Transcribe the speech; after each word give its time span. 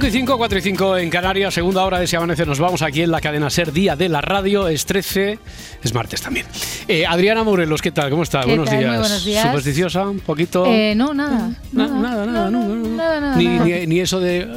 5 0.00 0.06
y 0.06 0.10
5, 0.12 0.38
4 0.38 0.58
y 0.58 0.62
5 0.62 0.96
en 0.96 1.10
Canarias, 1.10 1.52
segunda 1.52 1.84
hora 1.84 1.98
de 2.00 2.06
Si 2.06 2.16
Amanece. 2.16 2.46
Nos 2.46 2.58
vamos 2.58 2.80
aquí 2.80 3.02
en 3.02 3.10
la 3.10 3.20
cadena 3.20 3.50
Ser 3.50 3.70
Día 3.70 3.96
de 3.96 4.08
la 4.08 4.22
Radio. 4.22 4.66
Es 4.66 4.86
13, 4.86 5.38
es 5.82 5.92
martes 5.92 6.22
también. 6.22 6.46
Eh, 6.88 7.04
Adriana 7.04 7.44
Morelos, 7.44 7.82
¿qué 7.82 7.90
tal? 7.92 8.08
¿Cómo 8.08 8.22
está? 8.22 8.40
¿Qué 8.40 8.46
buenos, 8.46 8.64
tal? 8.70 8.76
Muy 8.76 8.84
días. 8.86 8.98
buenos 8.98 9.24
días. 9.26 9.42
¿Supersticiosa? 9.46 10.08
¿Un 10.08 10.20
poquito? 10.20 10.64
Eh, 10.64 10.94
no, 10.96 11.12
nada. 11.12 11.50
Na- 11.72 11.86
Nada, 11.88 12.24
nada, 12.26 12.50
nada, 12.50 13.36
ni, 13.36 14.00
eso 14.00 14.20
de 14.20 14.48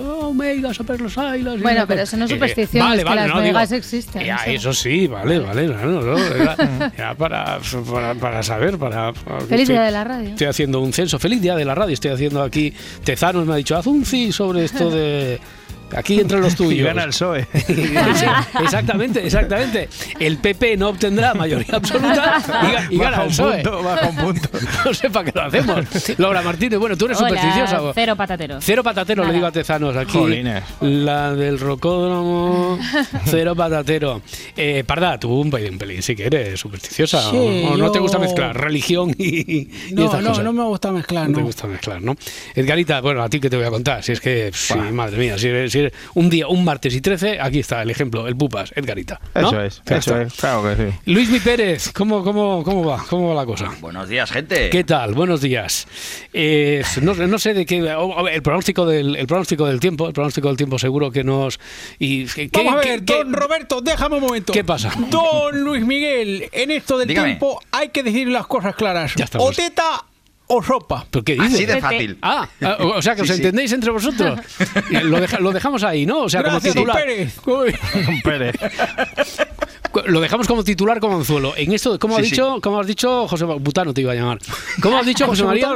megas 0.43 0.79
a 0.79 0.83
ver 0.83 1.01
los 1.01 1.61
Bueno, 1.61 1.81
no- 1.81 1.87
pero 1.87 2.01
eso 2.03 2.17
no 2.17 2.25
es 2.25 2.31
Eh, 2.31 2.33
superstición, 2.35 2.85
vale, 2.85 2.97
es 2.97 3.03
que 3.03 3.09
vale, 3.09 3.21
las 3.21 3.29
no, 3.29 3.41
digo, 3.41 3.59
existen, 3.71 4.23
ya, 4.25 4.35
eso. 4.35 4.69
eso 4.69 4.73
sí, 4.73 5.07
vale, 5.07 5.39
vale. 5.39 5.67
no, 5.67 6.01
no, 6.01 6.17
era, 6.17 6.55
era 6.97 7.15
para, 7.15 7.59
para, 7.91 8.15
para 8.15 8.43
saber, 8.43 8.77
para... 8.77 9.13
para- 9.13 9.39
Feliz 9.41 9.61
estoy- 9.63 9.75
día 9.75 9.83
de 9.83 9.91
la 9.91 10.03
radio. 10.03 10.29
Estoy 10.29 10.47
haciendo 10.47 10.79
un 10.81 10.93
censo. 10.93 11.17
Feliz 11.19 11.41
día 11.41 11.55
de 11.55 11.65
la 11.65 11.73
radio. 11.75 11.93
Estoy 11.93 12.11
haciendo 12.11 12.41
aquí. 12.43 12.73
Tezanos 13.03 13.45
me 13.45 13.53
ha 13.53 13.55
dicho, 13.57 13.75
haz 13.75 13.87
un 13.87 14.05
sobre 14.31 14.65
esto 14.65 14.89
de. 14.89 15.39
Aquí 15.95 16.19
entre 16.19 16.39
los 16.39 16.55
tuyos. 16.57 16.73
Y 16.73 16.81
gana 16.81 17.03
el 17.03 17.09
PSOE. 17.09 17.47
Exactamente, 18.63 19.25
exactamente. 19.25 19.89
El 20.19 20.37
PP 20.37 20.77
no 20.77 20.89
obtendrá 20.89 21.33
mayoría 21.33 21.75
absoluta 21.75 22.41
y, 22.47 22.65
ga- 22.65 22.87
y 22.91 22.97
gana 22.97 23.09
Baja 23.11 23.21
el 23.23 23.27
un 23.27 23.33
PSOE. 23.33 23.53
punto, 23.63 23.83
baja 23.83 24.09
un 24.09 24.15
punto. 24.15 24.49
No 24.85 24.93
sé 24.93 25.09
para 25.09 25.25
qué 25.25 25.31
lo 25.35 25.41
hacemos. 25.45 25.85
Laura 26.19 26.41
Martínez, 26.41 26.79
bueno, 26.79 26.97
tú 26.97 27.05
eres 27.05 27.17
supersticiosa. 27.17 27.79
Cero 27.93 28.15
patatero. 28.15 28.57
Cero 28.61 28.83
patatero, 28.83 29.21
le 29.23 29.27
Nada. 29.27 29.33
digo 29.35 29.47
a 29.47 29.51
Tezanos 29.51 29.95
aquí. 29.95 30.11
Jolines. 30.17 30.63
La 30.81 31.33
del 31.33 31.59
rocódromo, 31.59 32.77
cero 33.25 33.55
patatero. 33.55 34.21
Eh, 34.57 34.83
Parda, 34.85 35.19
tú 35.19 35.33
un 35.39 35.49
pelín, 35.49 35.73
un 35.73 35.79
pelín, 35.79 36.01
sí 36.01 36.15
que 36.15 36.25
eres 36.25 36.59
supersticiosa. 36.59 37.29
Sí, 37.31 37.37
o, 37.37 37.73
o 37.73 37.77
no 37.77 37.91
te 37.91 37.99
gusta 37.99 38.19
mezclar 38.19 38.59
religión 38.59 39.13
y, 39.17 39.61
y 39.61 39.93
No, 39.93 40.05
estas 40.05 40.21
no, 40.21 40.29
cosas. 40.29 40.43
no 40.43 40.53
me 40.53 40.63
gusta 40.63 40.91
mezclar, 40.91 41.29
No 41.29 41.35
te 41.35 41.39
no. 41.41 41.45
gusta 41.47 41.67
mezclar, 41.67 42.01
¿no? 42.01 42.15
Edgarita, 42.55 42.99
bueno, 43.01 43.23
a 43.23 43.29
ti 43.29 43.39
que 43.39 43.49
te 43.49 43.55
voy 43.57 43.65
a 43.65 43.69
contar. 43.69 44.03
Si 44.03 44.11
es 44.11 44.19
que, 44.19 44.51
sí, 44.53 44.73
madre 44.91 45.17
mía, 45.17 45.37
si 45.37 45.47
eres, 45.47 45.71
si 45.71 45.79
un 46.13 46.29
día, 46.29 46.47
un 46.47 46.63
martes 46.63 46.93
y 46.93 47.01
13, 47.01 47.39
aquí 47.41 47.59
está 47.59 47.81
el 47.81 47.89
ejemplo, 47.89 48.27
el 48.27 48.35
Pupas, 48.35 48.71
Edgarita. 48.75 49.19
¿no? 49.35 49.47
Eso 49.49 49.61
es, 49.61 49.81
eso 49.85 49.95
está. 49.97 50.21
es, 50.21 50.33
claro 50.33 50.63
que 50.63 50.75
sí. 50.91 50.97
Luis 51.11 51.29
Mi 51.29 51.39
Pérez, 51.39 51.91
¿cómo, 51.93 52.23
cómo, 52.23 52.63
¿cómo 52.63 52.85
va? 52.85 53.03
¿Cómo 53.09 53.29
va 53.29 53.35
la 53.41 53.45
cosa? 53.45 53.71
Buenos 53.81 54.07
días, 54.09 54.31
gente. 54.31 54.69
¿Qué 54.69 54.83
tal? 54.83 55.13
Buenos 55.13 55.41
días. 55.41 55.87
Eh, 56.33 56.83
no, 57.01 57.13
no 57.13 57.39
sé 57.39 57.53
de 57.53 57.65
qué. 57.65 57.77
El 58.31 58.41
pronóstico, 58.41 58.85
del, 58.85 59.15
el 59.15 59.27
pronóstico 59.27 59.65
del 59.65 59.79
tiempo, 59.79 60.07
el 60.07 60.13
pronóstico 60.13 60.47
del 60.47 60.57
tiempo 60.57 60.77
seguro 60.79 61.11
que 61.11 61.23
nos. 61.23 61.59
Y, 61.99 62.25
¿qué- 62.25 62.49
Vamos 62.53 62.73
a 62.75 62.77
ver, 62.77 63.03
qué- 63.03 63.13
don 63.15 63.33
Roberto, 63.33 63.81
déjame 63.81 64.15
un 64.15 64.21
momento. 64.21 64.53
¿Qué 64.53 64.63
pasa? 64.63 64.93
Don 65.09 65.59
Luis 65.63 65.85
Miguel, 65.85 66.49
en 66.51 66.71
esto 66.71 66.97
del 66.97 67.07
Dígame. 67.07 67.29
tiempo 67.29 67.59
hay 67.71 67.89
que 67.89 68.03
decir 68.03 68.27
las 68.27 68.47
cosas 68.47 68.75
claras. 68.75 69.13
Ya 69.15 69.25
estamos. 69.25 69.49
O 69.49 69.51
teta 69.53 70.05
o 70.47 70.61
sopa. 70.61 71.05
¿Pero 71.09 71.23
qué 71.23 71.33
dices? 71.33 71.53
Así 71.53 71.65
de 71.65 71.81
fácil. 71.81 72.17
Ah, 72.21 72.47
ah, 72.61 72.77
o 72.79 73.01
sea 73.01 73.15
que 73.15 73.21
os 73.23 73.27
sí. 73.27 73.33
entendéis 73.35 73.71
entre 73.71 73.91
vosotros. 73.91 74.39
Lo, 75.03 75.19
deja- 75.19 75.39
lo 75.39 75.51
dejamos 75.51 75.83
ahí, 75.83 76.05
¿no? 76.05 76.23
O 76.23 76.29
sea, 76.29 76.41
Gracias, 76.41 76.73
como 76.75 76.85
don 76.87 76.95
titular. 76.95 77.05
Pérez. 77.05 77.39
Uy. 77.47 78.21
Pérez. 78.23 78.55
Lo 80.05 80.19
dejamos 80.21 80.47
como 80.47 80.63
titular 80.63 80.99
como 80.99 81.17
anzuelo. 81.17 81.53
En 81.55 81.71
esto, 81.71 81.97
¿cómo, 81.99 82.15
has 82.15 82.23
Sí, 82.23 82.29
sí. 82.29 82.31
dicho, 82.35 82.59
¿cómo 82.61 82.79
has 82.79 82.87
dicho 82.87 83.27
José 83.27 83.45
Butano 83.45 83.93
te 83.93 84.01
iba 84.01 84.11
a 84.11 84.15
llamar? 84.15 84.39
¿Cómo 84.81 84.97
has 84.97 85.05
dicho 85.05 85.25
José 85.27 85.43
María? 85.43 85.69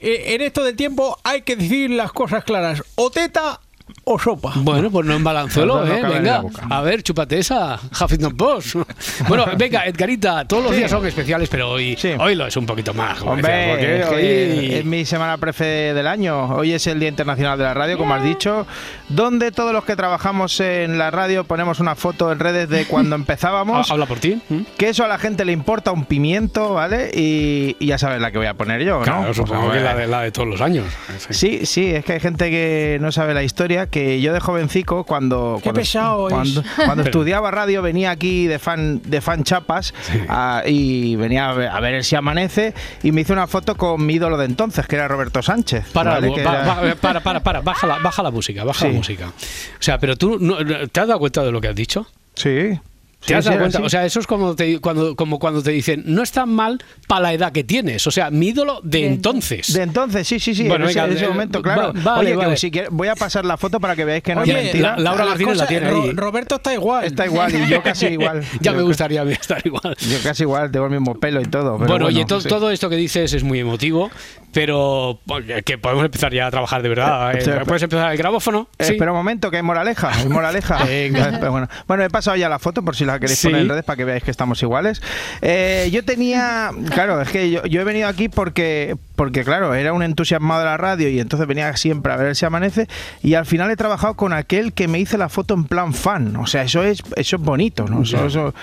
Eh, 0.00 0.24
en 0.34 0.40
esto 0.40 0.64
del 0.64 0.74
tiempo 0.76 1.18
hay 1.22 1.42
que 1.42 1.56
decir 1.56 1.90
las 1.90 2.12
cosas 2.12 2.44
claras. 2.44 2.82
O 2.96 3.10
teta 3.10 3.60
o 4.04 4.18
sopa. 4.18 4.52
Bueno, 4.56 4.90
pues 4.90 5.06
no 5.06 5.14
en 5.14 5.24
balanzuelo, 5.24 5.80
No, 5.80 5.86
no 5.86 5.94
¿eh? 5.94 6.02
Venga, 6.14 6.42
a 6.70 6.80
ver, 6.82 7.02
chúpate 7.02 7.38
esa, 7.38 7.78
Huffington 8.00 8.36
Post. 8.36 8.76
Bueno, 9.28 9.44
venga, 9.56 9.84
Edgarita, 9.84 10.44
todos 10.46 10.64
los 10.64 10.76
días 10.76 10.90
son 10.90 11.04
especiales, 11.06 11.48
pero 11.50 11.70
hoy, 11.70 11.96
Sí. 11.96 12.12
hoy 12.18 12.34
lo 12.34 12.46
es 12.46 12.56
un 12.56 12.66
poquito 12.66 12.94
más. 12.94 13.18
porque 13.18 13.30
Hombre, 13.30 14.00
es, 14.00 14.06
que 14.06 14.14
hoy- 14.14 14.74
es 14.76 14.84
mi 14.84 15.04
semana 15.04 15.36
prefe 15.38 15.64
del 15.94 16.06
año. 16.06 16.46
Hoy 16.54 16.72
es 16.72 16.86
el 16.86 16.98
Día 17.00 17.08
Internacional 17.08 17.58
de 17.58 17.64
la 17.64 17.74
Radio, 17.74 17.98
como 17.98 18.14
has 18.14 18.22
dicho, 18.22 18.66
donde 19.08 19.52
todos 19.52 19.72
los 19.72 19.84
que 19.84 19.96
trabajamos 19.96 20.58
en 20.60 20.98
la 20.98 21.10
radio 21.10 21.44
ponemos 21.44 21.80
una 21.80 21.94
foto 21.94 22.32
en 22.32 22.38
redes 22.38 22.68
de 22.68 22.86
cuando 22.86 23.16
empezábamos. 23.16 23.90
Ha- 23.90 23.94
Habla 23.94 24.06
por 24.06 24.18
ti. 24.20 24.40
¿Mm? 24.48 24.60
Que 24.76 24.88
eso 24.90 25.04
a 25.04 25.08
la 25.08 25.18
gente 25.18 25.44
le 25.44 25.52
importa 25.52 25.92
un 25.92 26.04
pimiento, 26.04 26.74
¿vale? 26.74 27.10
Y, 27.14 27.76
y 27.78 27.86
ya 27.86 27.98
sabes 27.98 28.20
la 28.20 28.30
que 28.30 28.38
voy 28.38 28.46
a 28.46 28.54
poner 28.54 28.82
yo, 28.84 28.98
¿no? 28.98 29.04
Claro, 29.04 29.24
Pues, 29.24 29.36
supongo 29.36 29.70
a 29.70 29.72
que 29.74 29.80
la 29.80 29.94
de, 29.94 30.06
la 30.06 30.20
de 30.22 30.32
todos 30.32 30.48
los 30.48 30.60
años. 30.60 30.86
Sí, 31.30 31.66
sí, 31.66 31.86
es 31.94 32.04
que 32.04 32.14
hay 32.14 32.20
gente 32.20 32.50
que 32.50 32.98
no 33.00 33.12
sabe 33.12 33.34
la 33.34 33.42
historia, 33.42 33.77
que 33.86 34.20
yo 34.20 34.32
de 34.32 34.40
jovencico, 34.40 35.04
cuando, 35.04 35.54
Qué 35.58 35.64
cuando, 35.64 35.80
pesado 35.80 36.28
es. 36.28 36.34
cuando, 36.34 36.62
cuando 36.76 36.94
Pero- 36.96 37.02
estudiaba 37.08 37.50
radio, 37.50 37.80
venía 37.82 38.10
aquí 38.10 38.46
de 38.46 38.58
fan, 38.58 39.00
de 39.04 39.20
fan 39.20 39.44
chapas 39.44 39.94
a- 40.28 40.62
y 40.66 41.16
venía 41.16 41.48
a 41.50 41.54
ver, 41.54 41.68
a 41.68 41.80
ver 41.80 41.94
el 41.94 42.04
Si 42.04 42.16
Amanece 42.16 42.74
y 43.02 43.12
me 43.12 43.20
hizo 43.22 43.32
una 43.32 43.46
foto 43.46 43.76
con 43.76 44.04
mi 44.04 44.14
ídolo 44.14 44.36
de 44.36 44.46
entonces, 44.46 44.86
que 44.86 44.96
era 44.96 45.08
Roberto 45.08 45.42
Sánchez. 45.42 45.86
Para, 45.92 46.10
¿vale? 46.12 46.32
Que 46.32 46.42
ba- 46.42 46.62
era- 46.62 46.74
ba- 46.74 46.94
para, 47.00 47.20
para, 47.20 47.40
para, 47.42 47.60
baja 47.60 47.86
la, 47.86 47.98
baja 47.98 48.22
la 48.22 48.30
música, 48.30 48.64
baja 48.64 48.86
la 48.88 48.92
música. 48.94 49.26
O 49.28 49.82
sea, 49.82 49.98
pero 49.98 50.16
tú, 50.16 50.38
no- 50.40 50.56
¿te 50.88 51.00
has 51.00 51.06
dado 51.08 51.18
cuenta 51.18 51.42
de 51.44 51.52
lo 51.52 51.60
que 51.60 51.68
has 51.68 51.74
dicho? 51.76 52.06
Sí. 52.34 52.78
¿Te 53.20 53.26
Sí, 53.26 53.34
has 53.34 53.44
dado 53.46 53.58
cuenta? 53.58 53.80
O 53.82 53.88
sea, 53.88 54.04
eso 54.06 54.20
es 54.20 54.28
como, 54.28 54.54
te- 54.54 54.78
cuando, 54.78 55.16
como 55.16 55.40
cuando 55.40 55.60
te 55.60 55.72
dicen, 55.72 56.04
no 56.06 56.22
es 56.22 56.30
tan 56.30 56.50
mal 56.50 56.78
para 57.08 57.20
la 57.22 57.32
edad 57.32 57.50
que 57.50 57.64
tienes. 57.64 58.06
O 58.06 58.12
sea, 58.12 58.30
mi 58.30 58.48
ídolo 58.48 58.80
de 58.84 59.00
De 59.00 59.06
entonces. 59.08 59.72
De 59.72 59.82
entonces, 59.82 60.26
sí, 60.28 60.38
sí, 60.38 60.54
sí, 60.54 60.68
Bueno, 60.68 60.84
en, 60.84 60.90
ese, 60.90 61.00
venga, 61.00 61.10
en 61.10 61.16
ese 61.16 61.24
eh, 61.26 61.28
momento, 61.28 61.58
va- 61.58 61.62
claro. 61.62 61.92
vale, 61.94 62.20
Oye, 62.20 62.30
que 62.30 62.36
vale. 62.36 62.56
si 62.56 62.70
quiere- 62.70 62.88
voy 62.92 63.08
a 63.08 63.16
pasar 63.16 63.44
la 63.44 63.56
foto 63.56 63.80
para 63.80 63.96
que 63.96 64.04
veáis 64.04 64.22
que 64.22 64.36
no 64.36 64.42
Oye, 64.42 64.56
es 64.56 64.62
mentira. 64.66 64.96
la- 64.96 65.02
Laura 65.02 65.24
Martínez 65.24 65.56
la 65.56 65.66
tiene 65.66 65.90
Ro- 65.90 66.02
ahí. 66.04 66.12
Roberto 66.12 66.54
está 66.54 66.72
igual. 66.72 67.04
Está 67.04 67.26
igual 67.26 67.52
y 67.54 67.68
yo 67.68 67.82
casi 67.82 68.06
igual. 68.18 68.42
ya 68.60 68.70
Yo 68.70 68.74
me 68.74 68.82
gustaría 68.82 69.22
estar 69.24 69.60
igual. 69.66 69.96
Yo 69.98 70.18
casi 70.22 70.44
igual, 70.44 70.70
tengo 70.70 70.86
el 70.86 70.92
mismo 70.92 71.18
pelo 71.18 71.40
y 71.40 71.46
todo. 71.46 71.76
pero 71.76 71.88
bueno, 71.90 72.06
oye, 72.06 72.24
to- 72.24 72.40
sí. 72.40 72.48
todo 72.48 72.70
esto 72.70 72.88
que 72.88 72.96
dices 72.96 73.32
es 73.32 73.42
muy 73.42 73.58
emotivo, 73.58 74.12
pero 74.52 75.18
oye, 75.28 75.62
que 75.64 75.76
podemos 75.76 76.04
empezar 76.04 76.32
ya 76.32 76.46
a 76.46 76.50
trabajar 76.52 76.82
de 76.82 76.88
verdad. 76.88 77.34
Eh, 77.34 77.38
¿eh? 77.44 77.60
¿Puedes 77.66 77.82
empezar 77.82 78.12
el 78.12 78.18
grabófono? 78.18 78.68
Eh, 78.78 78.84
Sí. 78.84 78.92
Espera 78.92 79.10
un 79.10 79.18
momento, 79.18 79.50
que 79.50 79.56
hay 79.58 79.62
moraleja. 79.62 80.10
Hay 80.14 80.28
moraleja. 80.28 80.78
Bueno. 81.50 81.68
bueno, 81.86 82.04
he 82.04 82.10
pasado 82.10 82.36
ya 82.36 82.48
la 82.48 82.58
foto 82.58 82.82
por 82.82 82.94
si 82.96 83.04
la 83.08 83.18
queréis 83.18 83.38
Sí. 83.38 83.48
poner 83.48 83.62
en 83.62 83.68
redes 83.68 83.84
para 83.84 83.96
que 83.96 84.04
veáis 84.04 84.22
que 84.22 84.30
estamos 84.30 84.62
iguales. 84.62 85.02
Eh, 85.42 85.88
yo 85.92 86.04
tenía. 86.04 86.70
Claro, 86.94 87.20
es 87.20 87.28
que 87.28 87.50
yo, 87.50 87.64
yo 87.66 87.80
he 87.80 87.84
venido 87.84 88.08
aquí 88.08 88.28
porque, 88.28 88.96
porque, 89.16 89.44
claro, 89.44 89.74
era 89.74 89.92
un 89.92 90.02
entusiasmado 90.02 90.60
de 90.60 90.66
la 90.66 90.76
radio 90.76 91.08
y 91.08 91.18
entonces 91.20 91.46
venía 91.48 91.76
siempre 91.76 92.12
a 92.12 92.16
ver 92.16 92.36
si 92.36 92.44
amanece. 92.46 92.86
Y 93.22 93.34
al 93.34 93.46
final 93.46 93.70
he 93.70 93.76
trabajado 93.76 94.14
con 94.14 94.32
aquel 94.32 94.72
que 94.72 94.88
me 94.88 94.98
hice 95.00 95.18
la 95.18 95.28
foto 95.28 95.54
en 95.54 95.64
plan 95.64 95.92
fan. 95.92 96.36
O 96.36 96.46
sea, 96.46 96.62
eso 96.62 96.82
es, 96.82 97.02
eso 97.16 97.36
es 97.36 97.42
bonito, 97.42 97.84
¿no? 97.86 98.02
Eso, 98.02 98.26
eso- 98.26 98.54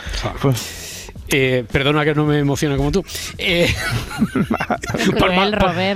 pues, 0.41 0.94
Eh, 1.30 1.66
perdona 1.72 2.03
que 2.06 2.13
no 2.13 2.25
me 2.25 2.40
emocione 2.40 2.78
como 2.78 2.91
tú. 2.91 3.03
Eh, 3.38 3.74
ma- 4.50 4.78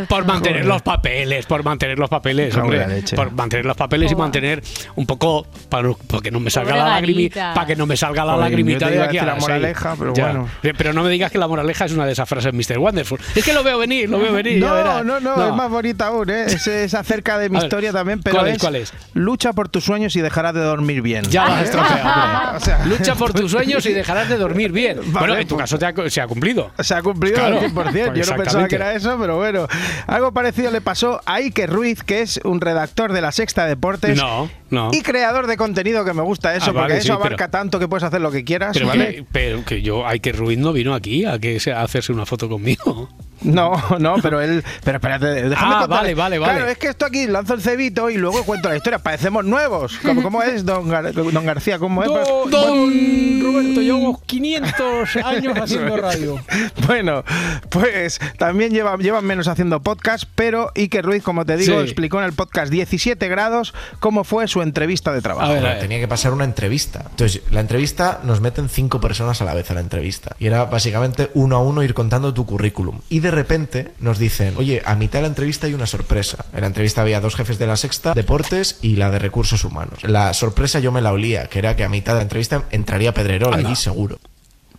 por 0.08 0.26
mantener 0.26 0.66
los 0.66 0.82
papeles, 0.82 1.46
por 1.46 1.64
mantener 1.64 2.00
los 2.00 2.10
papeles, 2.10 2.56
hombre, 2.56 3.04
por 3.16 3.32
mantener 3.32 3.66
los 3.66 3.78
papeles 3.78 4.12
y 4.12 4.16
mantener 4.16 4.62
un 4.96 5.06
poco 5.06 5.46
para 5.70 5.90
que 6.22 6.32
no 6.32 6.40
me 6.40 6.50
salga 6.50 6.70
Pobre 6.72 6.84
la 6.84 6.90
lagrimita, 6.96 7.54
para 7.54 7.68
que 7.68 7.76
no 7.76 7.86
me 7.86 7.96
salga 7.98 8.26
la 8.26 8.34
Joder, 8.34 8.46
lagrimita 8.50 8.86
yo 8.88 8.92
te 8.92 8.98
de 8.98 9.04
aquí 9.04 9.18
a 9.18 9.26
la 9.26 9.36
moraleja, 9.36 9.96
pero 9.98 10.14
Ya. 10.14 10.26
bueno. 10.26 10.50
Pero 10.62 10.94
no 10.94 11.04
me 11.04 11.10
digas 11.10 11.32
que 11.32 11.38
la 11.38 11.48
moraleja 11.48 11.86
es 11.86 11.92
una 11.92 12.06
de 12.06 12.14
esas 12.14 12.28
frases 12.28 12.54
Mr. 12.54 12.80
Wonderful. 12.80 13.20
Es 13.36 13.44
que 13.44 13.54
lo 13.54 13.64
veo 13.64 13.78
venir, 13.78 14.10
lo 14.10 14.20
veo 14.20 14.34
venir. 14.34 14.60
No, 14.60 14.74
verás. 14.74 15.06
no, 15.06 15.20
no, 15.20 15.48
es 15.48 15.54
más 15.54 15.70
bonita 15.70 16.08
aún, 16.08 16.30
¿eh? 16.30 16.46
Es, 16.48 16.68
es 16.68 16.94
acerca 16.94 17.38
de 17.38 17.50
mi 17.50 17.56
A 17.58 17.60
ver, 17.60 17.66
historia 17.68 17.92
también, 17.92 18.22
pero 18.22 18.38
¿cuál 18.38 18.48
es, 18.50 18.56
es, 18.56 18.62
cuál 18.62 18.76
es? 18.76 18.94
lucha 19.14 19.54
por 19.54 19.70
tus 19.70 19.84
sueños 19.84 20.16
y 20.16 20.22
dejarás 20.22 20.54
de 20.54 20.62
dormir 20.62 21.02
bien. 21.02 21.24
Ya 21.26 21.46
lo 21.46 21.54
has 21.54 21.64
estropeado. 21.66 22.10
hombre. 22.10 22.58
O 22.58 22.60
sea- 22.60 22.86
Lucha 22.86 23.16
por 23.16 23.34
tus 23.34 23.52
sueños 23.52 23.86
y 23.86 23.94
dejarás 23.94 24.30
de 24.30 24.38
dormir 24.38 24.72
bien. 24.72 25.00
Bueno, 25.20 25.38
en 25.38 25.48
tu 25.48 25.56
pues- 25.56 25.64
caso 25.64 25.78
te 25.80 25.86
ha- 25.86 26.10
se 26.10 26.22
ha 26.22 26.28
cumplido. 26.28 26.72
Se 26.80 26.94
ha 26.96 27.02
cumplido 27.02 27.36
Claro, 27.36 27.60
al 27.60 27.62
100%. 27.72 27.94
Yo 27.94 28.04
no 28.04 28.14
pensaba 28.14 28.38
exactamente. 28.44 28.70
que 28.70 28.76
era 28.76 28.94
eso, 28.94 29.18
pero 29.20 29.38
bueno. 29.38 29.68
Algo 30.08 30.32
parecido 30.34 30.72
le 30.72 30.82
pasó 30.82 31.22
a 31.26 31.36
Iker 31.36 31.70
Ruiz, 31.70 32.04
que 32.04 32.22
es 32.22 32.40
un 32.44 32.62
redactor 32.62 33.14
de 33.14 33.22
la 33.22 33.32
Sexta 33.32 33.66
Deportes. 33.66 34.18
No, 34.18 34.50
no. 34.70 34.90
Y 34.94 35.02
creador 35.02 35.48
de 35.48 35.58
contenido 35.58 36.06
que 36.06 36.14
me 36.14 36.22
gusta 36.22 36.56
eso, 36.56 36.72
Ah, 36.72 36.74
vale, 36.74 36.88
porque 36.88 36.98
eso 36.98 37.06
sí, 37.08 37.12
abarca 37.12 37.36
pero- 37.36 37.50
tanto 37.50 37.80
que 37.80 37.88
puedes 37.88 38.04
hacer 38.04 38.22
lo 38.22 38.32
que 38.32 38.44
quieras. 38.44 38.72
Pero, 38.74 38.88
¿vale? 38.88 39.16
que, 39.16 39.26
pero 39.32 39.64
que 39.66 39.82
yo, 39.82 40.04
que 40.22 40.32
Ruiz 40.32 40.58
no 40.58 40.74
vino 40.74 40.94
aquí 40.94 41.26
a, 41.26 41.40
que 41.40 41.60
a 41.74 41.82
hacerse 41.82 42.12
una 42.12 42.26
foto 42.26 42.50
conmigo. 42.50 43.10
No, 43.42 43.72
no, 44.00 44.16
pero 44.22 44.42
él. 44.42 44.64
Pero 44.84 44.98
espérate, 44.98 45.50
déjame 45.50 45.76
Ah, 45.76 45.88
vale, 45.88 46.14
vale, 46.16 46.40
vale. 46.40 46.54
Claro, 46.54 46.70
es 46.70 46.78
que 46.78 46.88
esto 46.88 47.06
aquí 47.06 47.28
lanzo 47.28 47.54
el 47.54 47.62
cebito 47.62 48.10
y 48.10 48.18
luego 48.18 48.44
cuento 48.44 48.70
la 48.70 48.76
historia. 48.78 49.00
Parecemos 49.00 49.46
nuevos. 49.46 49.98
¿Cómo, 50.04 50.22
cómo 50.24 50.44
es, 50.44 50.66
don, 50.66 50.88
Gar- 50.90 51.14
don 51.14 51.46
García? 51.46 51.80
¿Cómo 51.80 52.04
es? 52.04 52.10
Don, 52.10 52.50
don 52.52 53.42
Roberto, 53.42 53.82
llevamos 53.82 54.22
500 54.26 55.16
años 55.24 55.58
haciendo 55.58 55.98
radio. 55.98 56.40
Bueno, 56.88 57.24
pues 57.70 58.20
también 58.38 58.72
llevan, 58.72 59.00
llevan 59.00 59.26
menos 59.26 59.48
haciendo 59.48 59.82
podcast, 59.82 60.26
pero 60.36 60.72
Iker 60.76 61.06
Ruiz, 61.06 61.24
como 61.24 61.46
te 61.46 61.58
digo, 61.58 61.78
Sí. 61.80 61.84
explicó 61.84 62.20
en 62.20 62.26
el 62.26 62.34
podcast 62.34 62.72
17 62.72 63.28
grados 63.28 63.74
cómo 64.00 64.24
fue 64.24 64.48
su 64.48 64.62
entrevista 64.62 65.12
de 65.14 65.22
trabajo. 65.22 65.46
A 65.46 65.50
ver, 65.50 65.58
a 65.58 65.62
Bueno, 65.62 65.76
ver. 65.76 65.82
tenía 65.82 66.00
que 66.00 66.08
pasar 66.08 66.34
una 66.34 66.44
entrevista. 66.44 67.06
Entonces, 67.10 67.42
la 67.52 67.62
entrevista 67.62 68.20
nos 68.24 68.42
meten 68.42 68.70
cinco 68.70 69.00
personas 69.00 69.42
a 69.42 69.46
la 69.46 69.54
vez 69.54 69.70
a 69.72 69.74
la 69.74 69.82
entrevista. 69.82 70.36
Y 70.40 70.48
era 70.48 70.66
básicamente 70.66 71.30
uno 71.34 71.56
a 71.56 71.60
uno 71.60 71.84
ir 71.84 71.94
contando 71.94 72.34
tu 72.34 72.46
currículum. 72.46 73.00
Y 73.10 73.20
de 73.20 73.29
repente 73.32 73.92
nos 74.00 74.20
dicen, 74.20 74.56
oye, 74.58 74.82
a 74.86 74.96
mitad 74.96 75.20
de 75.20 75.24
la 75.24 75.28
entrevista 75.30 75.68
hay 75.68 75.74
una 75.74 75.86
sorpresa. 75.86 76.46
En 76.54 76.62
la 76.62 76.68
entrevista 76.68 77.02
había 77.02 77.22
dos 77.22 77.36
jefes 77.36 77.60
de 77.60 77.68
la 77.68 77.78
sexta, 77.78 78.14
deportes 78.14 78.80
y 78.82 78.96
la 78.96 79.12
de 79.12 79.20
recursos 79.20 79.64
humanos. 79.64 80.04
La 80.04 80.34
sorpresa 80.34 80.80
yo 80.80 80.92
me 80.92 81.02
la 81.02 81.12
olía, 81.12 81.48
que 81.48 81.60
era 81.60 81.76
que 81.76 81.84
a 81.84 81.90
mitad 81.90 82.14
de 82.14 82.20
la 82.20 82.24
entrevista 82.24 82.64
entraría 82.72 83.14
Pedrerol 83.14 83.54
Anda. 83.54 83.70
allí 83.70 83.76
seguro. 83.76 84.20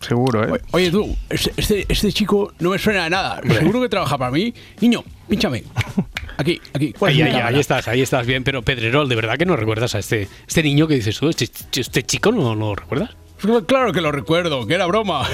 Seguro, 0.01 0.55
¿eh? 0.55 0.61
Oye, 0.71 0.89
tú, 0.89 1.15
este, 1.29 1.53
este, 1.57 1.85
este 1.87 2.11
chico 2.11 2.53
no 2.59 2.71
me 2.71 2.79
suena 2.79 3.03
de 3.03 3.11
nada. 3.11 3.39
Seguro 3.47 3.81
que 3.81 3.89
trabaja 3.89 4.17
para 4.17 4.31
mí. 4.31 4.51
Niño, 4.79 5.03
pínchame. 5.29 5.63
Aquí, 6.37 6.59
aquí. 6.73 6.93
¿cuál 6.93 7.19
es 7.19 7.35
Ahí, 7.35 7.59
estás, 7.59 7.87
ahí 7.87 8.01
estás 8.01 8.25
bien, 8.25 8.43
pero 8.43 8.63
Pedrerol, 8.63 9.07
¿de 9.07 9.15
verdad 9.15 9.37
que 9.37 9.45
no 9.45 9.55
recuerdas 9.55 9.93
a 9.93 9.99
este, 9.99 10.27
este 10.47 10.63
niño 10.63 10.87
que 10.87 10.95
dices 10.95 11.19
tú? 11.19 11.29
¿Este, 11.29 11.47
este 11.79 12.03
chico 12.03 12.31
no 12.31 12.55
lo 12.55 12.73
recuerdas? 12.73 13.11
Pues 13.41 13.63
Claro 13.65 13.91
que 13.93 14.01
lo 14.01 14.11
recuerdo, 14.11 14.65
que 14.67 14.73
era 14.75 14.85
broma. 14.85 15.25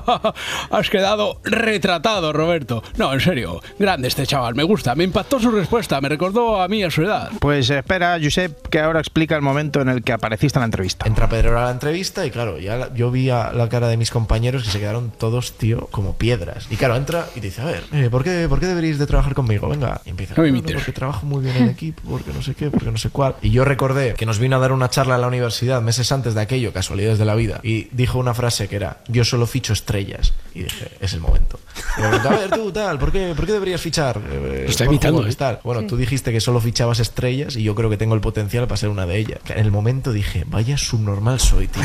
Has 0.70 0.90
quedado 0.90 1.40
retratado, 1.44 2.32
Roberto. 2.32 2.82
No, 2.96 3.12
en 3.12 3.20
serio, 3.20 3.60
grande 3.78 4.08
este 4.08 4.26
chaval, 4.26 4.54
me 4.54 4.62
gusta. 4.62 4.94
Me 4.94 5.04
impactó 5.04 5.38
su 5.40 5.50
respuesta, 5.50 6.00
me 6.00 6.08
recordó 6.08 6.60
a 6.60 6.68
mí 6.68 6.82
a 6.82 6.90
su 6.90 7.02
edad. 7.02 7.30
Pues 7.40 7.70
espera, 7.70 8.18
Josep, 8.22 8.68
que 8.68 8.80
ahora 8.80 9.00
explica 9.00 9.36
el 9.36 9.42
momento 9.42 9.80
en 9.80 9.88
el 9.88 10.02
que 10.02 10.12
apareciste 10.12 10.58
en 10.58 10.62
la 10.62 10.66
entrevista. 10.66 11.06
Entra 11.06 11.28
Pedrerol 11.28 11.58
a 11.58 11.64
la 11.66 11.70
entrevista 11.70 12.24
y 12.26 12.30
claro, 12.30 12.58
ya 12.58 12.76
la- 12.76 12.94
yo 12.94 13.10
vi 13.10 13.30
a 13.30 13.52
la 13.52 13.68
cara 13.68 13.88
de 13.88 13.96
mis 13.96 14.10
compañeros 14.10 14.64
que 14.64 14.70
se 14.70 14.80
quedaron 14.80 15.10
todos, 15.10 15.52
tío, 15.52 15.88
como 15.90 16.14
piedras. 16.16 16.66
Y 16.70 16.76
claro, 16.76 16.96
entra 16.96 17.26
y 17.34 17.40
dice, 17.40 17.62
a 17.62 17.66
ver, 17.66 17.82
eh, 17.92 18.08
¿por, 18.10 18.24
qué, 18.24 18.46
¿por 18.48 18.60
qué 18.60 18.66
deberíais 18.66 18.98
de 18.98 19.06
trabajar 19.06 19.34
conmigo? 19.34 19.68
Venga. 19.68 20.00
Y 20.04 20.10
empieza, 20.10 20.34
No 20.36 20.42
me 20.42 20.48
"No, 20.48 20.52
no, 20.54 20.58
imites". 20.58 20.74
porque 20.76 20.92
trabajo 20.92 21.26
muy 21.26 21.42
bien 21.44 21.56
en 21.56 21.68
equipo, 21.70 22.02
porque 22.10 22.32
no 22.32 22.42
sé 22.42 22.54
qué, 22.54 22.70
porque 22.70 22.90
no 22.90 22.98
sé 22.98 23.10
cuál. 23.10 23.36
Y 23.42 23.50
yo 23.50 23.64
recordé 23.64 24.14
que 24.14 24.26
nos 24.26 24.38
vino 24.38 24.56
a 24.56 24.58
dar 24.58 24.72
una 24.72 24.88
charla 24.90 25.14
en 25.16 25.20
la 25.22 25.28
universidad 25.28 25.80
meses 25.82 26.10
antes 26.12 26.34
de 26.34 26.40
aquello, 26.40 26.72
casualidades 26.72 27.18
de 27.18 27.24
la 27.24 27.29
vida, 27.34 27.60
y 27.62 27.88
dijo 27.92 28.18
una 28.18 28.34
frase 28.34 28.68
que 28.68 28.76
era, 28.76 28.98
yo 29.08 29.24
solo 29.24 29.46
ficho 29.46 29.72
estrellas. 29.72 30.32
Y 30.54 30.64
dije, 30.64 30.90
es 31.00 31.12
el 31.12 31.20
momento. 31.20 31.60
Y 31.96 32.00
me 32.02 32.08
preguntó, 32.08 32.28
a 32.30 32.38
ver, 32.38 32.50
tú, 32.50 32.72
tal, 32.72 32.98
¿por 32.98 33.12
qué, 33.12 33.32
por 33.36 33.46
qué 33.46 33.52
deberías 33.52 33.80
fichar? 33.80 34.20
Eh, 34.30 34.62
Lo 34.64 34.70
está 34.70 34.84
por 34.84 34.94
imitando, 34.94 35.18
jugadores, 35.18 35.34
¿eh? 35.34 35.38
tal. 35.38 35.60
Bueno, 35.62 35.86
tú 35.86 35.96
dijiste 35.96 36.32
que 36.32 36.40
solo 36.40 36.60
fichabas 36.60 36.98
estrellas 37.00 37.56
y 37.56 37.62
yo 37.62 37.74
creo 37.74 37.90
que 37.90 37.96
tengo 37.96 38.14
el 38.14 38.20
potencial 38.20 38.66
para 38.66 38.76
ser 38.76 38.88
una 38.88 39.06
de 39.06 39.18
ellas. 39.18 39.40
En 39.48 39.58
el 39.58 39.70
momento 39.70 40.12
dije, 40.12 40.44
vaya 40.46 40.76
subnormal 40.76 41.40
soy, 41.40 41.68
tío. 41.68 41.82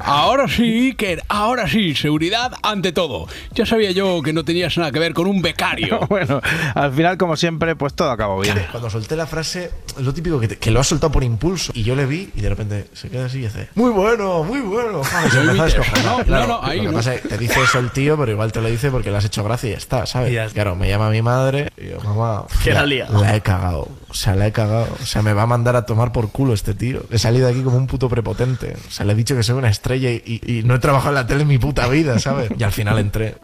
Ahora 0.00 0.48
sí, 0.48 0.88
Iker, 0.90 1.22
ahora 1.28 1.68
sí, 1.68 1.94
seguridad 1.94 2.52
ante 2.62 2.92
todo. 2.92 3.26
Ya 3.52 3.64
sabía 3.66 3.90
yo 3.92 4.22
que 4.22 4.32
no 4.32 4.44
tenías 4.44 4.76
nada 4.76 4.90
que 4.90 4.98
ver 4.98 5.14
con 5.14 5.26
un 5.26 5.40
becario. 5.42 6.00
Bueno, 6.08 6.40
al 6.74 6.92
final, 6.92 7.16
como 7.18 7.36
siempre, 7.36 7.74
pues 7.76 7.94
todo 7.94 8.10
acabó 8.10 8.40
bien. 8.40 8.56
Cuando 8.70 8.88
solté 8.90 9.16
la 9.16 9.26
frase, 9.26 9.70
es 9.96 10.02
lo 10.04 10.12
típico 10.14 10.38
que, 10.38 10.48
te- 10.48 10.56
que 10.58 10.70
lo 10.70 10.80
has 10.80 10.86
soltado 10.86 11.10
por 11.12 11.24
impulso. 11.24 11.72
Y 11.74 11.82
yo 11.82 11.96
le 11.96 12.06
vi 12.06 12.30
y 12.36 12.40
de 12.40 12.48
repente 12.48 12.86
se 12.92 13.08
queda 13.10 13.26
así 13.26 13.40
y 13.40 13.46
hace, 13.46 13.68
muy 13.74 13.90
bueno, 13.90 14.44
muy 14.44 14.60
bueno. 14.60 15.02
Se. 15.30 16.28
No, 16.28 16.46
no, 16.46 16.60
ahí 16.62 16.78
lo 16.78 16.84
que 16.84 16.88
no. 16.90 16.92
pasa 16.98 17.14
es 17.14 17.20
que 17.22 17.28
te 17.28 17.38
dice 17.38 17.60
eso 17.62 17.78
el 17.78 17.90
tío, 17.90 18.16
pero 18.16 18.30
igual 18.32 18.52
te 18.52 18.60
lo 18.60 18.68
dice 18.68 18.90
porque 18.90 19.10
le 19.10 19.16
has 19.18 19.24
hecho 19.24 19.42
gracia 19.44 19.68
y 19.70 19.72
ya 19.72 19.78
está, 19.78 20.06
¿sabes? 20.06 20.52
Claro, 20.52 20.76
me 20.76 20.88
llama 20.88 21.10
mi 21.10 21.22
madre 21.22 21.70
y 21.76 21.88
yo, 21.90 22.00
mamá, 22.00 22.44
la, 22.66 22.84
la 23.20 23.36
he 23.36 23.40
cagado. 23.40 23.88
O 24.14 24.16
sea, 24.16 24.36
la 24.36 24.46
he 24.46 24.52
cagado. 24.52 24.86
O 25.02 25.04
sea, 25.04 25.22
me 25.22 25.32
va 25.32 25.42
a 25.42 25.46
mandar 25.46 25.74
a 25.74 25.86
tomar 25.86 26.12
por 26.12 26.30
culo 26.30 26.54
este 26.54 26.72
tío. 26.72 27.02
He 27.10 27.18
salido 27.18 27.48
de 27.48 27.52
aquí 27.52 27.62
como 27.64 27.76
un 27.76 27.88
puto 27.88 28.08
prepotente. 28.08 28.76
O 28.86 28.90
sea, 28.92 29.04
le 29.04 29.12
he 29.12 29.16
dicho 29.16 29.34
que 29.34 29.42
soy 29.42 29.56
una 29.58 29.68
estrella 29.68 30.08
y, 30.10 30.22
y- 30.46 30.58
y 30.58 30.62
no 30.62 30.76
he 30.76 30.78
trabajado 30.78 31.10
en 31.10 31.14
la 31.16 31.26
tele 31.26 31.42
en 31.42 31.48
mi 31.48 31.58
puta 31.58 31.88
vida, 31.88 32.20
¿sabes? 32.20 32.48
Y 32.56 32.62
al 32.62 32.70
final 32.70 32.98
entré. 33.00 33.34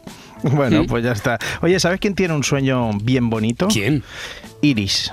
Bueno, 0.44 0.84
pues 0.88 1.02
ya 1.04 1.10
está. 1.12 1.38
Oye, 1.60 1.78
¿sabes 1.80 1.98
quién 2.00 2.14
tiene 2.14 2.34
un 2.34 2.44
sueño 2.44 2.92
bien 3.02 3.28
bonito? 3.30 3.66
¿Quién? 3.68 4.04
Iris. 4.62 5.12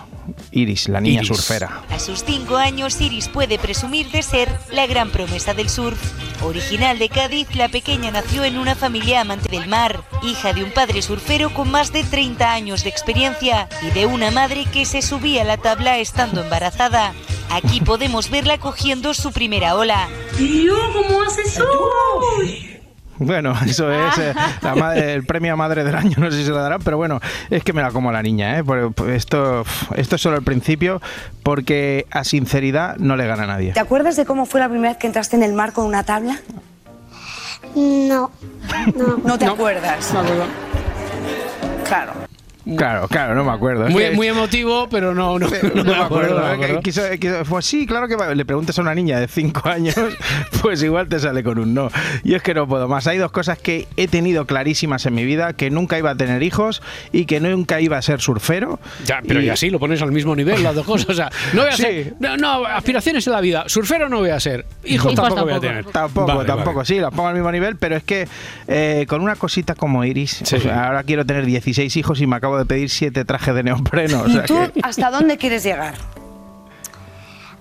Iris, 0.52 0.90
la 0.90 1.02
niña 1.02 1.22
Iris. 1.22 1.28
surfera. 1.28 1.84
A 1.90 2.00
sus 2.00 2.24
cinco 2.24 2.58
años, 2.58 3.00
Iris 3.02 3.28
puede 3.28 3.60
presumir 3.60 4.10
de 4.12 4.24
ser 4.24 4.50
la 4.72 4.88
gran 4.88 5.10
promesa 5.10 5.54
del 5.54 5.70
surf. 5.70 6.00
Original 6.44 7.00
de 7.00 7.10
Cádiz, 7.10 7.56
la 7.56 7.70
pequeña 7.70 8.12
nació 8.12 8.44
en 8.44 8.58
una 8.58 8.76
familia 8.76 9.22
amante 9.22 9.50
del 9.50 9.68
mar, 9.68 10.04
hija 10.24 10.54
de 10.54 10.64
un 10.64 10.72
padre 10.72 11.02
surfero 11.02 11.54
con 11.54 11.72
más 11.72 11.92
de 11.92 12.04
30 12.04 12.54
años 12.54 12.84
de 12.84 12.90
experiencia 12.90 13.68
y 13.82 13.92
de 13.92 14.06
una 14.06 14.32
madre 14.32 14.66
que 14.66 14.86
se 14.86 15.02
subía 15.02 15.42
a 15.42 15.46
la 15.46 15.58
tabla 15.58 15.98
estando 15.98 16.42
embarazada. 16.42 17.14
Aquí 17.50 17.82
podemos 17.82 18.30
verla 18.30 18.58
cogiendo 18.58 19.14
su 19.14 19.32
primera 19.32 19.76
ola. 19.76 20.08
Bueno, 23.20 23.54
eso 23.66 23.92
es 23.92 24.18
eh, 24.20 24.34
la 24.62 24.76
madre- 24.76 25.14
el 25.16 25.26
premio 25.26 25.54
a 25.54 25.56
madre 25.56 25.84
del 25.84 25.96
año, 25.96 26.16
no 26.18 26.30
sé 26.32 26.38
si 26.38 26.44
se 26.46 26.52
lo 26.52 26.58
darán, 26.58 26.82
pero 26.84 26.98
bueno, 26.98 27.20
es 27.50 27.64
que 27.64 27.74
me 27.74 27.82
la 27.82 27.92
como 27.92 28.12
la 28.12 28.22
niña, 28.22 28.58
¿eh? 28.60 28.64
Por- 28.64 28.94
por 28.94 29.10
esto, 29.10 29.64
esto 29.96 30.16
es 30.16 30.22
solo 30.22 30.38
el 30.38 30.44
principio, 30.44 31.02
porque 31.44 32.06
a 32.12 32.24
sinceridad 32.24 32.98
no 32.98 33.16
le 33.16 33.26
gana 33.28 33.44
a 33.44 33.48
nadie. 33.48 33.74
¿Te 33.74 33.80
acuerdas 33.80 34.16
de 34.16 34.26
cómo 34.26 34.46
fue 34.46 34.60
la 34.60 34.70
primera 34.70 34.90
vez 34.90 34.98
que 34.98 35.08
entraste 35.08 35.36
en 35.36 35.44
el 35.44 35.54
mar 35.54 35.74
con 35.74 35.86
una 35.86 36.04
tabla? 36.04 36.38
No, 37.76 38.32
no. 38.96 39.18
No 39.24 39.38
te 39.38 39.46
acuerdas. 39.46 40.14
Claro. 41.88 42.27
Claro, 42.76 43.08
claro, 43.08 43.36
no 43.36 43.44
me 43.44 43.52
acuerdo. 43.52 43.86
Es 43.88 43.94
Muy, 43.94 44.04
que- 44.04 44.12
muy 44.12 44.28
emotivo, 44.28 44.88
pero 44.90 45.14
no, 45.14 45.38
no, 45.40 45.48
no, 45.74 45.84
no 45.84 45.84
me 45.84 45.96
acuerdo. 45.96 46.40
no 46.40 46.42
me. 46.42 46.58
Que 46.58 46.64
acuerdo. 46.66 46.82
quiso- 46.82 47.02
quiso- 47.20 47.44
pues 47.48 47.66
sí, 47.66 47.86
claro 47.86 48.08
que 48.08 48.16
le 48.36 48.46
preguntas 48.46 48.78
a 48.78 48.82
una 48.82 48.94
niña 48.96 49.20
de 49.20 49.28
5 49.28 49.62
años, 49.70 49.96
pues 50.62 50.82
igual 50.84 51.08
te 51.08 51.20
sale 51.20 51.44
con 51.44 51.60
un 51.60 51.74
no. 51.74 51.90
Y 52.24 52.34
es 52.34 52.42
que 52.42 52.54
no 52.54 52.68
puedo 52.68 52.88
más. 52.88 53.08
Hay 53.08 53.18
dos 53.18 53.32
cosas 53.32 53.58
que 53.58 53.88
he 53.98 54.08
tenido 54.08 54.46
clarísimas 54.46 55.06
en 55.06 55.14
mi 55.16 55.26
vida, 55.26 55.54
que 55.54 55.70
nunca 55.70 55.98
iba 55.98 56.10
a 56.12 56.16
tener 56.16 56.44
hijos 56.44 56.82
y 57.12 57.26
que 57.26 57.40
nunca 57.40 57.80
iba 57.82 57.98
a 57.98 58.02
ser 58.02 58.22
surfero. 58.22 58.80
Ya, 59.06 59.22
pero 59.28 59.42
Y- 59.42 59.46
y 59.46 59.50
así 59.50 59.70
lo 59.70 59.80
pones 59.80 60.02
al 60.02 60.12
mismo 60.12 60.36
nivel, 60.36 60.64
las 60.64 60.76
dos 60.76 60.86
cosas. 60.86 61.10
O 61.10 61.14
sea, 61.14 61.30
no 61.54 61.62
voy 61.62 61.72
a 61.72 61.76
Sí. 61.76 61.84
hacer. 61.84 62.14
No, 62.20 62.38
no, 62.38 62.66
aspiraciones 62.66 63.26
en 63.28 63.34
la 63.34 63.42
vida. 63.42 63.64
Surfero 63.68 64.10
no 64.10 64.20
voy 64.20 64.30
a 64.32 64.40
ser. 64.40 64.66
Hijos 64.84 65.14
Hijos 65.14 65.16
tampoco, 65.16 65.42
voy 65.44 65.52
a 65.52 65.54
tampoco. 65.56 65.68
tener. 65.68 65.86
Tampoco, 65.86 66.28
Vale, 66.28 66.46
tampoco, 66.48 66.74
vale. 66.78 66.86
sí, 66.88 67.00
las 67.00 67.12
pongo 67.12 67.28
al 67.30 67.36
mismo 67.36 67.52
nivel, 67.52 67.76
pero 67.78 67.96
es 67.96 68.04
que 68.04 68.28
eh, 68.68 69.06
con 69.08 69.22
una 69.22 69.36
cosita 69.36 69.76
como 69.76 70.04
Iris, 70.04 70.42
Sí. 70.44 70.56
o 70.56 70.60
sea, 70.60 70.88
ahora 70.88 71.04
quiero 71.04 71.26
tener 71.26 71.46
16 71.46 71.96
hijos 71.98 72.20
y 72.22 72.28
me 72.28 72.36
acabo 72.36 72.57
de 72.58 72.66
pedir 72.66 72.90
7 72.90 73.24
trajes 73.26 73.54
de 73.56 73.64
neopreno. 73.64 74.22
O 74.22 74.28
¿Y 74.28 74.34
sea 74.34 74.46
tú 74.46 74.56
que- 74.74 74.80
hasta 74.84 75.10
dónde 75.12 75.38
quieres 75.38 75.64
llegar? 75.64 75.96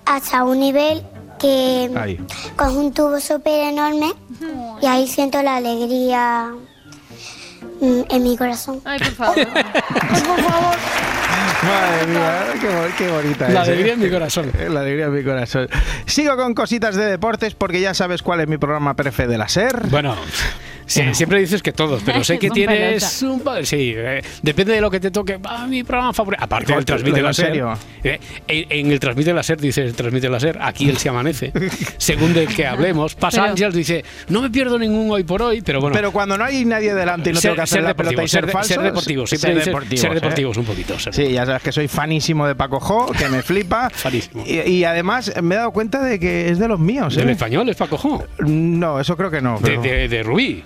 Hasta 0.05 0.43
un 0.43 0.59
nivel 0.59 1.03
que 1.39 1.91
Ahí. 1.95 2.19
cojo 2.55 2.71
un 2.79 2.93
tubo 2.93 3.19
súper 3.19 3.67
enorme 3.73 4.11
y 4.81 4.85
ahí 4.85 5.07
siento 5.07 5.41
la 5.43 5.57
alegría 5.57 6.51
mm, 7.81 8.01
en 8.09 8.23
mi 8.23 8.35
corazón. 8.37 8.81
Ay, 8.85 8.99
por 8.99 9.11
favor. 9.11 9.35
Madre 11.63 12.07
mía, 12.07 12.45
qué, 12.61 12.67
qué 13.05 13.11
bonita 13.11 13.49
La 13.49 13.63
es, 13.63 13.67
¿eh? 13.67 13.71
alegría 13.71 13.93
en 13.93 13.99
mi 13.99 14.09
corazón. 14.09 14.51
La 14.69 14.79
alegría 14.81 15.05
en 15.05 15.13
mi 15.13 15.23
corazón. 15.23 15.67
Sigo 16.05 16.35
con 16.37 16.53
cositas 16.53 16.95
de 16.95 17.05
deportes 17.05 17.55
porque 17.55 17.81
ya 17.81 17.93
sabes 17.93 18.21
cuál 18.21 18.39
es 18.41 18.47
mi 18.47 18.57
programa 18.57 18.93
prefe 18.95 19.27
de 19.27 19.37
la 19.37 19.47
SER. 19.49 19.87
Bueno. 19.89 20.15
Sí, 20.87 21.03
siempre 21.13 21.39
dices 21.39 21.61
que 21.61 21.71
todos, 21.73 22.01
pero 22.05 22.23
sé 22.23 22.39
que 22.39 22.49
tienes 22.49 23.21
un 23.21 23.43
Sí, 23.63 23.93
eh, 23.95 24.21
depende 24.41 24.73
de 24.73 24.81
lo 24.81 24.89
que 24.89 24.99
te 24.99 25.11
toque. 25.11 25.39
Ah, 25.43 25.67
mi 25.67 25.83
programa 25.83 26.13
favorito. 26.13 26.43
Aparte 26.43 26.73
del 26.73 26.85
transmite 26.85 27.19
¿en 27.19 27.23
la 27.25 27.33
SER. 27.33 27.45
serio? 27.47 27.73
eh, 28.03 28.19
en, 28.47 28.65
en 28.87 28.91
el 28.91 28.99
transmite 28.99 29.33
la 29.33 29.43
SER 29.43 29.59
dice 29.59 29.83
el 29.83 29.93
transmite 29.93 30.29
la 30.29 30.39
SER. 30.39 30.57
Aquí 30.61 30.89
él 30.89 30.97
se 30.97 31.09
amanece. 31.09 31.51
Según 31.97 32.33
del 32.33 32.47
que 32.53 32.65
hablemos. 32.65 33.15
Pasa 33.15 33.41
Pero- 33.41 33.51
Ángels 33.51 33.75
dice, 33.75 34.03
no 34.29 34.41
me 34.41 34.49
pierdo 34.49 34.79
ningún 34.79 35.11
hoy 35.11 35.23
por 35.23 35.41
hoy, 35.41 35.61
pero 35.61 35.79
bueno. 35.81 35.93
Pero 35.93 36.11
cuando 36.11 36.37
no 36.37 36.43
hay 36.43 36.65
nadie 36.65 36.93
delante 36.93 37.29
y 37.29 37.33
no 37.33 37.39
tengo 37.41 37.55
que 37.55 37.61
hacer 37.61 37.83
la 37.83 37.93
pelota 37.93 38.23
y 38.23 38.27
ser, 38.27 38.45
de- 38.45 38.51
falso, 38.51 38.73
ser 38.73 38.81
deportivos, 38.83 39.29
siempre 39.29 39.49
ser 39.49 39.55
dices 39.57 39.65
deportivos, 39.67 40.01
ser 40.01 40.11
¿eh? 40.11 40.15
deportivos 40.15 40.57
un 40.57 40.65
poquito. 40.65 40.99
ser 40.99 41.13
Sí, 41.13 41.31
ya 41.31 41.45
sabes 41.45 41.61
que 41.63 41.71
soy 41.71 41.87
fanísimo 41.87 42.47
de 42.47 42.55
Paco 42.55 42.79
Jo, 42.79 43.11
que 43.11 43.27
me 43.29 43.41
flipa. 43.41 43.89
Fanísimo. 43.93 44.43
Y, 44.45 44.59
y 44.61 44.83
además 44.83 45.33
me 45.41 45.55
he 45.55 45.57
dado 45.57 45.71
cuenta 45.71 46.01
de 46.03 46.19
que 46.19 46.49
es 46.49 46.59
de 46.59 46.67
los 46.67 46.79
míos. 46.79 47.15
¿Del 47.15 47.29
¿eh? 47.29 47.31
español 47.33 47.67
es 47.69 47.75
Paco 47.75 47.97
Jo? 47.97 48.23
No, 48.39 48.99
eso 48.99 49.15
creo 49.17 49.29
que 49.31 49.41
no. 49.41 49.59
De, 49.59 49.77
de, 49.77 50.07
de 50.07 50.23
Rubí. 50.23 50.63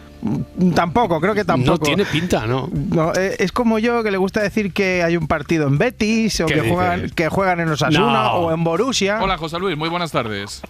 Tampoco, 0.75 1.19
creo 1.19 1.33
que 1.33 1.43
tampoco. 1.45 1.71
No 1.71 1.77
tiene 1.79 2.05
pinta, 2.05 2.45
¿no? 2.45 2.69
No, 2.71 3.11
eh, 3.13 3.35
es 3.39 3.51
como 3.51 3.79
yo 3.79 4.03
que 4.03 4.11
le 4.11 4.17
gusta 4.17 4.41
decir 4.41 4.71
que 4.73 5.01
hay 5.03 5.17
un 5.17 5.27
partido 5.27 5.67
en 5.67 5.77
Betis 5.77 6.41
o 6.41 6.45
¿Qué 6.45 6.55
que 6.55 6.69
juegan, 6.69 7.09
que 7.09 7.27
juegan 7.29 7.59
en 7.59 7.69
Osasuna 7.69 7.99
No. 8.23 8.31
o 8.33 8.51
en 8.53 8.63
Borussia. 8.63 9.19
Hola 9.21 9.37
José 9.37 9.57
Luis, 9.59 9.77
muy 9.77 9.89
buenas 9.89 10.11
tardes. 10.11 10.61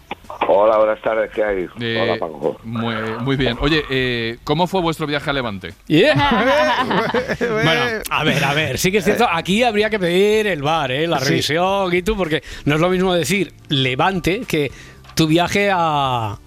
Hola, 0.48 0.78
buenas 0.78 1.02
tardes, 1.02 1.30
¿qué 1.36 1.44
hay? 1.44 1.68
Eh, 1.80 2.00
Hola, 2.02 2.18
Paco. 2.20 2.58
Muy, 2.64 2.96
muy 3.22 3.36
bien. 3.36 3.58
Oye, 3.62 3.84
eh, 3.90 4.38
¿cómo 4.44 4.66
fue 4.68 4.82
vuestro 4.82 5.06
viaje 5.06 5.30
a 5.30 5.34
Levante? 5.34 5.74
Bueno, 7.50 7.82
a 8.10 8.24
ver, 8.24 8.44
a 8.44 8.54
ver, 8.54 8.78
sí 8.78 8.92
que 8.92 9.00
es 9.00 9.04
cierto, 9.06 9.28
aquí 9.32 9.64
habría 9.64 9.90
que 9.90 10.00
pedir 10.00 10.48
el 10.48 10.62
bar, 10.62 10.92
¿eh? 10.92 11.08
la 11.08 11.20
Sí. 11.20 11.26
revisión 11.30 11.94
y 11.94 12.02
tú, 12.02 12.16
porque 12.16 12.42
no 12.66 12.76
es 12.76 12.82
lo 12.82 12.90
mismo 12.90 13.14
decir 13.14 13.54
Levante 13.70 14.42
que 14.48 14.72
tu 15.16 15.28
viaje 15.28 15.70
a, 15.74 16.38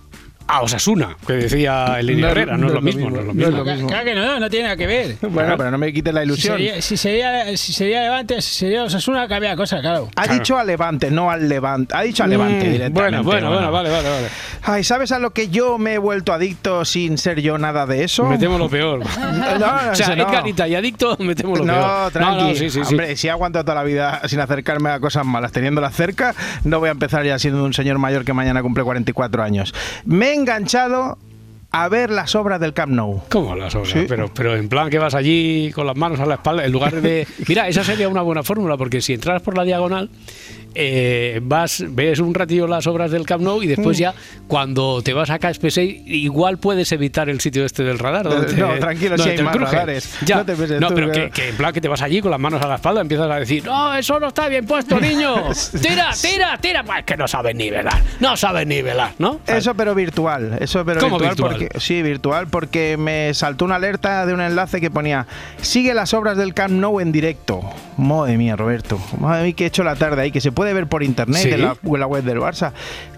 a 0.47 0.61
Osasuna, 0.61 1.17
que 1.27 1.33
decía 1.35 1.97
el 2.01 2.21
No, 2.21 2.29
Herrera, 2.29 2.57
no, 2.57 2.59
no 2.59 2.67
es 2.67 2.73
lo 2.75 2.79
es 2.81 2.85
mismo, 2.85 3.11
mismo, 3.11 3.17
no 3.17 3.21
es 3.21 3.27
lo 3.27 3.35
no 3.35 3.41
es 3.41 3.49
mismo. 3.49 3.65
lo 3.65 3.73
mismo. 3.73 3.89
Claro 3.89 4.05
que 4.05 4.15
no, 4.15 4.41
no 4.41 4.51
tiene 4.51 4.65
nada 4.65 4.77
que 4.77 4.87
ver. 4.87 5.17
Bueno, 5.23 5.57
pero 5.57 5.71
no 5.71 5.79
me 5.79 5.93
quites 5.93 6.13
la 6.13 6.21
Si 6.21 6.27
ilusión. 6.27 6.57
sería, 6.57 6.83
si 6.83 6.97
sería, 6.97 7.57
si 7.57 7.73
sería 7.73 8.03
Levante, 8.03 8.43
si 8.43 8.55
sería 8.55 8.85
Osasuna, 8.85 9.27
cambia 9.27 9.57
cosa, 9.57 9.81
claro. 9.81 10.09
Ha 10.17 10.27
dicho 10.29 10.59
a 10.59 10.65
Levante, 10.65 11.11
no 11.11 11.31
al 11.31 11.49
Levante. 11.49 11.95
Ha 11.97 12.03
dicho 12.03 12.25
a 12.25 12.27
Levante 12.27 12.67
Mm, 12.69 12.73
directamente. 12.73 12.93
bueno, 13.01 13.23
bueno, 13.25 13.49
bueno, 13.51 13.73
vale, 13.73 13.91
vale, 13.91 14.09
vale. 14.11 14.29
Ay, 14.63 14.85
¿sabes 14.85 15.13
a 15.13 15.19
lo 15.19 15.31
que 15.33 15.49
yo 15.49 15.79
me 15.79 15.95
he 15.95 15.99
vuelto 15.99 16.33
adicto 16.33 16.85
sin 16.85 17.17
ser 17.19 17.41
yo 17.41 17.57
nada 17.59 17.87
de 17.87 18.05
eso? 18.05 18.25
Metemos 18.25 18.59
lo 18.59 18.69
peor. 18.69 19.01
No, 19.35 19.59
no, 19.59 19.67
o 19.93 19.95
sea, 19.95 20.07
ese 20.07 20.17
no. 20.17 20.29
Edgarita 20.29 20.69
y 20.69 20.75
adicto, 20.75 21.17
metemos 21.21 21.59
lo 21.59 21.65
No, 21.65 21.73
peor. 21.73 22.13
tranqui. 22.13 22.57
sí, 22.57 22.71
sí, 22.71 22.81
sí. 22.85 22.91
Hombre, 22.91 23.17
si 23.17 23.27
he 23.29 23.31
aguantado 23.31 23.65
toda 23.65 23.75
la 23.77 23.85
vida 23.85 24.21
sin 24.27 24.41
acercarme 24.41 24.91
a 24.91 25.01
cosas 25.01 25.25
malas, 25.25 25.53
teniéndolas 25.53 25.95
cerca, 25.95 26.35
no 26.65 26.79
voy 26.81 26.89
a 26.89 26.93
empezar 26.93 27.25
ya 27.25 27.39
siendo 27.39 27.65
un 27.65 27.73
señor 27.73 27.99
mayor 27.99 28.25
que 28.25 28.33
mañana 28.33 28.63
cumple 28.63 28.85
44 28.85 29.43
años. 29.43 29.75
Me 30.05 30.31
he 30.31 30.34
enganchado 30.35 31.19
a 31.71 31.89
ver 31.89 32.11
las 32.11 32.35
obras 32.37 32.61
del 32.61 32.73
Camp 32.73 32.93
Nou. 32.93 33.23
¿Cómo 33.29 33.57
las 33.57 33.75
obras? 33.75 33.91
Sí. 33.91 34.05
Pero, 34.07 34.33
pero 34.33 34.55
en 34.55 34.69
plan 34.69 34.91
que 34.91 34.99
vas 34.99 35.15
allí 35.15 35.73
con 35.73 35.87
las 35.87 35.97
manos 35.97 36.21
a 36.21 36.27
la 36.27 36.35
espalda, 36.37 36.65
en 36.65 36.71
lugar 36.71 37.01
de... 37.01 37.27
Mira, 37.49 37.69
esa 37.69 37.83
sería 37.83 38.09
una 38.09 38.23
buena 38.23 38.45
fórmula, 38.45 38.77
porque 38.77 39.01
si 39.01 39.15
entras 39.15 39.43
por 39.43 39.57
la 39.57 39.65
diagonal, 39.65 40.09
eh, 40.75 41.41
vas, 41.43 41.85
ves 41.89 42.19
un 42.19 42.35
ratillo 42.35 42.67
las 42.67 42.87
obras 42.87 43.11
del 43.11 43.27
Camp 43.27 43.43
Nou 43.43 43.63
y 43.63 43.67
después 43.67 43.99
Mm. 43.99 44.01
ya, 44.01 44.15
cuando 44.49 45.03
te 45.03 45.13
vas 45.13 45.31
a 45.31 45.39
KSPC, 45.39 45.79
igual 46.07 46.59
puedes 46.59 46.91
evitar 46.93 47.29
el 47.29 47.41
sitio 47.41 47.65
este 47.65 47.85
del 47.85 47.99
radar. 47.99 48.29
donde 48.29 48.53
No, 48.57 48.75
tranquilo, 48.79 49.17
sí 49.19 49.29
hay 49.31 49.43
más 49.43 49.55
radares. 49.57 50.17
Ya. 50.25 50.37
No 50.37 50.45
te 50.45 50.81
No, 50.81 50.89
tú 50.89 50.95
pero 50.95 51.13
que- 51.13 51.49
en 51.49 51.57
plan 51.57 51.73
que 51.73 51.81
te 51.81 51.89
vas 51.89 52.03
allí 52.03 52.21
con 52.21 52.31
las 52.31 52.41
manos 52.41 52.63
a 52.63 52.67
la 52.67 52.77
espalda, 52.77 53.01
empiezas 53.01 53.31
a 53.31 53.37
decir, 53.39 53.65
no, 53.65 53.95
eso 53.95 54.19
no 54.21 54.29
está 54.29 54.49
bien 54.49 54.67
puesto, 54.67 54.99
niño. 55.01 55.35
Tira, 55.81 56.11
tira, 56.21 56.59
tira. 56.61 56.83
Pues 56.85 57.05
que 57.05 57.17
no 57.17 57.27
sabes 57.29 57.55
ni 57.55 57.71
velar, 57.71 58.03
no 58.21 58.37
sabes 58.37 58.67
ni 58.67 58.83
velar, 58.83 59.13
¿no? 59.19 59.41
Eso 59.47 59.75
pero 59.75 59.95
virtual, 59.95 60.59
eso 60.61 60.85
pero 60.85 61.01
¿Cómo 61.01 61.19
virtual, 61.19 61.51
virtual? 61.55 61.69
porque 61.69 61.81
sí, 61.81 62.03
virtual 62.03 62.47
porque 62.49 62.97
me 62.99 63.33
saltó 63.35 63.65
una 63.65 63.77
alerta 63.77 64.27
de 64.27 64.35
un 64.35 64.41
enlace 64.41 64.81
que 64.81 64.91
ponía 64.91 65.27
sigue 65.61 65.95
las 65.95 66.15
obras 66.15 66.37
del 66.37 66.53
Camp 66.55 66.73
Nou 66.75 67.01
en 67.01 67.13
directo. 67.13 67.61
Madre 67.97 68.37
mía, 68.37 68.57
Roberto. 68.57 68.99
Madre 69.19 69.45
mía, 69.45 69.53
que 69.55 69.65
he 69.65 69.67
hecho 69.69 69.85
la 69.85 69.97
tarde 69.97 70.23
ahí, 70.23 70.31
que 70.31 70.41
se 70.41 70.53
puede 70.53 70.64
ver 70.73 70.87
por 70.87 71.03
internet 71.03 71.43
¿Sí? 71.43 71.51
en, 71.51 71.63
la, 71.63 71.77
en 71.83 72.01
la 72.01 72.07
web 72.07 72.25
del 72.25 72.39
Barça. 72.39 72.73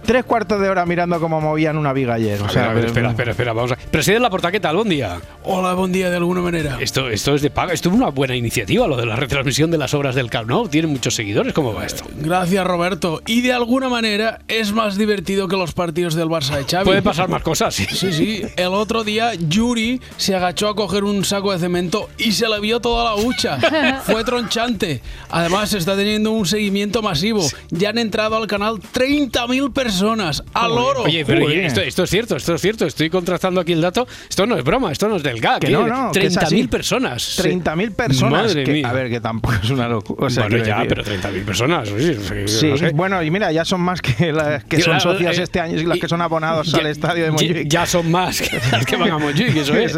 Tres 0.05 0.25
cuartos 0.25 0.61
de 0.61 0.69
hora 0.69 0.87
mirando 0.87 1.19
cómo 1.21 1.41
movían 1.41 1.77
una 1.77 1.93
viga 1.93 2.15
ayer. 2.15 2.41
O 2.41 2.45
A 2.45 2.47
ver, 2.47 2.53
sea, 2.53 2.65
a 2.65 2.67
ver, 2.69 2.75
pero- 2.77 2.87
espera, 2.89 3.11
espera, 3.11 3.31
espera, 3.33 3.53
vamos 3.53 3.73
a... 3.73 3.77
Presidente 3.77 4.21
La 4.23 4.31
Porta, 4.31 4.53
¿qué 4.53 4.61
tal? 4.61 4.77
Buen 4.77 4.89
día. 4.89 5.21
Hola, 5.43 5.75
buen 5.75 5.91
día 5.93 6.11
de 6.11 6.17
alguna 6.17 6.41
manera. 6.41 6.79
Esto, 6.81 7.09
esto 7.11 7.35
es 7.35 7.43
de 7.43 7.51
paga. 7.51 7.73
Esto 7.73 7.89
es 7.89 7.95
una 7.97 8.09
buena 8.11 8.37
iniciativa, 8.37 8.87
lo 8.87 8.97
de 8.97 9.05
la 9.05 9.17
retransmisión 9.17 9.71
de 9.71 9.79
las 9.79 9.95
obras 9.95 10.15
del 10.15 10.31
Camp 10.31 10.49
Nou. 10.49 10.69
Tiene 10.69 10.87
muchos 10.87 11.15
seguidores. 11.15 11.53
¿Cómo 11.53 11.75
va 11.75 11.85
esto? 11.87 12.05
Gracias, 12.21 12.65
Roberto. 12.65 13.21
Y 13.27 13.41
de 13.43 13.53
alguna 13.53 13.89
manera 13.89 14.39
es 14.47 14.73
más 14.73 14.97
divertido 14.97 15.49
que 15.49 15.57
los 15.57 15.73
partidos 15.73 16.15
del 16.15 16.29
Barça 16.29 16.57
de 16.57 16.65
Xavi. 16.65 16.85
Pueden 16.85 17.03
pasar 17.05 17.29
más 17.29 17.43
cosas, 17.43 17.75
sí. 17.75 17.87
Sí, 17.91 18.13
sí. 18.13 18.43
El 18.57 18.69
otro 18.69 19.03
día 19.03 19.35
Yuri 19.35 20.01
se 20.17 20.37
agachó 20.37 20.69
a 20.69 20.77
coger 20.77 21.03
un 21.03 21.25
saco 21.25 21.51
de 21.53 21.59
cemento 21.59 22.09
y 22.17 22.31
se 22.33 22.49
le 22.49 22.61
vio 22.61 22.79
toda 22.81 23.05
la 23.05 23.15
hucha. 23.17 23.59
Fue 24.05 24.23
tronchante. 24.23 25.01
Además, 25.31 25.73
está 25.75 25.97
teniendo 25.97 26.31
un 26.31 26.47
seguimiento 26.47 27.03
masivo. 27.03 27.36
Ya 27.71 27.91
han 27.91 27.99
entrado 27.99 28.37
al 28.37 28.47
canal 28.47 28.77
30.000 28.81 29.73
personas. 29.73 30.43
¡Al 30.55 30.73
oro! 30.73 31.03
Oye, 31.03 31.25
pero 31.25 31.49
esto, 31.49 31.81
esto 31.81 32.03
es 32.05 32.11
cierto, 32.11 32.37
esto 32.37 32.55
es 32.55 32.61
cierto. 32.61 32.87
Estoy 32.87 33.11
contrastando 33.11 33.61
aquí 33.61 33.73
el 33.73 33.81
dato. 33.81 34.07
Esto 34.29 34.47
no 34.47 34.57
es 34.57 34.65
broma, 34.65 34.93
esto 34.93 35.09
no 35.09 35.17
es 35.17 35.23
del 35.23 35.41
GAC. 35.41 35.61
Que 35.61 35.67
¿eh? 35.69 35.71
no, 35.71 35.87
no, 35.87 36.13
que 36.13 36.27
es 36.27 36.37
así. 36.37 36.57
30.000 36.63 36.69
personas. 36.69 37.39
30.000 37.39 37.95
personas. 37.95 38.43
Madre 38.47 38.65
que- 38.65 38.73
mía. 38.73 38.89
A 38.91 38.93
ver, 38.93 39.11
que 39.11 39.21
tampoco 39.21 39.55
es 39.63 39.71
una 39.71 39.89
locura. 39.89 40.27
O 40.27 40.31
sea, 40.31 40.49
bueno, 40.49 40.65
ya, 40.65 40.85
pero 40.89 41.03
30.000 41.05 41.45
personas. 41.45 41.89
Sí, 41.89 42.15
sí, 42.15 42.49
Sí, 42.49 42.67
no 42.71 42.77
sé. 42.77 42.91
bueno, 42.91 43.23
y 43.23 43.31
mira, 43.31 43.53
ya 43.53 43.65
son 43.65 43.81
más 43.81 44.01
que 44.01 44.33
las 44.33 44.65
que 44.65 44.81
son 44.81 45.01
socias 45.01 45.39
eh, 45.39 45.43
este 45.43 45.61
año 45.61 45.81
y 45.81 45.85
las 45.85 45.99
que 45.99 46.09
son 46.09 46.21
abonados 46.21 46.71
ya- 46.73 46.79
al 46.79 46.87
estadio 46.87 47.25
de 47.25 47.31
Montjuic. 47.31 47.69
Ya 47.69 47.87
son 47.87 48.11
más 48.11 48.41
que 48.41 48.59
las 48.73 48.85
que 48.87 48.97
van 48.97 49.11
a 49.11 49.19
Montjuic, 49.19 49.57
eso 49.57 49.75
es. 49.75 49.97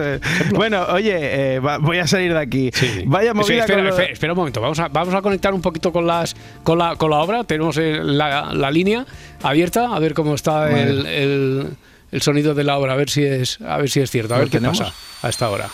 Bueno, 0.53 0.85
oye, 0.91 1.55
eh, 1.55 1.61
va- 1.61 1.79
voy 1.79 1.99
a 1.99 2.07
salir 2.07 2.33
de 2.33 2.39
aquí. 2.39 2.71
Sí. 2.73 3.03
Vaya 3.07 3.31
Sí, 3.33 3.37
movida 3.37 3.61
espera, 3.61 3.79
con 3.79 3.85
lo- 3.85 3.91
espera, 3.91 4.13
espera 4.13 4.33
un 4.33 4.39
momento, 4.39 4.61
vamos 4.61 4.79
a, 4.79 4.89
vamos 4.89 5.15
a 5.15 5.23
conectar 5.23 5.53
un 5.55 5.61
poquito 5.63 5.93
con 5.93 6.07
las 6.07 6.35
con 6.63 6.79
la, 6.79 6.97
con 6.97 7.11
la 7.11 7.18
obra. 7.19 7.45
Tenemos 7.45 7.77
eh, 7.79 8.01
la, 8.03 8.53
la 8.53 8.71
línea 8.71 9.05
abierta, 9.43 9.95
a 9.95 9.99
ver 9.99 10.15
cómo 10.15 10.35
está 10.35 10.61
Vale. 10.61 10.83
el, 10.83 11.07
el- 11.07 11.67
el 12.11 12.23
sonido 12.23 12.55
de 12.55 12.65
la 12.65 12.79
obra, 12.79 12.95
a 12.95 12.97
ver 12.97 13.11
si 13.11 13.23
es, 13.23 13.61
a 13.61 13.77
ver 13.77 13.91
si 13.91 14.01
es 14.01 14.11
cierto, 14.11 14.33
a 14.33 14.39
¿Lo 14.39 14.45
ver 14.45 14.51
qué 14.51 14.57
tenemos? 14.59 14.79
pasa 14.81 14.95
a 15.23 15.29
esta 15.29 15.51
hora. 15.51 15.69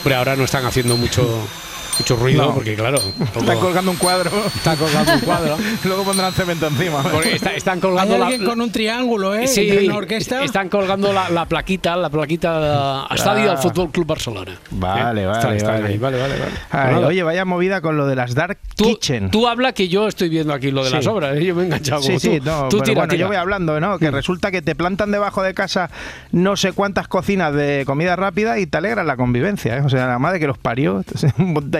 Hombre, 0.00 0.14
ahora 0.16 0.36
no 0.36 0.44
están 0.44 0.66
haciendo 0.66 0.96
mucho 0.96 1.22
mucho 1.98 2.16
ruido, 2.16 2.46
No. 2.46 2.54
porque 2.54 2.74
claro, 2.74 2.98
Están 2.98 3.26
tampoco- 3.32 3.60
colgando 3.60 3.90
un 3.90 3.96
cuadro. 3.96 4.30
Está 4.46 4.76
colgando 4.76 5.12
un 5.14 5.20
cuadro. 5.20 5.56
Luego 5.84 6.04
pondrán 6.04 6.32
cemento 6.32 6.66
encima. 6.66 7.02
porque 7.02 7.34
está- 7.36 7.52
están 7.54 7.74
Hay 7.76 7.80
colgando 7.80 8.18
la, 8.18 8.26
alguien 8.26 8.44
con 8.44 8.60
un 8.60 8.70
triángulo, 8.70 9.34
¿eh? 9.34 9.46
Sí, 9.46 9.88
orquesta. 9.88 10.42
están 10.44 10.68
colgando 10.68 11.12
la, 11.12 11.30
la 11.30 11.46
plaquita, 11.46 11.96
la 11.96 12.10
plaquita 12.10 13.04
al 13.04 13.16
estadio 13.16 13.48
del 13.48 13.58
Fútbol 13.58 13.90
Club 13.90 14.06
Barcelona. 14.06 14.56
Vale, 14.70 15.22
Eh, 15.22 15.26
vale, 15.26 15.38
están- 15.38 15.56
están 15.56 15.74
vale. 15.82 15.88
ahí, 15.88 15.98
vale, 15.98 16.20
vale, 16.20 16.34
vale. 16.38 16.52
Ay, 16.70 16.94
Pues 16.94 17.06
oye, 17.06 17.22
vaya 17.22 17.44
movida 17.44 17.80
con 17.80 17.96
lo 17.96 18.06
de 18.06 18.16
las 18.16 18.34
Dark 18.34 18.58
Tú, 18.76 18.84
Kitchen. 18.84 19.30
tú 19.30 19.46
habla 19.46 19.72
que 19.72 19.88
yo 19.88 20.08
estoy 20.08 20.28
viendo 20.28 20.52
aquí 20.52 20.70
lo 20.70 20.82
de 20.84 20.90
Sí. 20.90 20.96
las 20.96 21.06
obras, 21.06 21.36
¿eh? 21.36 21.44
yo 21.44 21.54
me 21.54 21.62
he 21.62 21.66
enganchado 21.66 22.02
Sí, 22.02 22.18
sí, 22.18 22.40
tú. 22.40 22.46
no, 22.46 22.68
Tú 22.68 22.78
pero 22.78 22.82
tira, 22.84 22.94
bueno, 23.00 23.10
tira. 23.10 23.20
yo 23.20 23.26
voy 23.28 23.36
hablando, 23.36 23.78
¿no? 23.80 23.98
Que 23.98 24.10
resulta 24.10 24.50
que 24.50 24.62
te 24.62 24.74
plantan 24.74 25.10
debajo 25.12 25.42
de 25.42 25.54
casa 25.54 25.90
no 26.32 26.56
sé 26.56 26.72
cuántas 26.72 27.06
cocinas 27.08 27.54
de 27.54 27.84
comida 27.86 28.16
rápida 28.16 28.58
y 28.58 28.66
te 28.66 28.78
alegran 28.78 29.06
la 29.06 29.16
convivencia, 29.16 29.76
¿eh? 29.76 29.80
O 29.84 29.88
sea, 29.88 30.06
la 30.06 30.18
madre 30.18 30.40
que 30.40 30.46
los 30.46 30.58
parió, 30.58 30.96
entonces, 31.06 31.32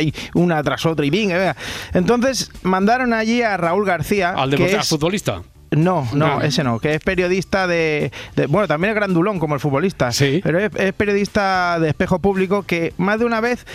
ahí 0.04 0.14
una 0.34 0.62
tras 0.62 0.84
otra 0.86 1.04
y 1.06 1.10
bien, 1.10 1.28
venga. 1.28 1.56
Entonces 1.92 2.50
mandaron 2.62 3.12
allí 3.12 3.42
a 3.42 3.56
Raúl 3.56 3.84
García, 3.86 4.30
Al 4.30 4.54
que 4.54 4.64
al 4.64 4.80
es- 4.80 4.88
futbolista. 4.88 5.42
No, 5.70 6.06
no, 6.12 6.38
No. 6.38 6.40
ese 6.42 6.62
no, 6.62 6.78
que 6.78 6.94
es 6.94 7.00
periodista 7.00 7.66
de, 7.66 8.12
de- 8.36 8.46
Bueno, 8.46 8.68
también 8.68 8.90
es 8.90 8.94
grandulón 8.94 9.40
como 9.40 9.54
el 9.54 9.60
futbolista. 9.60 10.12
Sí. 10.12 10.40
Pero 10.44 10.60
es, 10.60 10.70
es 10.76 10.92
periodista 10.92 11.80
de 11.80 11.88
espejo 11.88 12.20
público 12.20 12.62
que 12.62 12.92
más 12.96 13.18
de 13.18 13.24
una 13.24 13.40
vez 13.40 13.66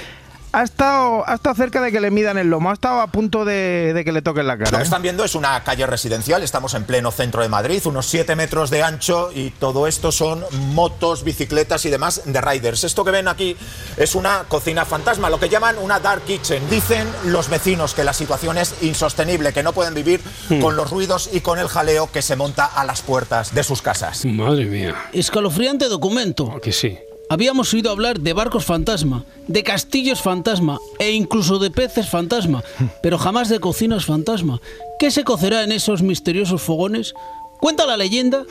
ha 0.52 0.64
estado, 0.64 1.24
ha 1.28 1.36
estado 1.36 1.56
cerca 1.56 1.82
de 1.82 1.92
que 1.92 2.00
le 2.00 2.10
midan 2.12 2.38
el 2.38 2.50
lomo, 2.50 2.70
ha 2.72 2.74
estado 2.74 3.02
a 3.02 3.08
punto 3.08 3.46
de, 3.46 3.94
de 3.94 4.04
que 4.04 4.12
le 4.12 4.22
toquen 4.22 4.48
la 4.48 4.56
Lo 4.56 4.64
cara. 4.66 4.78
que 4.78 4.82
¿eh? 4.82 4.84
están 4.84 5.02
viendo 5.02 5.24
es 5.24 5.36
una 5.36 5.64
calle 5.64 5.86
residencial, 5.86 6.42
estamos 6.44 6.74
en 6.74 6.84
pleno 6.86 7.12
centro 7.12 7.42
de 7.44 7.50
Madrid, 7.50 7.82
unos 7.86 8.08
7 8.08 8.36
metros 8.36 8.70
de 8.70 8.82
ancho 8.84 9.32
y 9.34 9.52
todo 9.52 9.86
esto 9.88 10.12
son 10.12 10.44
motos, 10.74 11.24
bicicletas 11.24 11.86
y 11.86 11.90
demás 11.90 12.22
de 12.26 12.42
riders. 12.42 12.84
Esto 12.84 13.06
que 13.06 13.12
ven 13.12 13.28
aquí 13.28 13.56
es 13.98 14.16
una 14.16 14.46
cocina 14.48 14.86
fantasma, 14.86 15.30
lo 15.30 15.40
que 15.40 15.50
llaman 15.50 15.78
una 15.78 16.00
dark 16.00 16.24
kitchen. 16.24 16.68
Dicen 16.70 17.08
los 17.26 17.50
vecinos 17.50 17.94
que 17.94 18.04
la 18.04 18.14
situación 18.14 18.58
es 18.58 18.76
insostenible, 18.82 19.54
que 19.54 19.64
no 19.64 19.74
pueden 19.74 19.94
vivir 19.94 20.22
Hmm. 20.50 20.62
con 20.62 20.76
los 20.76 20.90
ruidos 20.90 21.30
y 21.32 21.42
con 21.42 21.60
el 21.60 21.68
jaleo 21.68 22.10
que 22.12 22.22
se 22.22 22.36
monta 22.36 22.66
a 22.66 22.84
las 22.86 23.02
puertas 23.02 23.54
de 23.54 23.64
sus 23.64 23.82
casas. 23.82 24.26
Madre 24.26 24.66
mía, 24.66 24.96
Escalofriante 25.14 25.88
documento. 25.90 26.60
que 26.62 26.72
sí. 26.72 26.98
Habíamos 27.32 27.72
oído 27.76 27.92
hablar 27.92 28.20
de 28.20 28.34
barcos 28.34 28.66
fantasma, 28.66 29.24
de 29.48 29.62
castillos 29.64 30.20
fantasma 30.20 30.80
e 30.98 31.12
incluso 31.12 31.60
de 31.60 31.70
peces 31.70 32.10
fantasma, 32.10 32.64
pero 33.04 33.20
jamás 33.20 33.50
de 33.50 33.60
cocinas 33.60 34.06
fantasma. 34.06 34.60
¿Qué 34.98 35.12
se 35.12 35.24
cocerá 35.24 35.64
en 35.64 35.72
esos 35.72 36.02
misteriosos 36.02 36.64
fogones? 36.64 37.14
Cuenta 37.60 37.86
la 37.86 37.98
leyenda 37.98 38.46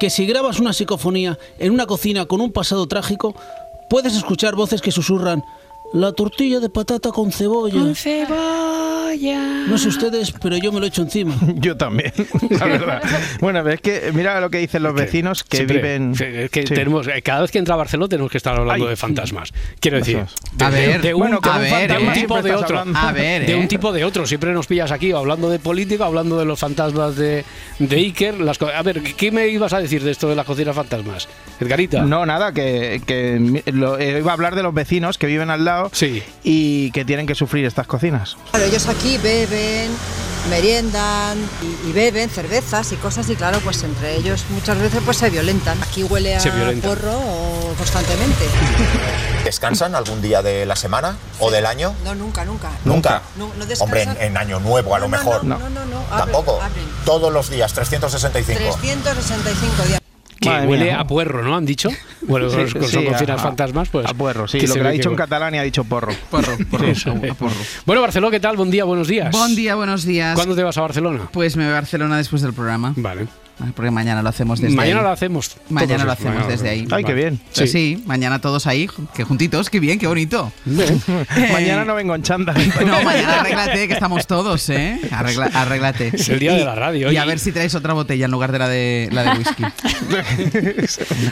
que 0.00 0.10
si 0.10 0.26
grabas 0.26 0.58
una 0.58 0.72
psicofonía 0.72 1.38
en 1.60 1.70
una 1.70 1.86
cocina 1.86 2.26
con 2.26 2.40
un 2.40 2.50
pasado 2.50 2.88
trágico, 2.88 3.36
puedes 3.88 4.16
escuchar 4.16 4.56
voces 4.56 4.82
que 4.82 4.90
susurran 4.90 5.44
la 5.94 6.12
tortilla 6.12 6.60
de 6.60 6.68
patata 6.68 7.10
con 7.10 7.32
cebolla. 7.32 7.80
No 9.68 9.78
sé 9.78 9.88
ustedes, 9.88 10.32
pero 10.42 10.56
yo 10.56 10.72
me 10.72 10.80
lo 10.80 10.86
echo 10.86 11.02
encima. 11.02 11.34
Yo 11.54 11.76
también, 11.76 12.12
la 12.50 12.66
verdad. 12.66 13.02
bueno, 13.40 13.66
es 13.68 13.80
que 13.80 14.10
mira 14.12 14.40
lo 14.40 14.50
que 14.50 14.58
dicen 14.58 14.82
los 14.82 14.92
vecinos 14.94 15.44
que 15.44 15.58
Siempre, 15.58 15.76
viven. 15.78 16.12
es 16.20 16.50
que 16.50 16.66
Sí. 16.66 16.74
tenemos, 16.74 17.06
eh, 17.06 17.22
cada 17.22 17.42
vez 17.42 17.50
que 17.50 17.58
entra 17.58 17.74
a 17.74 17.78
Barcelona 17.78 18.08
tenemos 18.08 18.30
que 18.30 18.38
estar 18.38 18.58
hablando 18.58 18.84
Ay. 18.84 18.90
de 18.90 18.96
fantasmas. 18.96 19.52
Quiero 19.80 19.98
decir, 19.98 20.18
de, 20.52 20.64
A 20.64 20.70
de- 20.70 20.86
ver, 20.86 21.00
de 21.02 21.14
un, 21.14 21.20
bueno, 21.20 21.36
de 21.40 21.88
con 21.88 22.12
tipo 22.12 22.42
de 22.42 22.54
otro. 22.54 22.84
A 22.94 23.12
ver, 23.12 23.46
de 23.46 23.52
¿eh? 23.52 23.56
un 23.56 23.68
tipo 23.68 23.92
de 23.92 24.04
otro. 24.04 24.26
Siempre 24.26 24.52
nos 24.52 24.66
pillas 24.66 24.90
aquí 24.90 25.12
hablando 25.12 25.48
de 25.48 25.58
política, 25.58 26.06
hablando 26.06 26.38
de 26.38 26.44
los 26.44 26.58
fantasmas 26.58 27.16
de, 27.16 27.44
de 27.78 27.96
Iker. 27.96 28.40
Las, 28.40 28.60
a 28.60 28.82
ver, 28.82 29.00
¿qué 29.02 29.30
me 29.30 29.46
ibas 29.48 29.72
a 29.72 29.80
decir 29.80 30.02
de 30.02 30.10
esto 30.10 30.28
de 30.28 30.34
las 30.34 30.44
cocinas 30.44 30.74
fantasmas? 30.74 31.28
Edgarita. 31.60 32.02
No, 32.02 32.26
nada, 32.26 32.52
que, 32.52 33.00
que 33.06 33.38
mi- 33.40 33.62
lo- 33.72 33.98
eh, 33.98 34.18
iba 34.18 34.32
a 34.32 34.34
hablar 34.34 34.54
de 34.56 34.62
los 34.64 34.74
vecinos 34.74 35.18
que 35.18 35.26
viven 35.26 35.50
al 35.50 35.64
lado 35.64 35.83
Sí. 35.92 36.22
y 36.42 36.90
que 36.92 37.04
tienen 37.04 37.26
que 37.26 37.34
sufrir 37.34 37.64
estas 37.64 37.86
cocinas. 37.86 38.36
Claro, 38.50 38.66
ellos 38.66 38.86
aquí 38.88 39.18
beben, 39.18 39.90
meriendan 40.50 41.38
y, 41.62 41.88
y 41.88 41.92
beben 41.92 42.30
cervezas 42.30 42.92
y 42.92 42.96
cosas 42.96 43.28
y 43.30 43.36
claro, 43.36 43.60
pues 43.60 43.82
entre 43.82 44.16
ellos 44.16 44.44
muchas 44.50 44.78
veces 44.78 45.00
pues 45.04 45.16
se 45.16 45.30
violentan. 45.30 45.82
Aquí 45.82 46.04
huele 46.04 46.36
a 46.36 46.40
porro 46.82 47.18
constantemente. 47.76 48.44
¿Descansan 49.44 49.94
algún 49.94 50.22
día 50.22 50.42
de 50.42 50.64
la 50.64 50.74
semana 50.74 51.16
o 51.38 51.50
del 51.50 51.66
año? 51.66 51.94
No, 52.04 52.14
nunca, 52.14 52.44
nunca. 52.44 52.70
Nunca. 52.84 53.22
No, 53.36 53.48
no 53.58 53.64
Hombre, 53.80 54.08
en, 54.20 54.36
año 54.36 54.58
nuevo 54.60 54.94
a 54.94 54.98
lo 54.98 55.06
No, 55.06 55.10
mejor. 55.10 55.44
No, 55.44 55.58
no, 55.58 55.68
no, 55.68 55.84
no, 55.84 55.98
abren, 56.10 56.18
Tampoco. 56.18 56.62
abren. 56.62 56.84
Todos 57.04 57.32
los 57.32 57.50
días, 57.50 57.72
365. 57.74 58.78
365 58.80 59.82
días. 59.88 60.03
Que 60.44 60.50
Madre 60.50 60.66
huele 60.68 60.84
mía. 60.84 61.00
a 61.00 61.06
puerro, 61.06 61.42
¿no? 61.42 61.56
Han 61.56 61.64
dicho. 61.66 61.90
Bueno, 62.22 62.48
Sí, 62.50 62.56
con, 62.72 62.84
sí, 62.88 63.06
a- 63.28 63.38
fantasmas, 63.38 63.88
pues. 63.88 64.06
A 64.06 64.14
puerro, 64.14 64.46
sí. 64.48 64.58
que 64.58 64.66
lo 64.66 64.74
se 64.74 64.80
que 64.80 64.86
ha 64.86 64.90
dicho 64.90 65.10
en 65.10 65.16
catalán 65.16 65.54
y 65.54 65.58
ha 65.58 65.62
dicho 65.62 65.84
porro. 65.84 66.12
Porro, 66.30 66.56
porro, 66.70 66.86
eh. 66.86 67.30
a 67.30 67.34
porro. 67.34 67.52
Bueno, 67.86 68.00
Barcelona, 68.02 68.30
¿qué 68.30 68.40
tal? 68.40 68.56
Buen 68.56 68.70
día, 68.70 68.84
buenos 68.84 69.08
días. 69.08 69.30
Buen 69.32 69.54
día, 69.54 69.74
buenos 69.74 70.04
días. 70.04 70.34
¿Cuándo 70.34 70.54
te 70.54 70.62
vas 70.62 70.76
a 70.78 70.80
Barcelona? 70.82 71.28
Pues 71.32 71.56
me 71.56 71.64
voy 71.64 71.72
a 71.72 71.74
Barcelona 71.76 72.16
después 72.16 72.42
del 72.42 72.52
programa. 72.52 72.92
Vale. 72.96 73.26
Porque 73.76 73.90
mañana 73.90 74.22
lo 74.22 74.28
hacemos 74.28 74.60
desde 74.60 74.74
Mañana 74.76 74.98
ahí. 75.00 75.04
lo 75.04 75.10
hacemos. 75.10 75.56
Mañana 75.70 75.94
todos, 75.94 76.06
lo 76.06 76.12
hacemos 76.12 76.34
mañana 76.34 76.50
desde 76.50 76.64
lo 76.64 76.70
ahí. 76.70 76.88
Ay, 76.90 77.04
qué 77.04 77.14
bien. 77.14 77.40
Sí. 77.52 77.66
sí, 77.68 78.02
mañana 78.06 78.40
todos 78.40 78.66
ahí, 78.66 78.88
que 79.14 79.24
juntitos, 79.24 79.70
qué 79.70 79.80
bien, 79.80 79.98
qué 79.98 80.06
bonito. 80.06 80.52
Mañana 81.52 81.84
no 81.84 81.94
vengo 81.94 82.14
en 82.14 82.22
chanda. 82.22 82.54
No, 82.84 83.02
mañana 83.02 83.40
arréglate, 83.40 83.88
que 83.88 83.94
estamos 83.94 84.26
todos, 84.26 84.68
¿eh? 84.70 85.00
Arregla- 85.10 85.50
arréglate. 85.54 86.10
Es 86.14 86.28
el 86.28 86.38
día 86.38 86.54
Y- 86.54 86.58
de 86.58 86.64
la 86.64 86.74
radio, 86.74 87.10
Y 87.12 87.16
a 87.16 87.22
oye. 87.22 87.28
ver 87.30 87.38
si 87.38 87.52
traes 87.52 87.74
otra 87.74 87.92
botella 87.94 88.24
en 88.26 88.30
lugar 88.30 88.52
de 88.52 88.58
la 88.58 88.68
de, 88.68 89.08
la 89.12 89.22
de 89.22 89.38
whisky. 89.38 89.62
Una 90.08 90.24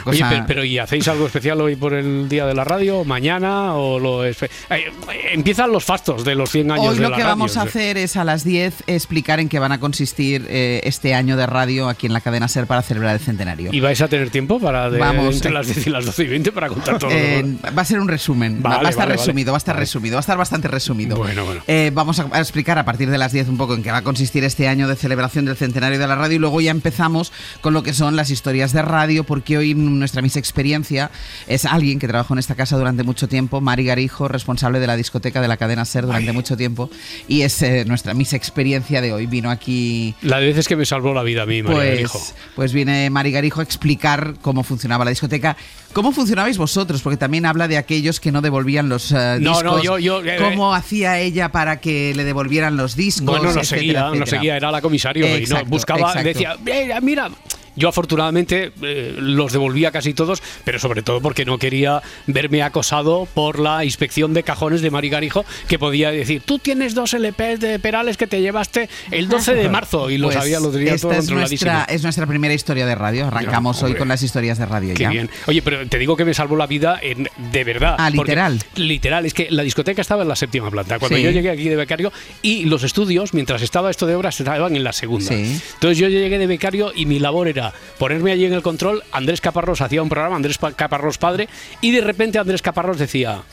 Oye, 0.05 0.19
cosa- 0.19 0.29
pero, 0.29 0.45
pero 0.47 0.63
¿y 0.63 0.77
hacéis 0.79 1.07
algo 1.07 1.25
especial 1.27 1.59
hoy 1.61 1.75
por 1.75 1.93
el 1.93 2.27
día 2.29 2.45
de 2.45 2.53
la 2.53 2.63
radio? 2.63 3.03
¿Mañana? 3.03 3.73
o 3.75 3.99
lo 3.99 4.25
espe- 4.25 4.49
Eh, 4.69 4.91
Empiezan 5.33 5.71
los 5.71 5.83
fastos 5.83 6.23
de 6.23 6.35
los 6.35 6.49
100 6.51 6.71
años 6.71 6.87
Hoy 6.87 6.95
de 6.95 7.01
lo 7.03 7.09
la 7.09 7.15
que 7.17 7.23
radio. 7.23 7.35
vamos 7.35 7.57
a 7.57 7.63
hacer 7.63 7.97
es 7.97 8.15
a 8.17 8.23
las 8.23 8.43
10 8.43 8.83
explicar 8.87 9.39
en 9.39 9.49
qué 9.49 9.59
van 9.59 9.71
a 9.71 9.79
consistir 9.79 10.45
eh, 10.49 10.81
este 10.83 11.13
año 11.13 11.37
de 11.37 11.45
radio 11.45 11.89
aquí 11.89 12.07
en 12.07 12.12
la 12.13 12.21
cadena 12.21 12.47
SER 12.47 12.67
para 12.67 12.81
celebrar 12.81 13.13
el 13.15 13.19
centenario. 13.19 13.69
¿Y 13.73 13.79
vais 13.79 13.99
a 14.01 14.07
tener 14.07 14.29
tiempo 14.29 14.59
para 14.59 14.89
de, 14.89 14.99
Vamos, 14.99 15.35
entre 15.35 15.51
las 15.51 15.67
10 15.67 15.87
y 15.87 15.89
las 15.89 16.05
12 16.05 16.23
y 16.23 16.27
20 16.27 16.51
para 16.51 16.69
contar 16.69 16.99
todo? 16.99 17.09
Eh, 17.11 17.43
va 17.77 17.81
a 17.81 17.85
ser 17.85 17.99
un 17.99 18.07
resumen. 18.07 18.57
va- 18.65 18.69
Vale, 18.69 18.83
va 18.83 18.87
a 18.87 18.89
estar 18.91 19.05
vale, 19.07 19.15
vale. 19.17 19.25
resumido, 19.27 19.51
va 19.51 19.57
a 19.57 19.59
estar 19.59 19.75
resumido, 19.77 20.15
va 20.15 20.19
a 20.19 20.21
estar 20.21 20.37
bastante 20.37 20.67
resumido. 20.67 21.17
Bueno, 21.17 21.45
bueno. 21.45 21.61
Eh, 21.67 21.91
vamos 21.93 22.19
a, 22.19 22.27
a 22.31 22.39
explicar 22.39 22.77
a 22.79 22.85
partir 22.85 23.09
de 23.09 23.17
las 23.17 23.31
10 23.31 23.49
un 23.49 23.57
poco 23.57 23.73
en 23.75 23.83
qué 23.83 23.91
va 23.91 23.97
a 23.97 24.01
consistir 24.03 24.43
este 24.43 24.67
año 24.67 24.87
de 24.87 24.95
celebración 24.95 25.45
del 25.45 25.55
centenario 25.57 25.99
de 25.99 26.07
la 26.07 26.15
radio 26.15 26.35
y 26.35 26.39
luego 26.39 26.61
ya 26.61 26.71
empezamos 26.71 27.31
con 27.61 27.73
lo 27.73 27.83
que 27.83 27.93
son 27.93 28.15
las 28.15 28.29
historias 28.29 28.73
de 28.73 28.81
radio, 28.81 29.23
porque 29.23 29.57
hoy 29.57 29.73
nuestra 29.73 30.21
Miss 30.21 30.35
Experiencia 30.37 31.11
es 31.47 31.65
alguien 31.65 31.99
que 31.99 32.07
trabajó 32.07 32.33
en 32.33 32.39
esta 32.39 32.55
casa 32.55 32.77
durante 32.77 33.03
mucho 33.03 33.27
tiempo, 33.27 33.61
Mari 33.61 33.85
Garijo, 33.85 34.27
responsable 34.27 34.79
de 34.79 34.87
la 34.87 34.95
discoteca 34.95 35.41
de 35.41 35.47
la 35.47 35.57
cadena 35.57 35.85
SER 35.85 36.05
durante 36.05 36.31
mucho 36.31 36.55
tiempo, 36.57 36.89
y 37.27 37.41
es 37.41 37.61
eh, 37.61 37.85
nuestra 37.85 38.13
Miss 38.13 38.33
Experiencia 38.33 39.01
de 39.01 39.13
hoy. 39.13 39.25
Vino 39.25 39.49
aquí 39.49 40.13
La 40.21 40.39
de 40.39 40.47
veces 40.47 40.67
que 40.67 40.75
me 40.75 40.85
salvó 40.85 41.13
la 41.13 41.23
vida 41.23 41.43
a 41.43 41.45
mí, 41.45 41.63
María 41.63 41.77
pues, 41.77 42.02
Garijo. 42.07 42.33
pues 42.55 42.73
viene 42.73 43.09
Mari 43.09 43.31
Garijo 43.31 43.59
a 43.59 43.63
explicar 43.63 44.35
cómo 44.41 44.63
funcionaba 44.63 45.03
la 45.05 45.09
discoteca. 45.09 45.55
¿Cómo 45.93 46.11
funcionabais 46.11 46.57
vosotros? 46.57 47.01
Porque 47.01 47.17
también 47.17 47.45
habla 47.45 47.67
de 47.67 47.77
aquellos 47.77 48.19
que 48.19 48.31
no 48.31 48.41
devolvían 48.41 48.89
los 48.89 49.11
eh, 49.11 49.37
No, 49.39 49.51
discos. 49.51 49.63
no, 49.63 49.83
yo- 49.83 49.99
yo, 49.99 50.23
eh, 50.23 50.37
¿Cómo 50.39 50.73
hacía 50.73 51.19
ella 51.19 51.51
para 51.51 51.79
que 51.79 52.13
le 52.15 52.23
devolvieran 52.23 52.75
los 52.77 52.95
discos? 52.95 53.25
Bueno, 53.27 53.43
no 53.53 53.61
etcétera, 53.61 53.67
seguía, 54.09 54.09
no 54.19 54.25
seguía, 54.25 54.57
era 54.57 54.71
la 54.71 54.81
comisario 54.81 55.37
y 55.37 55.45
no 55.45 55.63
buscaba, 55.65 56.07
exacto. 56.09 56.27
decía, 56.29 56.55
"Eh, 56.65 56.93
mira, 57.01 57.29
yo 57.75 57.89
afortunadamente 57.89 58.71
eh, 58.81 59.15
los 59.17 59.51
devolvía 59.51 59.91
casi 59.91 60.13
todos, 60.13 60.41
pero 60.63 60.79
sobre 60.79 61.01
todo 61.01 61.21
porque 61.21 61.45
no 61.45 61.57
quería 61.57 62.01
verme 62.27 62.61
acosado 62.63 63.27
por 63.33 63.59
la 63.59 63.83
inspección 63.85 64.33
de 64.33 64.43
cajones 64.43 64.81
de 64.81 64.91
Mari 64.91 65.09
Garijo, 65.09 65.45
que 65.67 65.79
podía 65.79 66.11
decir, 66.11 66.41
tú 66.45 66.59
tienes 66.59 66.93
dos 66.95 67.13
LPs 67.13 67.59
de 67.59 67.79
Perales 67.79 68.17
que 68.17 68.27
te 68.27 68.41
llevaste 68.41 68.89
el 69.11 69.27
12 69.29 69.55
de 69.55 69.69
marzo 69.69 70.09
y 70.09 70.17
lo 70.17 70.27
Pues 70.27 70.37
sabía, 70.37 70.59
lo 70.59 70.69
tenía 70.71 70.97
todo 70.97 71.11
es 71.13 71.29
nuestra, 71.29 71.83
es 71.85 72.03
nuestra 72.03 72.25
primera 72.27 72.53
historia 72.53 72.85
de 72.85 72.95
radio. 72.95 73.27
Arrancamos 73.27 73.81
hoy 73.83 73.95
con 73.95 74.07
las 74.07 74.21
historias 74.23 74.57
de 74.57 74.65
radio 74.65 74.93
Qué 74.93 75.03
ya. 75.03 75.09
bien. 75.09 75.29
Oye, 75.47 75.61
pero 75.61 75.87
te 75.87 75.97
digo 75.97 76.15
que 76.17 76.25
me 76.25 76.33
salvó 76.33 76.55
la 76.55 76.67
vida 76.67 76.99
en, 77.01 77.29
de 77.51 77.63
verdad. 77.63 77.95
Ah, 77.97 78.09
literal. 78.09 78.59
literal. 78.75 79.25
Es 79.25 79.33
que 79.33 79.47
la 79.49 79.63
discoteca 79.63 80.01
estaba 80.01 80.23
en 80.23 80.27
la 80.29 80.35
séptima 80.35 80.69
planta. 80.69 80.99
Cuando 80.99 81.17
Sí. 81.17 81.23
yo 81.23 81.31
llegué 81.31 81.49
aquí 81.49 81.69
de 81.69 81.75
becario 81.75 82.11
y 82.41 82.65
los 82.65 82.83
estudios, 82.83 83.33
mientras 83.33 83.61
estaba 83.61 83.89
esto 83.91 84.05
de 84.05 84.15
obras, 84.15 84.39
estaban 84.39 84.75
en 84.75 84.83
la 84.83 84.93
segunda. 84.93 85.27
Sí. 85.29 85.59
Entonces 85.75 85.97
yo 85.97 86.07
llegué 86.09 86.37
de 86.37 86.47
becario 86.47 86.91
y 86.95 87.05
mi 87.05 87.19
labor 87.19 87.47
era 87.47 87.62
ponerme 87.99 88.31
allí 88.31 88.45
en 88.45 88.53
el 88.53 88.61
control. 88.63 89.03
Andrés 89.11 89.39
Caparrós 89.39 89.81
hacía 89.81 90.01
un 90.01 90.09
programa, 90.09 90.35
Andrés 90.35 90.57
Pa- 90.57 90.73
Caparrós 90.73 91.17
padre, 91.17 91.47
y 91.79 91.91
de 91.91 92.01
repente 92.01 92.39
Andrés 92.39 92.61
Caparrós 92.61 92.97
decía. 92.97 93.43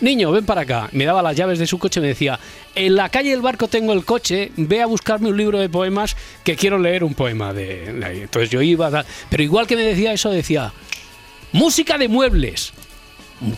Niño, 0.00 0.30
ven 0.30 0.46
para 0.46 0.60
acá. 0.60 0.88
Me 0.92 1.04
daba 1.04 1.22
las 1.22 1.34
llaves 1.34 1.58
de 1.58 1.66
su 1.66 1.78
coche 1.78 1.98
y 1.98 2.02
me 2.02 2.08
decía, 2.08 2.38
en 2.76 2.94
la 2.94 3.08
calle 3.08 3.30
del 3.30 3.40
barco 3.42 3.66
tengo 3.66 3.92
el 3.92 4.04
coche, 4.04 4.52
ve 4.56 4.80
a 4.80 4.86
buscarme 4.86 5.28
un 5.28 5.36
libro 5.36 5.58
de 5.58 5.68
poemas 5.68 6.16
que 6.44 6.54
quiero 6.54 6.78
leer 6.78 7.02
un 7.02 7.14
poema 7.14 7.52
de... 7.52 7.92
de 7.94 8.04
ahí". 8.04 8.20
Entonces 8.20 8.48
yo 8.50 8.62
iba, 8.62 9.04
pero 9.28 9.42
igual 9.42 9.66
que 9.66 9.74
me 9.74 9.82
decía 9.82 10.12
eso, 10.12 10.30
decía, 10.30 10.72
música 11.50 11.98
de 11.98 12.06
muebles. 12.06 12.72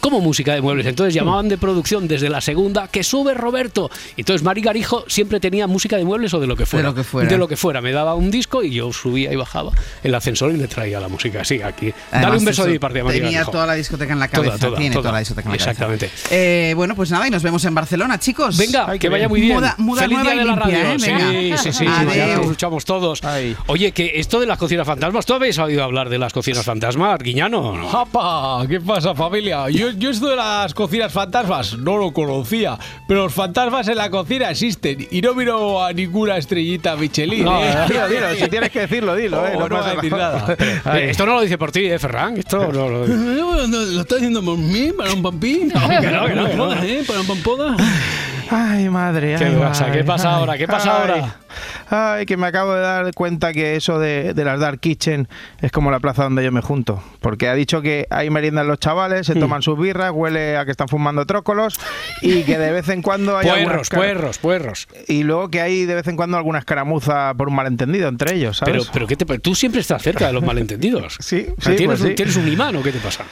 ¿Cómo 0.00 0.20
música 0.20 0.54
de 0.54 0.60
muebles? 0.60 0.87
Entonces 0.87 1.14
llamaban 1.14 1.49
de 1.49 1.56
producción 1.58 2.06
desde 2.08 2.28
la 2.28 2.40
segunda, 2.40 2.88
que 2.88 3.02
sube 3.02 3.34
Roberto. 3.34 3.90
Entonces 4.16 4.42
Mari 4.42 4.60
Garijo 4.60 5.04
siempre 5.08 5.40
tenía 5.40 5.66
música 5.66 5.96
de 5.96 6.04
muebles 6.04 6.34
o 6.34 6.40
de 6.40 6.46
lo 6.46 6.56
que 6.56 6.66
fuera. 6.66 6.88
lo 6.88 6.94
que 6.94 7.04
fuera. 7.04 7.28
De 7.28 7.38
lo 7.38 7.49
que 7.49 7.56
fuera. 7.56 7.80
Me 7.80 7.92
daba 7.92 8.14
un 8.14 8.30
disco 8.30 8.62
y 8.62 8.70
yo 8.72 8.92
subía 8.92 9.32
y 9.32 9.37
bajaba 9.37 9.72
el 10.02 10.14
ascensor 10.14 10.52
y 10.52 10.56
le 10.56 10.68
traía 10.68 11.00
la 11.00 11.08
música. 11.08 11.44
Sí, 11.44 11.62
aquí. 11.62 11.92
Dale 12.12 12.37
un 12.37 12.44
beso 12.44 12.64
de 12.64 12.72
mi 12.72 12.78
parte 12.78 13.00
a 13.00 13.05
Mari 13.05 13.18
Tenía 13.20 13.38
Garijo. 13.38 13.52
toda 13.52 13.66
la 13.66 13.74
discoteca 13.74 14.12
en 14.12 14.18
la 14.18 14.28
Toda, 14.28 14.44
cabeza. 14.48 14.66
toda, 14.66 14.78
Tiene 14.78 14.92
toda. 14.92 15.02
toda 15.02 15.12
la 15.12 15.18
discoteca 15.20 15.48
en 15.48 15.52
la 15.52 15.59
cabeza. 15.59 15.70
Exactamente. 15.70 16.11
Eh, 16.31 16.72
bueno, 16.76 16.94
pues 16.94 17.11
nada, 17.11 17.26
y 17.26 17.31
nos 17.31 17.42
vemos 17.42 17.64
en 17.64 17.74
Barcelona, 17.74 18.18
chicos. 18.18 18.57
Venga, 18.59 18.98
que 18.98 19.09
vaya 19.09 19.28
muy 19.28 19.40
bien. 19.40 19.55
Muda, 19.57 19.74
muda 19.78 20.02
Feliz 20.02 20.18
nueva 20.18 20.33
día 20.33 20.35
y 20.35 20.38
de 20.40 20.44
la 20.44 20.57
limpia, 20.57 20.78
radio. 20.85 20.92
¿eh? 20.94 20.98
Sí, 20.98 21.11
Venga. 21.11 21.57
sí, 21.59 21.72
sí, 21.72 21.85
ya 22.16 22.37
nos 22.37 22.46
luchamos 22.46 22.85
todos. 22.85 23.20
Oye, 23.66 23.92
que 23.92 24.12
esto 24.16 24.40
de 24.40 24.46
las 24.46 24.59
cocinas 24.59 24.87
fantasmas, 24.87 25.24
¿tú 25.26 25.35
habéis 25.35 25.59
oído 25.59 25.83
hablar 25.85 26.09
de 26.11 26.18
las 26.18 26.33
cocinas 26.33 26.64
fantasmas, 26.64 27.18
Guiñano? 27.20 27.76
¿no? 27.76 27.88
¡Japa! 27.88 28.66
¿Qué 28.68 28.81
pasa, 28.81 29.14
familia? 29.14 29.69
Yo, 29.72 29.90
yo 29.90 30.11
esto 30.11 30.28
de 30.28 30.37
las 30.37 30.74
cocinas 30.74 31.12
fantasmas 31.12 31.76
no 31.78 31.96
lo 31.96 32.12
conocía, 32.12 32.78
pero 33.09 33.24
los 33.24 33.35
fantasmas 33.35 33.88
en 33.88 33.96
la 33.96 34.11
cocina 34.11 34.50
existen 34.50 35.06
y 35.11 35.20
no 35.20 35.35
miro 35.35 35.83
a 35.85 35.92
ninguna 35.92 36.37
estrellita 36.37 36.96
Michelin. 36.96 37.44
No, 37.44 37.62
¿eh? 37.64 37.74
dilo, 37.88 38.09
dilo, 38.09 38.35
si 38.35 38.48
tienes 38.48 38.70
que 38.70 38.80
decirlo, 38.80 39.14
dilo, 39.14 39.46
eh, 39.46 39.52
no 39.59 39.68
no 39.68 39.76
pasa 39.76 39.94
decir 39.94 40.12
nada. 40.12 40.38
nada. 40.40 40.56
Eh, 41.00 41.11
Esto 41.11 41.26
no 41.26 41.35
lo 41.35 41.40
dice 41.42 41.56
por 41.59 41.70
ti, 41.72 41.87
¿eh, 41.87 41.98
Ferran? 41.98 42.37
Esto 42.37 42.70
no 42.72 42.88
lo 42.88 43.06
no, 43.06 43.66
¿Lo 43.68 44.00
está 44.00 44.16
diciendo 44.16 44.42
por 44.42 44.56
mí? 44.59 44.90
¿Para 44.96 45.12
un 45.12 45.22
pampín? 45.22 45.72
No, 45.74 45.88
que 45.88 46.11
no, 46.11 46.26
que 46.26 46.35
no, 46.35 46.48
que 46.48 46.54
no. 46.56 46.72
¿Eh? 46.83 47.04
¿Para 47.06 47.20
un 47.20 47.26
pampoda? 47.26 47.76
Ay, 48.50 48.88
madre. 48.88 49.37
¿Qué 49.38 49.44
ay, 49.44 49.56
pasa? 49.61 49.85
madre, 49.87 49.98
¿Qué 49.98 50.04
pasa 50.04 50.28
ay, 50.28 50.35
ahora? 50.40 50.59
¿Qué 50.59 50.66
pasa 50.66 50.90
ay. 50.96 51.00
ahora? 51.00 51.37
Ay, 51.90 52.24
que 52.24 52.37
me 52.37 52.46
acabo 52.46 52.72
de 52.74 52.81
dar 52.83 53.12
cuenta 53.14 53.53
que 53.53 53.74
eso 53.76 53.98
de, 53.98 54.33
de 54.33 54.44
las 54.44 54.61
Dark 54.61 54.79
Kitchen 54.81 55.29
es 55.61 55.72
como 55.72 55.90
la 55.90 55.98
plaza 56.00 56.22
donde 56.22 56.44
yo 56.44 56.53
me 56.53 56.61
junto. 56.62 57.03
Porque 57.20 57.48
ha 57.48 57.55
dicho 57.55 57.83
que 57.83 58.07
hay 58.11 58.31
meriendas 58.31 58.66
los 58.66 58.79
chavales, 58.79 59.29
Hmm. 59.29 59.33
se 59.33 59.38
toman 59.40 59.61
sus 59.62 59.79
birras, 59.79 60.12
huele 60.14 60.57
a 60.57 60.64
que 60.64 60.70
están 60.70 60.88
fumando 60.88 61.26
trócolos 61.26 61.79
y 62.22 62.42
que 62.44 62.59
de 62.59 62.70
vez 62.72 62.88
en 62.88 63.03
cuando 63.03 63.37
hay 63.37 63.48
Puerros, 63.48 63.88
puerros, 63.90 64.38
puerros. 64.38 64.88
Y 65.09 65.24
luego 65.24 65.50
que 65.50 65.61
hay 65.61 65.85
de 65.85 65.94
vez 65.96 66.07
en 66.07 66.16
cuando 66.16 66.37
alguna 66.37 66.61
escaramuza 66.61 67.35
por 67.35 67.48
un 67.48 67.55
malentendido 67.55 68.09
entre 68.09 68.37
ellos, 68.37 68.59
¿sabes? 68.59 68.72
Pero, 68.74 68.90
pero 68.92 69.07
¿qué 69.07 69.16
te, 69.16 69.38
tú 69.40 69.55
siempre 69.55 69.81
estás 69.81 70.00
cerca 70.03 70.29
de 70.29 70.33
los 70.33 70.42
malentendidos. 70.44 71.16
Sí, 71.31 71.46
O 71.57 71.61
sea, 71.61 71.72
sí, 71.72 71.76
¿tienes, 71.79 71.98
pues 72.00 72.11
sí. 72.11 72.14
¿Tienes 72.14 72.37
un 72.37 72.48
imán 72.48 72.74
o 72.76 72.83
qué 72.83 72.92
te 72.92 72.98
pasa? 72.98 73.24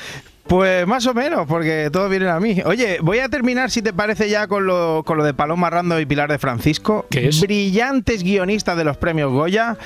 Pues 0.49 0.87
más 0.87 1.07
o 1.07 1.13
menos, 1.15 1.47
porque 1.47 1.91
todos 1.93 2.09
vienen 2.09 2.31
a 2.31 2.41
mí. 2.41 2.57
Oye, 2.65 2.99
voy 3.03 3.19
a 3.19 3.29
terminar, 3.29 3.71
si 3.71 3.83
te 3.83 3.93
parece, 3.93 4.31
ya 4.31 4.47
con 4.47 4.67
lo, 4.67 5.03
con 5.05 5.19
lo 5.19 5.25
de 5.25 5.35
Paloma 5.35 5.69
Rando 5.69 6.01
y 6.01 6.07
Pilar 6.07 6.31
de 6.31 6.39
Francisco. 6.39 7.07
¿Qué 7.11 7.29
es? 7.29 7.41
Brillantes 7.43 8.23
guionistas 8.23 8.77
de 8.77 8.85
los 8.85 8.97
premios 8.97 9.31
Goya. 9.31 9.77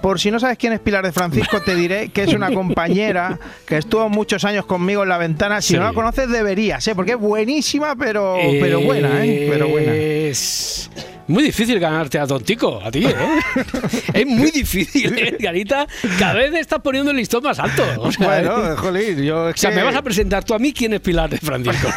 Por 0.00 0.18
si 0.18 0.32
no 0.32 0.40
sabes 0.40 0.58
quién 0.58 0.72
es 0.72 0.80
Pilar 0.80 1.04
de 1.04 1.12
Francisco, 1.12 1.60
te 1.62 1.76
diré 1.76 2.08
que 2.08 2.24
es 2.24 2.34
una 2.34 2.50
compañera 2.54 3.38
que 3.64 3.76
estuvo 3.78 4.08
muchos 4.08 4.44
años 4.44 4.66
conmigo 4.66 5.04
en 5.04 5.08
la 5.08 5.18
ventana. 5.18 5.60
Si 5.62 5.74
Sí. 5.74 5.78
no 5.78 5.84
la 5.84 5.92
conoces, 5.92 6.28
deberías, 6.28 6.84
¿eh? 6.88 6.96
porque 6.96 7.12
es 7.12 7.18
buenísima, 7.18 7.94
pero, 7.94 8.36
pero 8.60 8.80
buena, 8.80 9.24
¿eh? 9.24 9.46
Pero 9.48 9.68
buena. 9.68 9.92
Es 9.94 10.90
muy 11.32 11.44
difícil 11.44 11.80
ganarte 11.80 12.18
a 12.18 12.26
Tontico, 12.26 12.80
a 12.84 12.90
ti, 12.90 13.06
¿eh? 13.06 13.14
es 14.14 14.26
muy 14.26 14.50
difícil, 14.50 15.18
¿eh, 15.18 15.36
Garita? 15.40 15.86
Cada 16.18 16.34
vez 16.34 16.54
estás 16.54 16.80
poniendo 16.80 17.10
el 17.10 17.16
listón 17.16 17.42
más 17.42 17.58
alto. 17.58 17.82
O 17.98 18.12
sea, 18.12 18.26
Bueno, 18.26 18.76
jolín, 18.76 19.22
yo 19.22 19.48
es 19.48 19.54
o 19.54 19.58
sea, 19.58 19.70
que, 19.70 19.76
me 19.76 19.82
vas 19.82 19.96
a 19.96 20.02
presentar 20.02 20.44
tú 20.44 20.54
a 20.54 20.58
mí 20.58 20.72
quién 20.72 20.92
es 20.92 21.00
Pilar 21.00 21.30
de 21.30 21.38
Francisco. 21.38 21.88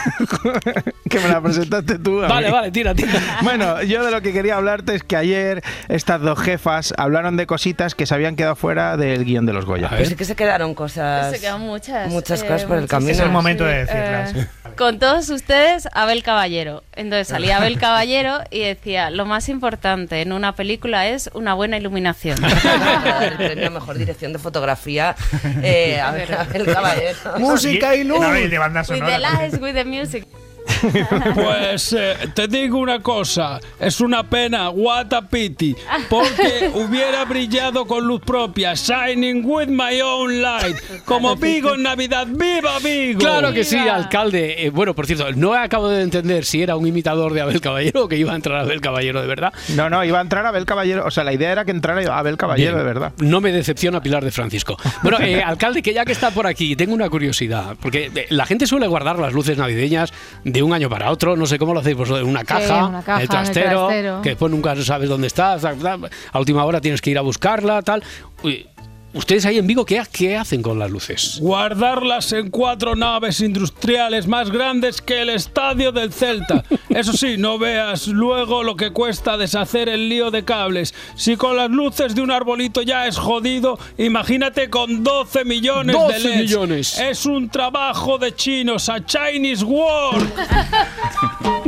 que 1.09 1.19
me 1.19 1.27
la 1.27 1.41
presentaste 1.41 1.99
tú. 1.99 2.23
a 2.23 2.27
vale, 2.27 2.47
mí. 2.47 2.53
vale, 2.53 2.71
tira, 2.71 2.95
tira. 2.95 3.11
Bueno, 3.41 3.83
yo 3.83 4.03
de 4.03 4.11
lo 4.11 4.21
que 4.21 4.31
quería 4.31 4.55
hablarte 4.55 4.95
es 4.95 5.03
que 5.03 5.17
ayer 5.17 5.61
estas 5.89 6.21
dos 6.21 6.39
jefas 6.39 6.93
hablaron 6.97 7.35
de 7.35 7.45
cositas 7.45 7.93
que 7.93 8.05
se 8.05 8.15
habían 8.15 8.35
quedado 8.35 8.55
fuera 8.55 8.95
del 8.97 9.25
guion 9.25 9.45
de 9.45 9.53
los 9.53 9.65
Goya. 9.65 9.89
Pues 9.89 10.09
sí 10.09 10.15
que 10.15 10.25
se 10.25 10.35
quedaron 10.35 10.73
cosas. 10.73 11.31
Se 11.31 11.41
quedan 11.41 11.61
muchas. 11.61 12.09
Muchas 12.09 12.41
eh, 12.41 12.47
cosas 12.47 12.63
por 12.63 12.77
el 12.77 12.87
camino. 12.87 13.11
Es 13.11 13.19
el 13.19 13.29
momento 13.29 13.65
sí. 13.65 13.69
de 13.69 13.77
decirlas. 13.85 14.35
Eh, 14.35 14.47
con 14.77 14.99
todos 14.99 15.29
ustedes, 15.29 15.87
Abel 15.93 16.23
Caballero. 16.23 16.83
Entonces 16.95 17.27
salía 17.27 17.57
Abel 17.57 17.77
Caballero 17.79 18.39
y 18.51 18.61
decía, 18.61 19.09
lo 19.09 19.24
más 19.25 19.49
importante 19.49 20.21
en 20.21 20.31
una 20.31 20.55
película 20.55 21.07
es 21.07 21.29
una 21.33 21.53
buena 21.53 21.77
iluminación. 21.77 22.37
el 23.21 23.37
premio 23.37 23.67
a 23.67 23.69
mejor 23.71 23.97
dirección 23.97 24.33
de 24.33 24.39
fotografía 24.39 25.15
eh, 25.61 25.99
a 25.99 26.11
ver, 26.11 26.33
a 26.33 26.43
ver, 26.43 26.61
el 26.61 26.73
caballero. 26.73 27.17
Música 27.39 27.95
y 27.95 28.03
luz. 28.03 28.19
No, 28.19 28.31
de 28.31 28.57
banda 28.57 28.81
with 28.81 28.87
the 28.87 28.97
sonora. 28.99 29.19
lights, 29.19 29.59
with 29.59 29.73
the 29.73 29.85
music. 29.85 30.27
Pues 31.35 31.93
eh, 31.93 32.15
te 32.33 32.47
digo 32.47 32.77
una 32.77 32.99
cosa, 32.99 33.59
es 33.79 33.99
una 34.01 34.23
pena, 34.23 34.69
what 34.69 35.13
a 35.13 35.21
pity, 35.21 35.75
porque 36.09 36.71
hubiera 36.73 37.25
brillado 37.25 37.85
con 37.85 38.05
luz 38.05 38.21
propia, 38.21 38.73
shining 38.73 39.43
with 39.45 39.67
my 39.67 39.99
own 40.01 40.41
light, 40.41 40.77
como 41.05 41.35
Vigo 41.35 41.75
en 41.75 41.83
Navidad, 41.83 42.27
¡viva 42.29 42.79
Vigo! 42.79 43.19
Claro 43.19 43.51
que 43.53 43.63
sí, 43.63 43.77
alcalde. 43.77 44.65
Eh, 44.65 44.69
bueno, 44.69 44.93
por 44.93 45.05
cierto, 45.05 45.31
no 45.33 45.53
acabo 45.53 45.89
de 45.89 46.03
entender 46.03 46.45
si 46.45 46.61
era 46.61 46.75
un 46.75 46.87
imitador 46.87 47.33
de 47.33 47.41
Abel 47.41 47.61
Caballero 47.61 48.05
o 48.05 48.07
que 48.07 48.17
iba 48.17 48.33
a 48.33 48.35
entrar 48.35 48.59
Abel 48.59 48.81
Caballero 48.81 49.21
de 49.21 49.27
verdad. 49.27 49.53
No, 49.75 49.89
no, 49.89 50.03
iba 50.03 50.19
a 50.19 50.21
entrar 50.21 50.45
Abel 50.45 50.65
Caballero. 50.65 51.05
O 51.05 51.11
sea, 51.11 51.23
la 51.23 51.33
idea 51.33 51.51
era 51.51 51.65
que 51.65 51.71
entrara 51.71 52.01
Abel 52.17 52.37
Caballero 52.37 52.73
Bien, 52.73 52.77
de 52.77 52.83
verdad. 52.83 53.13
No 53.19 53.41
me 53.41 53.51
decepciona 53.51 54.01
Pilar 54.01 54.23
de 54.23 54.31
Francisco. 54.31 54.77
Bueno, 55.01 55.19
eh, 55.21 55.41
alcalde, 55.45 55.81
que 55.81 55.93
ya 55.93 56.05
que 56.05 56.11
está 56.11 56.31
por 56.31 56.47
aquí, 56.47 56.75
tengo 56.75 56.93
una 56.93 57.09
curiosidad. 57.09 57.75
Porque 57.81 58.27
la 58.29 58.45
gente 58.45 58.67
suele 58.67 58.87
guardar 58.87 59.19
las 59.19 59.33
luces 59.33 59.57
navideñas 59.57 60.13
de 60.43 60.54
un 60.61 60.73
año 60.73 60.89
para 60.89 61.11
otro. 61.11 61.35
No 61.35 61.45
sé 61.45 61.57
cómo 61.57 61.73
lo 61.73 61.79
hacéis 61.79 61.95
vosotros. 61.97 62.23
En 62.23 62.29
una 62.29 62.43
caja, 62.43 62.85
una 62.87 63.03
caja, 63.03 63.21
en 63.21 63.21
el 63.21 63.21
en 63.21 63.21
el 63.21 63.27
trastero, 63.29 63.87
trastero. 63.87 64.21
que 64.21 64.29
después 64.29 64.51
nunca 64.51 64.75
sabes 64.77 65.09
dónde 65.09 65.27
está. 65.27 65.53
A 65.53 66.39
última 66.39 66.65
hora 66.65 66.81
tienes 66.81 67.01
que 67.01 67.11
ir 67.11 67.17
a 67.17 67.21
buscarla, 67.21 67.81
tal. 67.81 68.03
Uy, 68.43 68.67
ustedes 69.15 69.45
ahí 69.45 69.57
en 69.57 69.65
Vigo, 69.65 69.85
¿qué, 69.85 70.03
qué 70.11 70.37
hacen 70.37 70.61
con 70.61 70.77
las 70.77 70.91
luces? 70.91 71.39
Guardarlas 71.41 72.31
en 72.33 72.49
cuatro 72.51 72.95
naves 72.95 73.41
industriales 73.41 74.27
más 74.27 74.51
grandes 74.51 75.01
que 75.01 75.21
el 75.21 75.29
estadio 75.29 75.91
del 75.91 76.13
Celta. 76.13 76.63
Eso 76.89 77.13
sí, 77.13 77.35
no 77.37 77.57
veas 77.57 78.07
luego 78.07 78.63
lo 78.63 78.75
que 78.75 78.91
cuesta 78.91 79.37
deshacer 79.37 79.89
el 79.89 80.09
lío 80.09 80.31
de 80.31 80.43
cables. 80.45 80.93
Si 81.15 81.35
con 81.37 81.57
las 81.57 81.71
luces 81.71 82.13
de 82.13 82.21
un 82.21 82.31
arbolito 82.31 82.81
ya 82.81 83.07
es 83.07 83.17
jodido, 83.17 83.79
imagínate 83.97 84.69
con 84.69 85.03
12 85.03 85.45
millones 85.45 85.95
de 85.95 86.01
12 86.01 86.19
LEDs. 86.19 86.37
millones. 86.37 86.99
Es 86.99 87.25
un 87.25 87.49
trabajo 87.49 88.17
de 88.17 88.35
chinos 88.35 88.89
a 88.89 89.03
Chinese 89.05 89.63
War. 89.63 90.15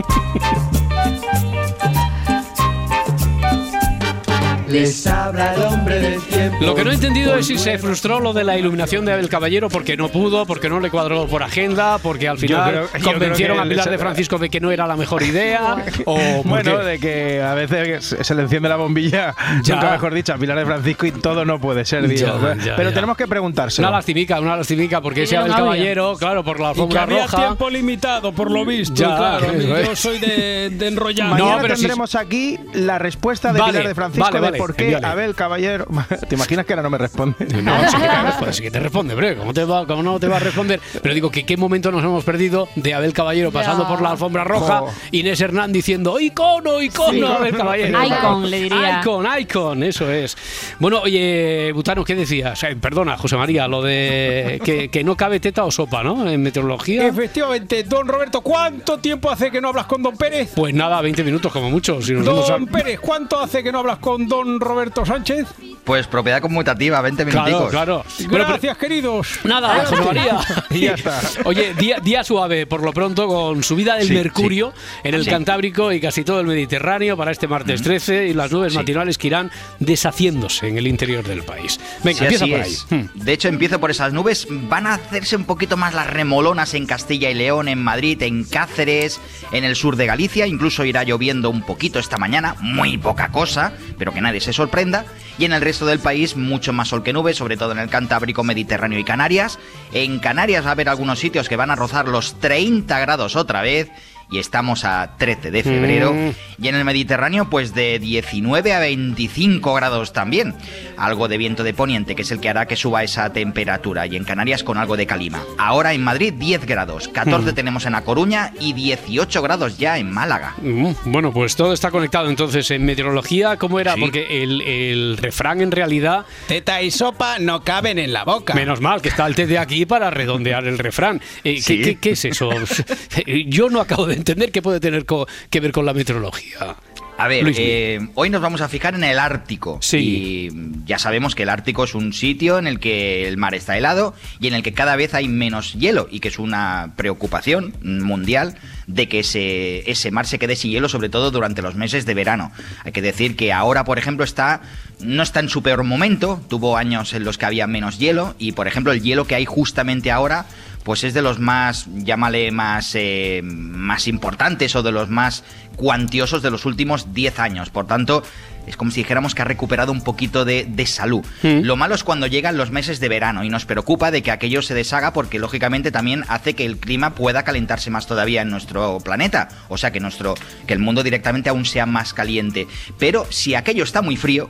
Les 4.67 5.07
habla 5.07 5.55
el 5.55 5.61
hombre 5.61 5.99
del. 5.99 6.36
Lo 6.61 6.75
que 6.75 6.83
no 6.83 6.91
he 6.91 6.93
entendido 6.95 7.35
es 7.35 7.47
si 7.47 7.57
se 7.57 7.77
frustró 7.77 8.19
lo 8.19 8.33
de 8.33 8.43
la 8.43 8.57
iluminación 8.57 9.05
de 9.05 9.13
Abel 9.13 9.29
Caballero 9.29 9.69
porque 9.69 9.95
no 9.97 10.09
pudo, 10.09 10.45
porque 10.45 10.69
no 10.69 10.79
le 10.79 10.89
cuadró 10.89 11.27
por 11.27 11.43
agenda, 11.43 11.97
porque 11.99 12.27
al 12.27 12.37
final 12.37 12.69
creo- 12.71 12.89
yo 12.99 13.11
convencieron 13.11 13.59
a 13.59 13.63
Pilar 13.63 13.89
de 13.89 13.97
Francisco 13.97 14.37
de 14.37 14.49
que 14.49 14.59
no 14.59 14.71
era 14.71 14.87
la 14.87 14.95
mejor 14.95 15.23
idea. 15.23 15.75
o 16.05 16.17
Bueno, 16.43 16.77
de 16.79 16.99
que 16.99 17.41
a 17.41 17.53
veces 17.53 18.15
se 18.21 18.35
le 18.35 18.43
enciende 18.43 18.69
la 18.69 18.75
bombilla, 18.75 19.35
Ya. 19.63 19.75
nunca 19.75 19.91
mejor 19.91 20.13
dicho, 20.13 20.33
a 20.33 20.37
Pilar 20.37 20.57
de 20.57 20.65
Francisco 20.65 21.05
y 21.05 21.11
todo 21.11 21.45
no 21.45 21.59
puede 21.59 21.85
ser. 21.85 22.07
Ya, 22.15 22.55
ya, 22.55 22.75
Pero 22.75 22.89
ya. 22.89 22.95
tenemos 22.95 23.17
que 23.17 23.27
preguntárselo. 23.27 23.87
Una 23.87 23.97
lastimica, 23.97 24.39
una 24.39 24.55
lastimica, 24.57 25.01
porque 25.01 25.23
ese 25.23 25.35
no 25.35 25.41
Abel 25.41 25.53
había. 25.53 25.63
Caballero, 25.65 26.15
claro, 26.17 26.43
por 26.43 26.59
la 26.59 26.69
alfombra 26.69 27.03
había 27.03 27.23
roja. 27.25 27.37
tiempo 27.37 27.69
limitado, 27.69 28.31
por 28.31 28.51
lo 28.51 28.65
visto. 28.65 28.95
Ya, 28.95 29.15
claro, 29.17 29.53
yo 29.53 29.95
soy 29.95 30.19
de, 30.19 30.69
de 30.71 30.87
enrollar. 30.87 31.29
Mañana 31.29 31.57
pero 31.61 31.75
si- 31.75 31.81
tendremos 31.81 32.15
aquí 32.15 32.59
la 32.73 32.97
respuesta 32.99 33.51
de 33.53 33.59
Vale, 33.59 33.71
Pilar 33.73 33.87
de 33.87 33.95
Francisco 33.95 34.23
vale, 34.25 34.39
vale, 34.39 34.51
de 34.53 34.57
por 34.57 34.75
qué 34.75 34.83
envíale. 34.85 35.07
Abel 35.07 35.35
Caballero. 35.35 35.85
¿Te 36.37 36.43
imaginas 36.43 36.65
que 36.65 36.73
ahora 36.73 36.83
no 36.83 36.89
me 36.89 36.97
responde? 36.97 37.35
No, 37.63 37.73
sí 37.89 37.97
que 37.97 38.03
te 38.07 38.21
responde, 38.23 38.53
sí 38.53 38.61
que 38.63 38.71
te 38.71 38.79
responde, 38.79 39.13
hombre. 39.13 39.35
¿Cómo, 39.35 39.53
te 39.53 39.63
va, 39.65 39.85
¿Cómo 39.85 40.03
no 40.03 40.19
te 40.19 40.27
va 40.27 40.37
a 40.37 40.39
responder? 40.39 40.79
Pero 41.01 41.13
digo 41.13 41.29
que 41.31 41.45
qué 41.45 41.57
momento 41.57 41.91
nos 41.91 42.03
hemos 42.03 42.23
perdido 42.23 42.67
de 42.75 42.93
Abel 42.93 43.13
Caballero 43.13 43.51
pasando 43.51 43.87
por 43.87 44.01
la 44.01 44.11
alfombra 44.11 44.43
roja, 44.43 44.79
Jo. 44.79 44.89
Inés 45.11 45.41
Hernán 45.41 45.71
diciendo 45.73 46.19
icono, 46.19 46.81
icono, 46.81 47.11
Sí. 47.11 47.23
Abel 47.23 47.55
Caballero. 47.57 48.03
Icon, 48.05 48.49
le 48.49 48.59
diría. 48.61 48.99
Icon, 49.01 49.25
icon, 49.39 49.83
eso 49.83 50.11
es. 50.11 50.37
Bueno, 50.79 51.01
oye, 51.01 51.71
Butano, 51.73 52.03
¿qué 52.03 52.15
decías? 52.15 52.61
Eh, 52.63 52.75
perdona, 52.79 53.17
José 53.17 53.35
María, 53.37 53.67
lo 53.67 53.81
de 53.81 54.61
que, 54.63 54.89
que 54.89 55.03
no 55.03 55.15
cabe 55.15 55.39
teta 55.39 55.63
o 55.65 55.71
sopa, 55.71 56.03
¿no? 56.03 56.29
En 56.29 56.41
meteorología. 56.41 57.07
Efectivamente, 57.07 57.83
don 57.83 58.07
Roberto, 58.07 58.41
¿cuánto 58.41 58.97
tiempo 58.99 59.29
hace 59.29 59.51
que 59.51 59.59
no 59.61 59.69
hablas 59.69 59.85
con 59.87 60.01
don 60.03 60.15
Pérez? 60.17 60.51
Pues 60.55 60.73
nada, 60.73 61.01
20 61.01 61.23
minutos 61.23 61.51
como 61.51 61.69
mucho. 61.69 62.01
Si 62.01 62.13
nos 62.13 62.25
vemos 62.25 62.49
a- 62.49 62.53
Don 62.53 62.67
Pérez, 62.67 62.99
¿cuánto 62.99 63.39
hace 63.39 63.63
que 63.63 63.71
no 63.71 63.79
hablas 63.79 63.97
con 63.99 64.27
don 64.27 64.59
Roberto 64.59 65.05
Sánchez? 65.05 65.47
Pues 65.83 66.07
propiedad 66.17 66.41
conmutativa, 66.41 66.99
20 67.01 67.25
Claro, 67.25 67.45
minuticos. 67.45 67.71
claro. 67.71 68.03
Bueno, 68.29 68.45
Gracias, 68.47 68.61
pero- 68.61 68.89
queridos. 68.89 69.27
Nada, 69.43 69.85
José 69.85 70.01
María. 70.03 70.39
Y 70.71 70.79
ya 70.81 70.93
está. 70.93 71.21
Oye, 71.45 71.73
día, 71.75 71.99
día 71.99 72.23
suave, 72.23 72.65
por 72.65 72.81
lo 72.83 72.91
pronto, 72.93 73.27
con 73.27 73.63
subida 73.63 73.95
del 73.95 74.07
Sí, 74.07 74.13
mercurio 74.13 74.73
en 75.03 75.13
el 75.13 75.23
Sí. 75.23 75.29
Cantábrico 75.29 75.91
y 75.91 75.99
casi 76.01 76.23
todo 76.23 76.39
el 76.39 76.47
Mediterráneo 76.47 77.15
para 77.17 77.31
este 77.31 77.47
martes 77.47 77.81
13 77.81 78.27
y 78.27 78.33
las 78.33 78.51
nubes 78.51 78.73
matinales 78.73 79.17
que 79.17 79.27
irán 79.27 79.51
deshaciéndose 79.79 80.67
en 80.67 80.77
el 80.77 80.87
interior 80.87 81.23
del 81.23 81.43
país. 81.43 81.79
Venga, 82.03 82.17
Sí, 82.19 82.23
empieza 82.25 82.45
por 82.47 82.59
ahí. 82.61 82.71
es. 82.73 82.85
Hmm. 82.89 83.05
De 83.15 83.33
hecho, 83.33 83.47
empiezo 83.47 83.79
por 83.79 83.91
esas 83.91 84.13
nubes. 84.13 84.47
Van 84.49 84.87
a 84.87 84.95
hacerse 84.95 85.35
un 85.35 85.45
poquito 85.45 85.77
más 85.77 85.93
las 85.93 86.07
remolonas 86.07 86.73
en 86.73 86.85
Castilla 86.85 87.29
y 87.29 87.33
León, 87.33 87.67
en 87.67 87.81
Madrid, 87.83 88.21
en 88.23 88.43
Cáceres, 88.43 89.19
en 89.51 89.63
el 89.63 89.75
sur 89.75 89.95
de 89.95 90.05
Galicia. 90.05 90.47
Incluso 90.47 90.83
irá 90.85 91.03
lloviendo 91.03 91.49
un 91.49 91.61
poquito 91.61 91.99
esta 91.99 92.17
mañana, 92.17 92.55
muy 92.59 92.97
poca 92.97 93.29
cosa, 93.31 93.73
pero 93.97 94.13
que 94.13 94.21
nadie 94.21 94.41
se 94.41 94.53
sorprenda. 94.53 95.05
Y 95.39 95.45
en 95.45 95.53
el 95.53 95.61
resto 95.61 95.85
del 95.85 95.99
país, 95.99 96.06
mucho 96.35 96.71
más 96.71 96.87
sol 96.87 97.03
que 97.03 97.11
nubes, 97.11 97.37
sobre 97.37 97.57
todo 97.57 97.73
en 97.73 97.79
el 97.79 97.89
Cantábrico, 97.89 98.43
Mediterráneo 98.43 98.97
y 98.97 99.03
Canarias. 99.03 99.59
En 99.91 100.19
Canarias 100.19 100.63
va 100.63 100.69
a 100.69 100.71
haber 100.71 100.87
algunos 100.87 101.19
sitios 101.19 101.49
que 101.49 101.57
van 101.57 101.69
a 101.69 101.75
rozar 101.75 102.07
los 102.07 102.39
30 102.39 102.97
grados 102.99 103.35
otra 103.35 103.61
vez. 103.61 103.89
Y 104.29 104.39
estamos 104.39 104.83
a 104.83 105.15
13 105.17 105.51
de 105.51 105.63
febrero. 105.63 106.13
Mm. 106.13 106.31
Y 106.61 106.67
en 106.67 106.75
el 106.75 106.83
Mediterráneo, 106.83 107.49
pues 107.49 107.73
de 107.73 107.97
19 107.99 108.73
a 108.73 108.79
25 108.79 109.73
grados 109.73 110.11
también. 110.11 110.53
Algo 110.97 111.27
de 111.29 111.37
viento 111.37 111.63
de 111.63 111.73
poniente, 111.73 112.13
que 112.15 112.23
es 112.23 112.31
el 112.31 112.39
que 112.41 112.49
hará 112.49 112.65
que 112.65 112.75
suba 112.75 113.03
esa 113.03 113.31
temperatura. 113.31 114.05
Y 114.05 114.17
en 114.17 114.25
Canarias 114.25 114.63
con 114.63 114.77
algo 114.77 114.97
de 114.97 115.05
calima. 115.05 115.41
Ahora 115.57 115.93
en 115.93 116.03
Madrid 116.03 116.33
10 116.33 116.65
grados, 116.65 117.07
14 117.07 117.51
Mm. 117.51 117.55
tenemos 117.55 117.85
en 117.85 117.95
A 117.95 118.01
Coruña 118.03 118.51
y 118.59 118.73
18 118.73 119.41
grados 119.41 119.77
ya 119.77 119.97
en 119.97 120.11
Málaga. 120.11 120.55
Mm, 120.61 120.91
Bueno, 121.05 121.31
pues 121.31 121.55
todo 121.55 121.71
está 121.71 121.89
conectado 121.91 122.29
entonces 122.29 122.69
en 122.71 122.83
meteorología. 122.85 123.55
¿Cómo 123.57 123.79
era? 123.79 123.93
Sí. 123.93 124.01
Porque 124.01 124.43
el, 124.43 124.61
el 124.61 125.17
refrán 125.17 125.61
en 125.61 125.71
realidad 125.71 126.25
Teta 126.47 126.81
y 126.81 126.91
sopa 126.91 127.39
no 127.39 127.63
caben 127.63 127.97
en 127.97 128.11
la 128.11 128.25
boca. 128.25 128.53
Menos 128.55 128.81
mal 128.81 129.01
que 129.01 129.07
está 129.09 129.25
el 129.25 129.35
té 129.35 129.47
de 129.47 129.57
aquí 129.57 129.85
para 129.85 130.09
redondear 130.09 130.65
el 130.67 130.79
refrán. 130.79 131.21
Eh, 131.45 131.55
¿qué, 131.55 131.61
Sí. 131.61 131.81
qué- 131.81 131.95
qué 131.95 132.09
es 132.11 132.25
eso? 132.25 132.49
Yo 133.47 133.69
no 133.69 133.79
acabo 133.81 134.05
de 134.07 134.16
entender 134.17 134.51
qué 134.51 134.61
puede 134.61 134.79
tener 134.79 135.05
que 135.49 135.59
ver 135.59 135.71
con 135.71 135.85
la 135.85 135.93
meteorología. 135.93 136.75
A 137.19 137.27
ver, 137.27 137.51
eh, 137.57 138.09
hoy 138.13 138.29
nos 138.29 138.41
vamos 138.41 138.61
a 138.61 138.69
fijar 138.69 138.93
en 138.93 139.03
el 139.03 139.17
Ártico. 139.17 139.79
Sí. 139.81 139.97
Y 139.97 140.85
ya 140.85 140.99
sabemos 140.99 141.33
que 141.33 141.43
el 141.43 141.49
Ártico 141.49 141.83
es 141.83 141.95
un 141.95 142.13
sitio 142.13 142.59
en 142.59 142.67
el 142.67 142.79
que 142.79 143.27
el 143.27 143.37
mar 143.37 143.55
está 143.55 143.75
helado 143.75 144.13
y 144.39 144.47
en 144.47 144.53
el 144.53 144.61
que 144.61 144.73
cada 144.73 144.95
vez 144.95 145.15
hay 145.15 145.27
menos 145.27 145.73
hielo 145.73 146.07
y 146.11 146.19
que 146.19 146.27
es 146.27 146.37
una 146.37 146.93
preocupación 146.95 147.73
mundial 147.81 148.55
de 148.85 149.09
que 149.09 149.19
ese, 149.19 149.89
ese 149.89 150.11
mar 150.11 150.27
se 150.27 150.37
quede 150.37 150.55
sin 150.55 150.69
hielo, 150.69 150.89
sobre 150.89 151.09
todo 151.09 151.31
durante 151.31 151.63
los 151.63 151.73
meses 151.73 152.05
de 152.05 152.13
verano. 152.13 152.51
Hay 152.83 152.91
que 152.91 153.01
decir 153.01 153.35
que 153.35 153.51
ahora, 153.51 153.83
por 153.83 153.97
ejemplo, 153.97 154.23
está 154.23 154.61
no 154.99 155.23
está 155.23 155.39
en 155.39 155.49
su 155.49 155.63
peor 155.63 155.83
momento. 155.83 156.39
Tuvo 156.49 156.77
años 156.77 157.13
en 157.13 157.23
los 157.23 157.39
que 157.39 157.47
había 157.47 157.65
menos 157.65 157.97
hielo 157.97 158.35
y, 158.37 158.51
por 158.51 158.67
ejemplo, 158.67 158.91
el 158.91 159.01
hielo 159.01 159.25
que 159.25 159.35
hay 159.35 159.45
justamente 159.45 160.11
ahora 160.11 160.45
pues 160.87 161.03
es 161.03 161.13
de 161.13 161.21
los 161.21 161.37
más, 161.37 161.85
llámale 161.97 162.49
más, 162.49 162.95
eh, 162.95 163.41
más 163.43 164.07
importantes 164.07 164.73
o 164.73 164.83
de 164.83 164.93
los 164.93 165.09
más 165.09 165.43
cuantiosos 165.75 166.41
de 166.41 166.49
los 166.49 166.63
últimos 166.65 167.13
10 167.13 167.39
años. 167.39 167.69
Por 167.69 167.87
tanto, 167.87 168.23
es 168.65 168.77
como 168.77 168.91
si 168.91 169.01
dijéramos 169.01 169.35
que 169.35 169.41
ha 169.41 169.45
recuperado 169.45 169.91
un 169.91 169.99
poquito 169.99 170.45
de, 170.45 170.63
de 170.63 170.85
salud. 170.85 171.25
Lo 171.43 171.75
malo 171.75 171.93
es 171.93 172.05
cuando 172.05 172.25
llegan 172.25 172.55
los 172.55 172.71
meses 172.71 173.01
de 173.01 173.09
verano 173.09 173.43
y 173.43 173.49
nos 173.49 173.65
preocupa 173.65 174.11
de 174.11 174.23
que 174.23 174.31
aquello 174.31 174.61
se 174.61 174.75
deshaga 174.75 175.11
porque 175.11 175.39
lógicamente 175.39 175.91
también 175.91 176.23
hace 176.29 176.53
que 176.53 176.65
el 176.65 176.77
clima 176.77 177.15
pueda 177.15 177.43
calentarse 177.43 177.89
más 177.89 178.07
todavía 178.07 178.43
en 178.43 178.49
nuestro 178.49 178.99
planeta. 179.01 179.49
O 179.67 179.77
sea, 179.77 179.91
que, 179.91 179.99
nuestro, 179.99 180.35
que 180.67 180.73
el 180.73 180.79
mundo 180.79 181.03
directamente 181.03 181.49
aún 181.49 181.65
sea 181.65 181.85
más 181.85 182.13
caliente. 182.13 182.65
Pero 182.97 183.27
si 183.29 183.55
aquello 183.55 183.83
está 183.83 184.01
muy 184.01 184.15
frío, 184.15 184.49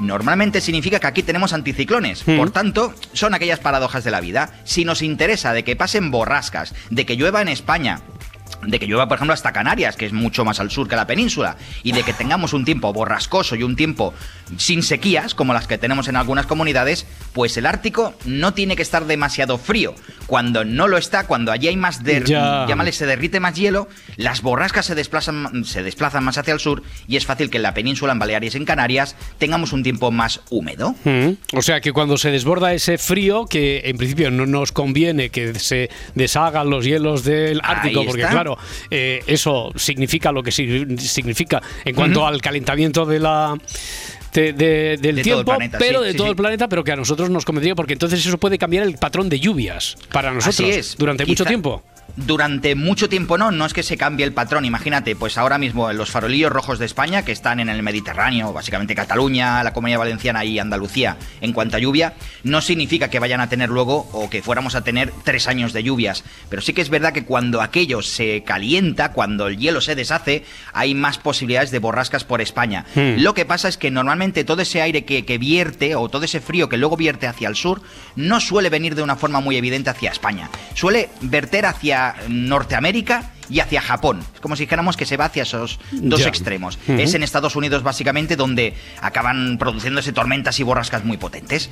normalmente 0.00 0.60
significa 0.60 1.00
que 1.00 1.06
aquí 1.06 1.22
tenemos 1.22 1.52
anticiclones. 1.52 2.26
Mm. 2.26 2.36
Por 2.36 2.50
tanto, 2.50 2.94
son 3.12 3.34
aquellas 3.34 3.60
paradojas 3.60 4.04
de 4.04 4.10
la 4.10 4.20
vida. 4.20 4.50
Si 4.64 4.84
nos 4.84 5.02
interesa 5.02 5.52
de 5.52 5.64
que 5.64 5.76
pasen 5.76 6.10
borrascas, 6.10 6.74
de 6.90 7.06
que 7.06 7.16
llueva 7.16 7.42
en 7.42 7.48
España, 7.48 8.00
de 8.66 8.78
que 8.78 8.86
llueva, 8.86 9.08
por 9.08 9.16
ejemplo, 9.16 9.34
hasta 9.34 9.52
Canarias, 9.52 9.96
que 9.96 10.06
es 10.06 10.12
mucho 10.12 10.44
más 10.44 10.60
al 10.60 10.70
sur 10.70 10.88
que 10.88 10.96
la 10.96 11.06
península, 11.06 11.56
y 11.82 11.92
de 11.92 12.02
que 12.02 12.12
tengamos 12.12 12.52
un 12.52 12.64
tiempo 12.64 12.92
borrascoso 12.92 13.56
y 13.56 13.62
un 13.62 13.76
tiempo 13.76 14.14
sin 14.56 14.82
sequías, 14.82 15.34
como 15.34 15.52
las 15.52 15.66
que 15.66 15.78
tenemos 15.78 16.08
en 16.08 16.16
algunas 16.16 16.46
comunidades, 16.46 17.06
pues 17.32 17.56
el 17.56 17.66
Ártico 17.66 18.14
no 18.24 18.54
tiene 18.54 18.76
que 18.76 18.82
estar 18.82 19.06
demasiado 19.06 19.58
frío. 19.58 19.94
Cuando 20.26 20.64
no 20.64 20.88
lo 20.88 20.96
está, 20.96 21.26
cuando 21.26 21.52
allí 21.52 21.68
hay 21.68 21.76
más 21.76 22.02
de, 22.02 22.22
Ya. 22.24 22.66
llámale, 22.68 22.92
se 22.92 23.06
derrite 23.06 23.40
más 23.40 23.54
hielo, 23.54 23.88
las 24.16 24.42
borrascas 24.42 24.86
se 24.86 24.94
desplazan, 24.94 25.64
se 25.64 25.82
desplazan 25.82 26.24
más 26.24 26.38
hacia 26.38 26.54
el 26.54 26.60
sur 26.60 26.82
y 27.06 27.16
es 27.16 27.26
fácil 27.26 27.50
que 27.50 27.58
en 27.58 27.62
la 27.62 27.74
península, 27.74 28.12
en 28.12 28.18
Baleares, 28.18 28.54
en 28.54 28.64
Canarias, 28.64 29.16
tengamos 29.38 29.72
un 29.72 29.82
tiempo 29.82 30.10
más 30.10 30.40
húmedo. 30.50 30.94
Mm. 31.04 31.30
O 31.52 31.62
sea 31.62 31.80
que 31.80 31.92
cuando 31.92 32.16
se 32.16 32.30
desborda 32.30 32.72
ese 32.72 32.98
frío, 32.98 33.46
que 33.46 33.82
en 33.84 33.96
principio 33.96 34.30
no 34.30 34.46
nos 34.46 34.72
conviene 34.72 35.30
que 35.30 35.54
se 35.58 35.90
deshagan 36.14 36.70
los 36.70 36.84
hielos 36.84 37.24
del 37.24 37.60
Ártico, 37.62 38.04
porque 38.04 38.22
está. 38.22 38.44
Claro, 38.56 38.68
eh, 38.90 39.22
eso 39.26 39.72
significa 39.76 40.32
lo 40.32 40.42
que 40.42 40.50
si- 40.52 40.84
significa 40.98 41.62
en 41.84 41.94
cuanto 41.94 42.26
al 42.26 42.40
calentamiento 42.40 43.04
de 43.06 43.20
la 43.20 43.56
de- 44.32 44.52
de- 44.52 44.96
del 45.00 45.16
De 45.16 45.22
tiempo, 45.22 45.44
planeta, 45.44 45.78
pero 45.78 46.00
sí, 46.00 46.06
de 46.06 46.10
sí, 46.12 46.16
todo 46.16 46.26
sí. 46.26 46.30
el 46.30 46.36
planeta, 46.36 46.68
pero 46.68 46.82
que 46.82 46.90
a 46.90 46.96
nosotros 46.96 47.30
nos 47.30 47.44
convendría, 47.44 47.76
porque 47.76 47.92
entonces 47.92 48.24
eso 48.26 48.36
puede 48.36 48.58
cambiar 48.58 48.82
el 48.84 48.96
patrón 48.96 49.28
de 49.28 49.38
lluvias 49.38 49.96
para 50.12 50.32
nosotros 50.32 50.58
Así 50.68 50.70
es. 50.70 50.96
durante 50.98 51.24
mucho 51.24 51.44
tiempo. 51.44 51.84
Durante 52.16 52.76
mucho 52.76 53.08
tiempo 53.08 53.36
no, 53.38 53.50
no 53.50 53.66
es 53.66 53.72
que 53.72 53.82
se 53.82 53.96
cambie 53.96 54.24
el 54.24 54.32
patrón. 54.32 54.64
Imagínate, 54.64 55.16
pues 55.16 55.36
ahora 55.36 55.58
mismo 55.58 55.92
los 55.92 56.10
farolillos 56.10 56.52
rojos 56.52 56.78
de 56.78 56.86
España, 56.86 57.24
que 57.24 57.32
están 57.32 57.58
en 57.58 57.68
el 57.68 57.82
Mediterráneo, 57.82 58.52
básicamente 58.52 58.94
Cataluña, 58.94 59.64
la 59.64 59.72
Comunidad 59.72 59.98
Valenciana 59.98 60.44
y 60.44 60.60
Andalucía, 60.60 61.16
en 61.40 61.52
cuanto 61.52 61.76
a 61.76 61.80
lluvia, 61.80 62.14
no 62.44 62.60
significa 62.60 63.10
que 63.10 63.18
vayan 63.18 63.40
a 63.40 63.48
tener 63.48 63.68
luego 63.68 64.08
o 64.12 64.30
que 64.30 64.42
fuéramos 64.42 64.76
a 64.76 64.84
tener 64.84 65.12
tres 65.24 65.48
años 65.48 65.72
de 65.72 65.82
lluvias. 65.82 66.22
Pero 66.48 66.62
sí 66.62 66.72
que 66.72 66.82
es 66.82 66.88
verdad 66.88 67.12
que 67.12 67.24
cuando 67.24 67.60
aquello 67.60 68.00
se 68.00 68.44
calienta, 68.44 69.10
cuando 69.10 69.48
el 69.48 69.58
hielo 69.58 69.80
se 69.80 69.96
deshace, 69.96 70.44
hay 70.72 70.94
más 70.94 71.18
posibilidades 71.18 71.72
de 71.72 71.80
borrascas 71.80 72.22
por 72.22 72.40
España. 72.40 72.84
Hmm. 72.94 73.16
Lo 73.18 73.34
que 73.34 73.44
pasa 73.44 73.66
es 73.66 73.76
que 73.76 73.90
normalmente 73.90 74.44
todo 74.44 74.62
ese 74.62 74.82
aire 74.82 75.04
que, 75.04 75.24
que 75.24 75.38
vierte 75.38 75.96
o 75.96 76.08
todo 76.08 76.24
ese 76.24 76.40
frío 76.40 76.68
que 76.68 76.76
luego 76.76 76.96
vierte 76.96 77.26
hacia 77.26 77.48
el 77.48 77.56
sur 77.56 77.82
no 78.14 78.40
suele 78.40 78.70
venir 78.70 78.94
de 78.94 79.02
una 79.02 79.16
forma 79.16 79.40
muy 79.40 79.56
evidente 79.56 79.90
hacia 79.90 80.10
España. 80.10 80.48
Suele 80.74 81.08
verter 81.20 81.66
hacia 81.66 82.03
Norteamérica 82.28 83.30
y 83.50 83.60
hacia 83.60 83.80
Japón. 83.82 84.20
Es 84.34 84.40
como 84.40 84.56
si 84.56 84.62
dijéramos 84.64 84.96
que 84.96 85.04
se 85.04 85.16
va 85.18 85.26
hacia 85.26 85.42
esos 85.42 85.78
dos 85.92 86.24
extremos. 86.26 86.78
Es 86.88 87.12
en 87.14 87.22
Estados 87.22 87.56
Unidos 87.56 87.82
básicamente 87.82 88.36
donde 88.36 88.72
acaban 89.02 89.58
produciéndose 89.58 90.12
tormentas 90.12 90.58
y 90.60 90.62
borrascas 90.62 91.04
muy 91.04 91.18
potentes. 91.18 91.68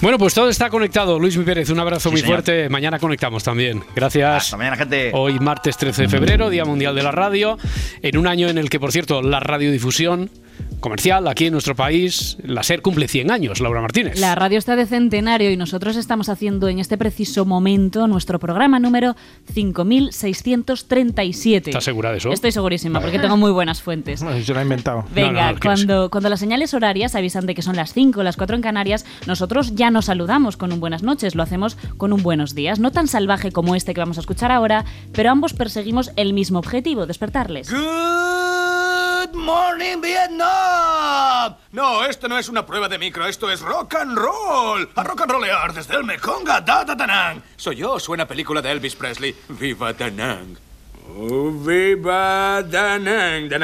Bueno, 0.00 0.18
pues 0.18 0.34
todo 0.34 0.48
está 0.48 0.68
conectado. 0.68 1.20
Luis 1.20 1.36
Mi 1.36 1.44
Pérez, 1.44 1.70
un 1.70 1.78
abrazo 1.78 2.08
Sí, 2.08 2.12
muy 2.14 2.20
señor. 2.22 2.42
fuerte. 2.42 2.68
Mañana 2.68 2.98
conectamos 2.98 3.44
también. 3.44 3.82
Gracias. 3.94 4.44
Hasta 4.44 4.56
mañana, 4.56 4.76
gente. 4.76 5.10
Hoy, 5.14 5.38
martes 5.38 5.76
13 5.76 6.02
de 6.02 6.08
febrero, 6.08 6.50
Día 6.50 6.64
Mundial 6.64 6.94
de 6.96 7.02
la 7.04 7.12
Radio. 7.12 7.56
En 8.02 8.18
un 8.18 8.26
año 8.26 8.48
en 8.48 8.58
el 8.58 8.68
que, 8.68 8.80
por 8.80 8.90
cierto, 8.90 9.22
la 9.22 9.38
radiodifusión 9.38 10.28
comercial 10.82 11.26
aquí 11.28 11.46
en 11.46 11.52
nuestro 11.52 11.74
país, 11.74 12.36
la 12.42 12.62
SER 12.62 12.82
cumple 12.82 13.08
100 13.08 13.30
años, 13.30 13.60
Laura 13.60 13.80
Martínez. 13.80 14.18
La 14.18 14.34
radio 14.34 14.58
está 14.58 14.76
de 14.76 14.84
centenario 14.84 15.50
y 15.50 15.56
nosotros 15.56 15.96
estamos 15.96 16.28
haciendo 16.28 16.68
en 16.68 16.78
este 16.80 16.98
preciso 16.98 17.46
momento 17.46 18.06
nuestro 18.08 18.38
programa 18.38 18.78
número 18.78 19.16
5637. 19.54 21.70
¿Estás 21.70 21.84
segura 21.84 22.10
de 22.10 22.18
eso? 22.18 22.30
Estoy 22.32 22.52
segurísima 22.52 23.00
porque 23.00 23.18
tengo 23.18 23.36
muy 23.36 23.52
buenas 23.52 23.80
fuentes. 23.80 24.20
Se 24.20 24.52
lo 24.52 24.58
ha 24.58 24.62
inventado. 24.62 25.04
Venga, 25.14 25.54
cuando, 25.62 26.10
cuando 26.10 26.28
las 26.28 26.40
señales 26.40 26.74
horarias 26.74 27.14
avisan 27.14 27.46
de 27.46 27.54
que 27.54 27.62
son 27.62 27.76
las 27.76 27.94
5 27.94 28.20
o 28.20 28.22
las 28.22 28.36
4 28.36 28.56
en 28.56 28.62
Canarias, 28.62 29.06
nosotros 29.26 29.74
ya 29.76 29.90
nos 29.90 30.04
saludamos 30.06 30.56
con 30.56 30.72
un 30.72 30.80
buenas 30.80 31.04
noches, 31.04 31.36
lo 31.36 31.42
hacemos 31.42 31.76
con 31.96 32.12
un 32.12 32.22
buenos 32.22 32.54
días. 32.54 32.78
No 32.80 32.90
tan 32.90 33.06
salvaje 33.06 33.52
como 33.52 33.76
este 33.76 33.94
que 33.94 34.00
vamos 34.00 34.18
a 34.18 34.20
escuchar 34.20 34.50
ahora, 34.50 34.84
pero 35.12 35.30
ambos 35.30 35.54
perseguimos 35.54 36.10
el 36.16 36.32
mismo 36.32 36.58
objetivo, 36.58 37.06
despertarles. 37.06 37.70
Good 37.70 38.81
morning, 39.32 40.00
Vietnam. 40.00 41.56
No, 41.72 42.04
esto 42.04 42.28
no 42.28 42.38
es 42.38 42.48
una 42.48 42.66
prueba 42.66 42.88
de 42.88 42.98
micro, 42.98 43.26
esto 43.26 43.50
es 43.50 43.60
rock 43.60 43.94
and 43.94 44.16
roll. 44.18 44.88
A 44.94 45.02
rock 45.04 45.22
and 45.22 45.30
rollear 45.30 45.72
desde 45.72 45.94
el 45.96 46.04
Mekong 46.04 46.48
a 46.48 46.60
Da 46.60 46.84
Da. 46.84 47.42
Soy 47.56 47.76
yo, 47.76 47.98
suena 47.98 48.26
película 48.26 48.60
de 48.60 48.70
Elvis 48.70 48.94
Presley. 48.96 49.36
Viva 49.48 49.92
Da 49.92 50.10
Nang. 50.10 50.56
Oh, 50.56 50.71
viva 51.64 52.62
Da 52.62 52.98
Nang, 52.98 53.48
Da 53.48 53.58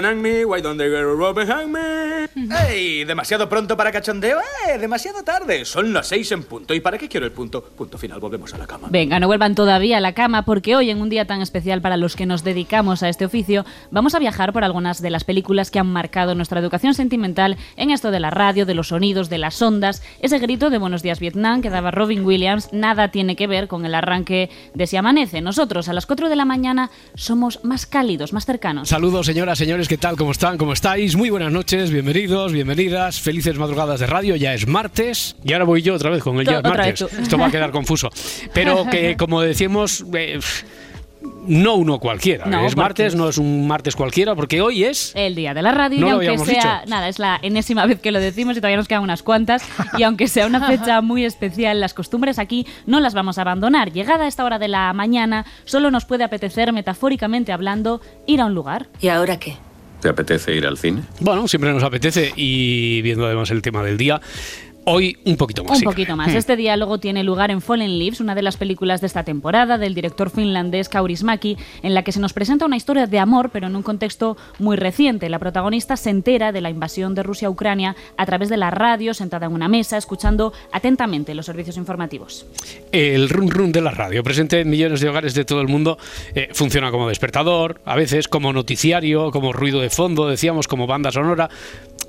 Nang 0.00 0.20
me, 0.20 0.44
why 0.44 0.60
don't 0.60 0.78
they 0.78 0.88
get 0.88 1.00
a 1.00 1.04
rope 1.04 1.44
behind 1.44 1.72
me? 1.72 2.26
¡Ey! 2.68 3.04
¿Demasiado 3.04 3.48
pronto 3.48 3.76
para 3.76 3.92
cachondeo? 3.92 4.38
¡Eh! 4.40 4.78
Demasiado 4.78 5.22
tarde. 5.22 5.64
Son 5.64 5.92
las 5.92 6.08
seis 6.08 6.30
en 6.32 6.42
punto. 6.42 6.74
¿Y 6.74 6.80
para 6.80 6.98
qué 6.98 7.08
quiero 7.08 7.26
el 7.26 7.32
punto? 7.32 7.62
Punto 7.62 7.98
final, 7.98 8.20
volvemos 8.20 8.52
a 8.54 8.58
la 8.58 8.66
cama. 8.66 8.88
Venga, 8.90 9.18
no 9.18 9.26
vuelvan 9.26 9.54
todavía 9.54 9.98
a 9.98 10.00
la 10.00 10.12
cama 10.12 10.44
porque 10.44 10.76
hoy, 10.76 10.90
en 10.90 11.00
un 11.00 11.08
día 11.08 11.26
tan 11.26 11.40
especial 11.40 11.80
para 11.80 11.96
los 11.96 12.14
que 12.14 12.26
nos 12.26 12.44
dedicamos 12.44 13.02
a 13.02 13.08
este 13.08 13.24
oficio, 13.24 13.64
vamos 13.90 14.14
a 14.14 14.18
viajar 14.18 14.52
por 14.52 14.64
algunas 14.64 15.00
de 15.00 15.10
las 15.10 15.24
películas 15.24 15.70
que 15.70 15.78
han 15.78 15.86
marcado 15.92 16.34
nuestra 16.34 16.60
educación 16.60 16.94
sentimental 16.94 17.56
en 17.76 17.90
esto 17.90 18.10
de 18.10 18.20
la 18.20 18.30
radio, 18.30 18.66
de 18.66 18.74
los 18.74 18.88
sonidos, 18.88 19.30
de 19.30 19.38
las 19.38 19.60
ondas. 19.62 20.02
Ese 20.20 20.38
grito 20.38 20.70
de 20.70 20.78
Buenos 20.78 21.02
días 21.02 21.20
Vietnam 21.20 21.62
que 21.62 21.70
daba 21.70 21.90
Robin 21.90 22.24
Williams 22.24 22.72
nada 22.72 23.10
tiene 23.10 23.36
que 23.36 23.46
ver 23.46 23.68
con 23.68 23.86
el 23.86 23.94
arranque 23.94 24.50
de 24.74 24.86
Si 24.86 24.96
Amanece. 24.96 25.40
Nosotros, 25.40 25.88
a 25.88 25.92
las 25.92 26.06
4 26.06 26.28
de 26.28 26.36
la 26.36 26.44
mañana, 26.44 26.75
somos 27.14 27.64
más 27.64 27.86
cálidos, 27.86 28.32
más 28.32 28.46
cercanos. 28.46 28.88
Saludos, 28.88 29.26
señoras, 29.26 29.58
señores, 29.58 29.88
¿qué 29.88 29.98
tal? 29.98 30.16
¿Cómo 30.16 30.32
están? 30.32 30.58
¿Cómo 30.58 30.72
estáis? 30.72 31.16
Muy 31.16 31.30
buenas 31.30 31.52
noches, 31.52 31.90
bienvenidos, 31.90 32.52
bienvenidas, 32.52 33.20
felices 33.20 33.58
madrugadas 33.58 34.00
de 34.00 34.06
radio. 34.06 34.36
Ya 34.36 34.54
es 34.54 34.66
martes 34.66 35.36
y 35.44 35.52
ahora 35.52 35.64
voy 35.64 35.82
yo 35.82 35.94
otra 35.94 36.10
vez 36.10 36.22
con 36.22 36.38
el 36.38 36.46
ya 36.46 36.58
es 36.58 36.62
martes. 36.62 37.02
Esto 37.02 37.38
va 37.38 37.46
a 37.46 37.50
quedar 37.50 37.70
confuso. 37.70 38.10
Pero 38.52 38.86
que, 38.90 39.16
como 39.18 39.40
decíamos, 39.40 40.04
eh, 40.14 40.38
no 41.46 41.74
uno 41.74 41.98
cualquiera. 41.98 42.46
No, 42.46 42.66
es 42.66 42.76
martes, 42.76 43.14
no 43.14 43.28
es 43.28 43.38
un 43.38 43.66
martes 43.66 43.96
cualquiera, 43.96 44.34
porque 44.34 44.60
hoy 44.60 44.84
es. 44.84 45.12
El 45.14 45.34
día 45.34 45.54
de 45.54 45.62
la 45.62 45.72
radio 45.72 46.00
No 46.00 46.22
y 46.22 46.26
aunque 46.26 46.44
sea, 46.52 46.80
dicho. 46.80 46.90
nada, 46.90 47.08
es 47.08 47.18
la 47.18 47.38
enésima 47.42 47.86
vez 47.86 48.00
que 48.00 48.12
lo 48.12 48.20
decimos 48.20 48.56
y 48.56 48.60
todavía 48.60 48.76
nos 48.76 48.88
quedan 48.88 49.02
unas 49.02 49.22
cuantas 49.22 49.62
y 49.98 50.02
aunque 50.02 50.28
sea 50.28 50.46
una 50.46 50.66
fecha 50.66 51.00
muy 51.00 51.24
especial, 51.24 51.80
las 51.80 51.94
costumbres 51.94 52.38
aquí 52.38 52.66
no 52.86 53.00
las 53.00 53.14
vamos 53.14 53.38
a 53.38 53.42
abandonar. 53.42 53.92
Llegada 53.92 54.24
a 54.24 54.28
esta 54.28 54.44
hora 54.44 54.58
de 54.58 54.68
la 54.68 54.92
mañana, 54.92 55.46
solo 55.64 55.90
nos 55.90 56.04
puede 56.04 56.24
apetecer, 56.24 56.72
metafóricamente 56.72 57.52
hablando, 57.52 58.00
ir 58.26 58.40
a 58.40 58.46
un 58.46 58.54
lugar. 58.54 58.86
¿Y 59.00 59.08
ahora 59.08 59.38
qué? 59.38 59.56
¿Te 60.00 60.08
apetece 60.10 60.54
ir 60.54 60.66
al 60.66 60.76
cine? 60.76 61.02
Bueno, 61.20 61.48
siempre 61.48 61.72
nos 61.72 61.82
apetece 61.82 62.32
y 62.36 63.00
viendo 63.02 63.24
además 63.26 63.50
el 63.50 63.62
tema 63.62 63.82
del 63.82 63.96
día, 63.96 64.20
hoy 64.86 65.18
un 65.24 65.36
poquito 65.36 65.64
más. 65.64 65.72
Un 65.72 65.78
sí. 65.78 65.84
poquito 65.84 66.16
más. 66.16 66.32
Hmm. 66.32 66.36
Este 66.36 66.56
diálogo 66.56 66.98
tiene 66.98 67.24
lugar 67.24 67.50
en 67.50 67.60
Fallen 67.60 67.98
Leaves, 67.98 68.20
una 68.20 68.34
de 68.34 68.42
las 68.42 68.56
películas 68.56 69.00
de 69.00 69.08
esta 69.08 69.24
temporada 69.24 69.78
del 69.78 69.94
director 69.94 70.30
finlandés 70.30 70.88
Kaurismäki, 70.88 71.56
en 71.82 71.94
la 71.94 72.02
que 72.02 72.12
se 72.12 72.20
nos 72.20 72.32
presenta 72.32 72.66
una 72.66 72.76
historia 72.76 73.06
de 73.06 73.18
amor, 73.18 73.50
pero 73.50 73.66
en 73.66 73.76
un 73.76 73.82
contexto 73.82 74.36
muy 74.58 74.76
reciente. 74.76 75.28
La 75.28 75.38
protagonista 75.38 75.96
se 75.96 76.10
entera 76.10 76.52
de 76.52 76.60
la 76.60 76.70
invasión 76.70 77.14
de 77.14 77.22
Rusia 77.22 77.48
a 77.48 77.50
Ucrania 77.50 77.96
a 78.16 78.26
través 78.26 78.48
de 78.48 78.56
la 78.56 78.70
radio, 78.70 79.12
sentada 79.12 79.46
en 79.46 79.52
una 79.52 79.68
mesa, 79.68 79.96
escuchando 79.96 80.52
atentamente 80.72 81.34
los 81.34 81.46
servicios 81.46 81.76
informativos. 81.76 82.46
El 82.92 83.28
run 83.28 83.50
run 83.50 83.72
de 83.72 83.80
la 83.80 83.90
radio, 83.90 84.22
presente 84.22 84.60
en 84.60 84.70
millones 84.70 85.00
de 85.00 85.08
hogares 85.08 85.34
de 85.34 85.44
todo 85.44 85.60
el 85.60 85.68
mundo, 85.68 85.98
eh, 86.34 86.48
funciona 86.52 86.92
como 86.92 87.08
despertador, 87.08 87.80
a 87.84 87.96
veces 87.96 88.28
como 88.28 88.52
noticiario, 88.52 89.32
como 89.32 89.52
ruido 89.52 89.80
de 89.80 89.90
fondo, 89.90 90.28
decíamos, 90.28 90.68
como 90.68 90.86
banda 90.86 91.10
sonora, 91.10 91.50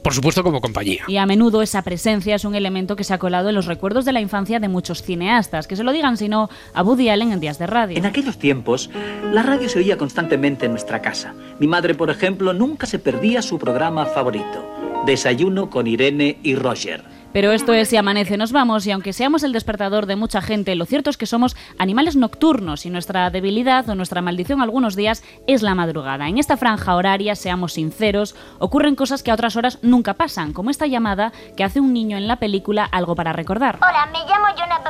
por 0.03 0.13
supuesto 0.13 0.43
como 0.43 0.61
compañía. 0.61 1.03
Y 1.07 1.17
a 1.17 1.25
menudo 1.25 1.61
esa 1.61 1.81
presencia 1.81 2.35
es 2.35 2.45
un 2.45 2.55
elemento 2.55 2.66
que 2.95 3.03
se 3.03 3.13
ha 3.13 3.17
colado 3.17 3.49
en 3.49 3.55
los 3.55 3.65
recuerdos 3.65 4.05
de 4.05 4.13
la 4.13 4.21
infancia 4.21 4.59
de 4.59 4.67
muchos 4.67 5.01
cineastas. 5.01 5.67
Que 5.67 5.75
se 5.75 5.83
lo 5.83 5.91
digan, 5.91 6.17
si 6.17 6.29
no, 6.29 6.49
a 6.73 6.83
Woody 6.83 7.09
Allen 7.09 7.31
en 7.31 7.39
días 7.39 7.59
de 7.59 7.67
radio. 7.67 7.97
En 7.97 8.05
aquellos 8.05 8.37
tiempos, 8.37 8.89
la 9.31 9.43
radio 9.43 9.69
se 9.69 9.79
oía 9.79 9.97
constantemente 9.97 10.65
en 10.65 10.71
nuestra 10.71 11.01
casa. 11.01 11.33
Mi 11.59 11.67
madre, 11.67 11.95
por 11.95 12.09
ejemplo, 12.09 12.53
nunca 12.53 12.85
se 12.85 12.99
perdía 12.99 13.41
su 13.41 13.57
programa 13.57 14.05
favorito, 14.05 14.65
Desayuno 15.05 15.69
con 15.69 15.87
Irene 15.87 16.39
y 16.43 16.55
Roger. 16.55 17.16
Pero 17.37 17.51
esto 17.51 17.71
es 17.71 17.89
Si 17.89 17.97
amanece 17.97 18.35
nos 18.35 18.51
vamos 18.51 18.87
y 18.87 18.91
aunque 18.91 19.13
seamos 19.13 19.43
el 19.43 19.53
despertador 19.53 20.07
de 20.07 20.15
mucha 20.15 20.41
gente, 20.41 20.73
lo 20.73 20.87
cierto 20.87 21.11
es 21.11 21.17
que 21.17 21.27
somos 21.27 21.55
animales 21.77 22.15
nocturnos 22.15 22.87
y 22.87 22.89
nuestra 22.89 23.29
debilidad 23.29 23.87
o 23.87 23.93
nuestra 23.93 24.23
maldición 24.23 24.59
algunos 24.59 24.95
días 24.95 25.23
es 25.45 25.61
la 25.61 25.75
madrugada. 25.75 26.27
En 26.29 26.39
esta 26.39 26.57
franja 26.57 26.95
horaria, 26.95 27.35
seamos 27.35 27.73
sinceros, 27.73 28.33
ocurren 28.57 28.95
cosas 28.95 29.21
que 29.21 29.29
a 29.29 29.35
otras 29.35 29.55
horas 29.55 29.77
nunca 29.83 30.15
pasan, 30.15 30.51
como 30.51 30.71
esta 30.71 30.87
llamada 30.87 31.31
que 31.55 31.63
hace 31.63 31.79
un 31.79 31.93
niño 31.93 32.17
en 32.17 32.27
la 32.27 32.37
película 32.37 32.85
Algo 32.85 33.13
para 33.13 33.33
recordar. 33.33 33.77
Hola, 33.87 34.07
me 34.07 34.17
llamo 34.27 34.47
Jonah. 34.57 34.81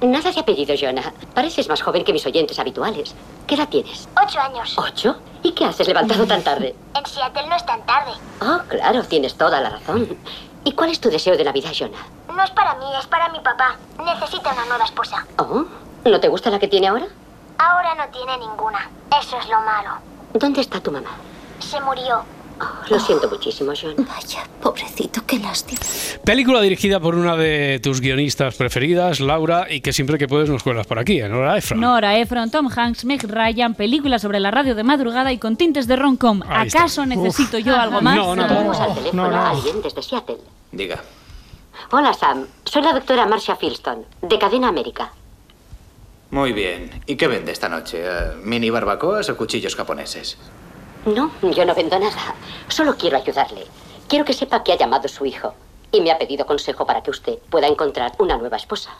Nada 0.00 0.30
de 0.30 0.40
apellido, 0.40 0.76
Jonah. 0.80 1.12
Pareces 1.34 1.68
más 1.68 1.82
joven 1.82 2.04
que 2.04 2.12
mis 2.12 2.24
oyentes 2.24 2.56
habituales. 2.60 3.16
¿Qué 3.48 3.56
edad 3.56 3.68
tienes? 3.68 4.08
Ocho 4.24 4.38
años. 4.38 4.78
¿Ocho? 4.78 5.16
¿Y 5.42 5.50
qué 5.50 5.64
haces 5.64 5.88
levantado 5.88 6.24
tan 6.24 6.44
tarde? 6.44 6.76
En 6.94 7.04
Seattle 7.04 7.48
no 7.48 7.56
es 7.56 7.66
tan 7.66 7.84
tarde. 7.84 8.12
Oh, 8.40 8.60
claro, 8.68 9.02
tienes 9.02 9.34
toda 9.34 9.60
la 9.60 9.70
razón. 9.70 10.16
¿Y 10.64 10.72
cuál 10.72 10.90
es 10.90 11.00
tu 11.00 11.10
deseo 11.10 11.36
de 11.36 11.44
Navidad, 11.44 11.72
Jonah? 11.78 11.98
No 12.34 12.42
es 12.42 12.50
para 12.50 12.74
mí, 12.76 12.86
es 12.98 13.06
para 13.06 13.28
mi 13.28 13.38
papá. 13.40 13.76
Necesita 14.02 14.50
una 14.52 14.64
nueva 14.64 14.84
esposa. 14.84 15.26
Oh, 15.38 15.64
¿no 16.04 16.20
te 16.20 16.28
gusta 16.28 16.50
la 16.50 16.58
que 16.58 16.68
tiene 16.68 16.88
ahora? 16.88 17.06
Ahora 17.58 17.94
no 17.94 18.08
tiene 18.08 18.38
ninguna. 18.38 18.88
Eso 19.20 19.38
es 19.38 19.48
lo 19.48 19.60
malo. 19.60 19.90
¿Dónde 20.32 20.62
está 20.62 20.80
tu 20.80 20.90
mamá? 20.90 21.10
Se 21.60 21.80
murió. 21.80 22.24
Lo 22.88 23.00
siento 23.00 23.28
muchísimo, 23.28 23.72
Jonah. 23.74 23.94
Vaya, 23.96 24.46
pobrecito, 24.62 25.22
qué 25.26 25.38
lástima. 25.38 25.80
Película 26.24 26.60
dirigida 26.60 27.00
por 27.00 27.14
una 27.14 27.36
de 27.36 27.80
tus 27.82 28.00
guionistas 28.00 28.54
preferidas, 28.56 29.20
Laura, 29.20 29.66
y 29.70 29.80
que 29.80 29.92
siempre 29.92 30.18
que 30.18 30.28
puedes 30.28 30.48
nos 30.48 30.62
cuelas 30.62 30.86
por 30.86 30.98
aquí, 30.98 31.20
en 31.20 31.32
Nora 31.32 31.56
Ephron. 31.58 31.80
Nora 31.80 32.18
Ephron, 32.18 32.50
Tom 32.50 32.68
Hanks, 32.74 33.04
Meg 33.04 33.24
Ryan, 33.24 33.74
película 33.74 34.18
sobre 34.18 34.38
la 34.40 34.50
radio 34.50 34.74
de 34.74 34.84
madrugada 34.84 35.32
y 35.32 35.38
con 35.38 35.56
tintes 35.56 35.86
de 35.86 35.96
está. 35.96 36.44
¿Acaso 36.48 37.06
necesito 37.06 37.58
yo 37.58 37.78
algo 37.78 38.00
más? 38.00 38.16
No, 38.16 38.36
no, 38.36 38.46
Tenemos 38.46 38.78
al 38.78 38.94
teléfono 38.94 39.24
no, 39.24 39.30
no. 39.30 39.36
a 39.36 39.50
alguien 39.50 39.82
desde 39.82 40.02
Seattle. 40.02 40.38
Diga. 40.70 41.02
Hola, 41.90 42.14
Sam. 42.14 42.46
Soy 42.64 42.82
la 42.82 42.92
doctora 42.92 43.26
Marcia 43.26 43.56
Filston, 43.56 44.04
de 44.22 44.38
Cadena 44.38 44.68
América. 44.68 45.12
Muy 46.30 46.52
bien. 46.52 46.90
¿Y 47.06 47.16
qué 47.16 47.28
vende 47.28 47.52
esta 47.52 47.68
noche? 47.68 48.00
Eh, 48.02 48.32
¿Mini 48.42 48.70
barbacoas 48.70 49.28
o 49.30 49.36
cuchillos 49.36 49.76
japoneses? 49.76 50.36
No, 51.06 51.30
yo 51.42 51.66
no 51.66 51.74
vendo 51.74 51.98
nada. 51.98 52.34
Solo 52.68 52.96
quiero 52.96 53.18
ayudarle. 53.18 53.66
Quiero 54.08 54.24
que 54.24 54.32
sepa 54.32 54.62
que 54.62 54.72
ha 54.72 54.78
llamado 54.78 55.06
su 55.08 55.26
hijo 55.26 55.52
y 55.92 56.00
me 56.00 56.10
ha 56.10 56.18
pedido 56.18 56.46
consejo 56.46 56.86
para 56.86 57.02
que 57.02 57.10
usted 57.10 57.38
pueda 57.50 57.66
encontrar 57.66 58.12
una 58.18 58.38
nueva 58.38 58.56
esposa. 58.56 58.90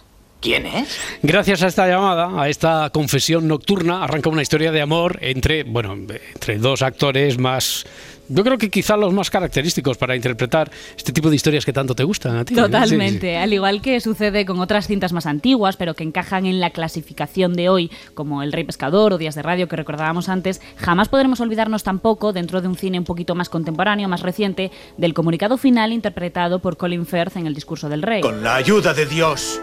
¿Quién 0.44 0.66
es? 0.66 0.98
Gracias 1.22 1.62
a 1.62 1.68
esta 1.68 1.88
llamada, 1.88 2.38
a 2.38 2.50
esta 2.50 2.90
confesión 2.90 3.48
nocturna, 3.48 4.04
arranca 4.04 4.28
una 4.28 4.42
historia 4.42 4.72
de 4.72 4.82
amor 4.82 5.18
entre, 5.22 5.64
bueno, 5.64 5.94
entre 5.94 6.58
dos 6.58 6.82
actores 6.82 7.38
más, 7.38 7.86
yo 8.28 8.44
creo 8.44 8.58
que 8.58 8.68
quizá 8.68 8.98
los 8.98 9.12
más 9.14 9.30
característicos 9.30 9.96
para 9.96 10.14
interpretar 10.16 10.70
este 10.96 11.12
tipo 11.12 11.30
de 11.30 11.36
historias 11.36 11.64
que 11.64 11.72
tanto 11.72 11.94
te 11.94 12.04
gustan 12.04 12.36
a 12.36 12.44
ti. 12.44 12.54
¿no? 12.54 12.64
Totalmente, 12.64 13.20
Sí, 13.20 13.32
sí. 13.32 13.34
al 13.34 13.54
igual 13.54 13.80
que 13.80 13.98
sucede 14.00 14.44
con 14.44 14.60
otras 14.60 14.86
cintas 14.86 15.14
más 15.14 15.24
antiguas, 15.24 15.78
pero 15.78 15.94
que 15.94 16.04
encajan 16.04 16.44
en 16.44 16.60
la 16.60 16.70
clasificación 16.70 17.54
de 17.54 17.70
hoy, 17.70 17.90
como 18.12 18.42
El 18.42 18.52
Rey 18.52 18.64
Pescador 18.64 19.14
o 19.14 19.18
Días 19.18 19.34
de 19.34 19.42
Radio 19.42 19.66
que 19.66 19.76
recordábamos 19.76 20.28
antes, 20.28 20.60
jamás 20.76 21.08
podremos 21.08 21.40
olvidarnos 21.40 21.84
tampoco, 21.84 22.34
dentro 22.34 22.60
de 22.60 22.68
un 22.68 22.76
cine 22.76 22.98
un 22.98 23.04
poquito 23.06 23.34
más 23.34 23.48
contemporáneo, 23.48 24.08
más 24.08 24.20
reciente, 24.20 24.70
del 24.98 25.14
comunicado 25.14 25.56
final 25.56 25.92
interpretado 25.92 26.58
por 26.58 26.76
Colin 26.76 27.06
Firth 27.06 27.36
en 27.36 27.46
El 27.46 27.54
Discurso 27.54 27.88
del 27.88 28.02
Rey. 28.02 28.20
Con 28.20 28.42
la 28.42 28.56
ayuda 28.56 28.92
de 28.92 29.06
Dios, 29.06 29.58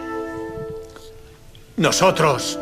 nosotros 1.81 2.59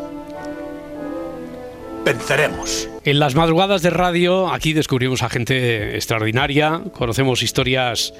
venceremos. 2.06 2.90
En 3.04 3.20
las 3.20 3.36
madrugadas 3.36 3.82
de 3.82 3.90
radio, 3.90 4.52
aquí 4.52 4.74
descubrimos 4.74 5.22
a 5.22 5.30
gente 5.30 5.96
extraordinaria, 5.96 6.82
conocemos 6.94 7.44
historias 7.44 8.14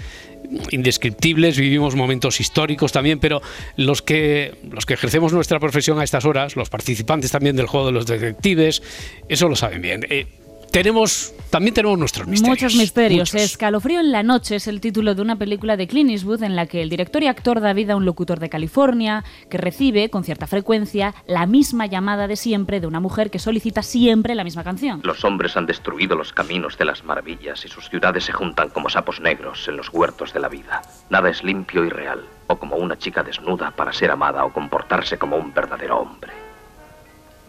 indescriptibles, 0.72 1.58
vivimos 1.58 1.96
momentos 1.96 2.40
históricos 2.40 2.92
también, 2.92 3.20
pero 3.20 3.42
los 3.78 4.02
que, 4.02 4.56
los 4.70 4.86
que 4.86 4.96
ejercemos 4.96 5.32
nuestra 5.32 5.60
profesión 5.60 6.00
a 6.00 6.04
estas 6.04 6.26
horas, 6.26 6.56
los 6.56 6.70
participantes 6.70 7.32
también 7.32 7.56
del 7.56 7.68
juego 7.68 7.88
de 7.88 7.92
los 7.94 8.06
detectives, 8.06 8.82
eso 9.30 9.48
lo 9.48 9.56
saben 9.56 9.82
bien. 9.82 10.06
Eh, 10.10 10.28
tenemos, 10.72 11.34
también 11.50 11.74
tenemos 11.74 11.98
nuestros 11.98 12.28
misterios. 12.28 12.62
Muchos 12.62 12.76
misterios. 12.76 13.34
Escalofrío 13.34 14.00
en 14.00 14.12
la 14.12 14.24
noche 14.24 14.56
es 14.56 14.68
el 14.68 14.82
título 14.82 15.16
de 15.16 15.22
una 15.22 15.38
película 15.38 15.78
de 15.78 15.88
Clint 15.88 16.12
Eastwood 16.12 16.44
en 16.44 16.56
la 16.56 16.66
que 16.68 16.82
el 16.82 16.90
director 16.90 17.24
y 17.24 17.28
actor 17.28 17.60
da 17.60 17.74
vida 17.74 17.94
a 17.94 17.96
un 17.96 18.06
locutor 18.06 18.40
de 18.40 18.50
California 18.50 19.24
que 19.50 19.58
recibe 19.58 20.10
con 20.10 20.24
cierta 20.24 20.48
frecuencia 20.48 21.14
la 21.28 21.46
misma 21.46 21.86
llamada 21.86 22.28
de 22.28 22.36
siempre 22.36 22.80
de 22.80 22.88
una 22.88 23.00
mujer 23.00 23.32
que 23.32 23.40
solicita 23.40 23.82
siempre 23.84 24.36
la 24.36 24.44
misma 24.44 24.64
canción. 24.64 25.02
Los 25.04 25.24
hombres 25.24 25.58
han 25.58 25.66
destruido 25.66 26.16
los 26.16 26.34
caminos 26.34 26.78
de 26.78 26.86
las 26.86 27.04
maravillas 27.04 27.66
y 27.66 27.68
sus 27.68 27.90
ciudades 27.90 28.24
se 28.24 28.34
juntan 28.34 28.70
como 28.70 28.90
sapos 28.90 29.20
negros 29.20 29.68
en 29.68 29.78
los 29.78 29.90
huertos 29.92 30.34
de 30.34 30.40
la 30.40 30.50
vida. 30.50 30.82
Nada 31.10 31.30
es 31.30 31.44
limpio 31.44 31.86
y 31.86 31.90
real, 31.90 32.24
o 32.48 32.58
como 32.58 32.78
una 32.78 32.98
chica 32.98 33.24
desnuda 33.24 33.72
para 33.72 33.94
ser 33.94 34.12
amada 34.12 34.46
o 34.46 34.54
comportarse 34.54 35.18
como 35.18 35.38
un 35.38 35.54
verdadero 35.54 36.00
hombre. 36.00 36.49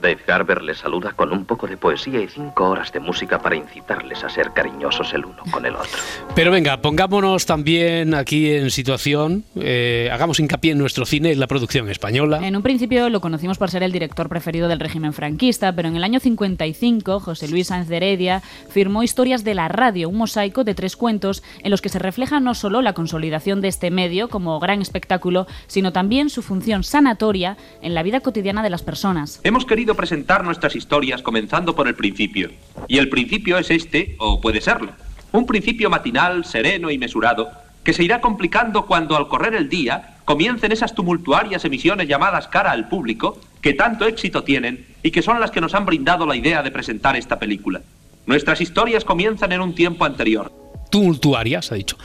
Dave 0.01 0.21
Garber 0.27 0.63
les 0.63 0.79
saluda 0.79 1.13
con 1.13 1.33
un 1.33 1.45
poco 1.45 1.67
de 1.67 1.77
poesía 1.77 2.21
y 2.21 2.29
cinco 2.29 2.69
horas 2.69 2.93
de 2.93 3.01
música 3.01 3.39
para 3.39 3.57
incitarles 3.57 4.25
a 4.25 4.29
ser 4.29 4.53
cariñosos 4.53 5.13
el 5.13 5.25
uno 5.25 5.43
con 5.51 5.67
el 5.67 5.75
otro. 5.75 5.99
Pero 6.35 6.51
venga, 6.51 6.81
pongámonos 6.81 7.47
también 7.47 8.15
aquí 8.15 8.51
en 8.51 8.71
situación, 8.71 9.45
eh, 9.57 10.09
hagamos 10.13 10.41
hincapié 10.41 10.73
en 10.73 10.79
nuestro 10.79 11.05
cine, 11.05 11.33
en 11.33 11.41
la 11.41 11.47
producción 11.47 11.89
española. 11.89 12.41
En 12.47 12.57
un 12.57 12.63
principio 12.63 13.09
lo 13.09 13.21
conocimos 13.21 13.59
por 13.59 13.71
ser 13.71 13.83
el 13.83 13.93
director 13.93 14.29
preferido 14.29 14.69
del 14.69 14.81
régimen 14.81 15.13
franquista, 15.13 15.75
pero 15.75 15.89
en 15.89 15.97
el 15.97 16.05
año 16.05 16.21
55 16.21 17.21
José 17.21 17.49
Luis 17.49 17.69
Sáenz 17.69 17.89
de 17.89 17.97
Heredia 17.97 18.43
firmó 18.69 19.03
Historias 19.03 19.45
de 19.45 19.55
la 19.55 19.69
Radio, 19.69 20.09
un 20.09 20.17
mosaico 20.17 20.65
de 20.65 20.75
tres 20.75 20.97
cuentos 20.97 21.43
en 21.63 21.71
los 21.71 21.81
que 21.83 21.89
se 21.89 21.99
refleja 21.99 22.41
no 22.41 22.55
solo 22.55 22.83
la 22.83 22.95
consolidación 22.95 23.61
de 23.61 23.69
este 23.69 23.91
medio 23.91 24.29
como 24.29 24.59
gran 24.61 24.81
espectáculo, 24.81 25.47
sino 25.67 25.93
también 25.93 26.31
su 26.31 26.43
función 26.43 26.85
sanatoria 26.85 27.57
en 27.83 27.95
la 27.95 28.03
vida 28.03 28.21
cotidiana 28.21 28.63
de 28.63 28.71
las 28.71 28.83
personas. 28.83 29.41
Hemos 29.43 29.65
querido 29.65 29.90
presentar 29.95 30.45
nuestras 30.45 30.77
historias 30.77 31.23
comenzando 31.23 31.75
por 31.75 31.89
el 31.89 31.95
principio. 31.95 32.51
Y 32.89 32.99
el 32.99 33.09
principio 33.09 33.59
es 33.59 33.71
este, 33.71 34.17
o 34.19 34.41
puede 34.41 34.61
serlo. 34.61 34.93
Un 35.33 35.47
principio 35.47 35.91
matinal, 35.91 36.45
sereno 36.45 36.91
y 36.91 36.99
mesurado, 36.99 37.51
que 37.85 37.93
se 37.93 38.05
irá 38.05 38.21
complicando 38.21 38.87
cuando 38.87 39.17
al 39.17 39.29
correr 39.29 39.55
el 39.55 39.69
día 39.69 40.17
comiencen 40.25 40.73
esas 40.73 40.95
tumultuarias 40.95 41.65
emisiones 41.65 42.09
llamadas 42.09 42.49
cara 42.49 42.73
al 42.73 42.89
público, 42.89 43.39
que 43.63 43.75
tanto 43.75 44.07
éxito 44.07 44.45
tienen 44.45 44.87
y 45.03 45.11
que 45.11 45.23
son 45.23 45.41
las 45.41 45.51
que 45.51 45.61
nos 45.61 45.75
han 45.75 45.87
brindado 45.87 46.27
la 46.27 46.37
idea 46.37 46.63
de 46.63 46.71
presentar 46.71 47.17
esta 47.17 47.39
película. 47.39 47.81
Nuestras 48.27 48.61
historias 48.61 49.05
comienzan 49.05 49.53
en 49.53 49.61
un 49.61 49.75
tiempo 49.75 50.05
anterior. 50.05 50.60
Tumultuarias, 50.91 51.73
ha 51.73 51.77
dicho. 51.77 51.97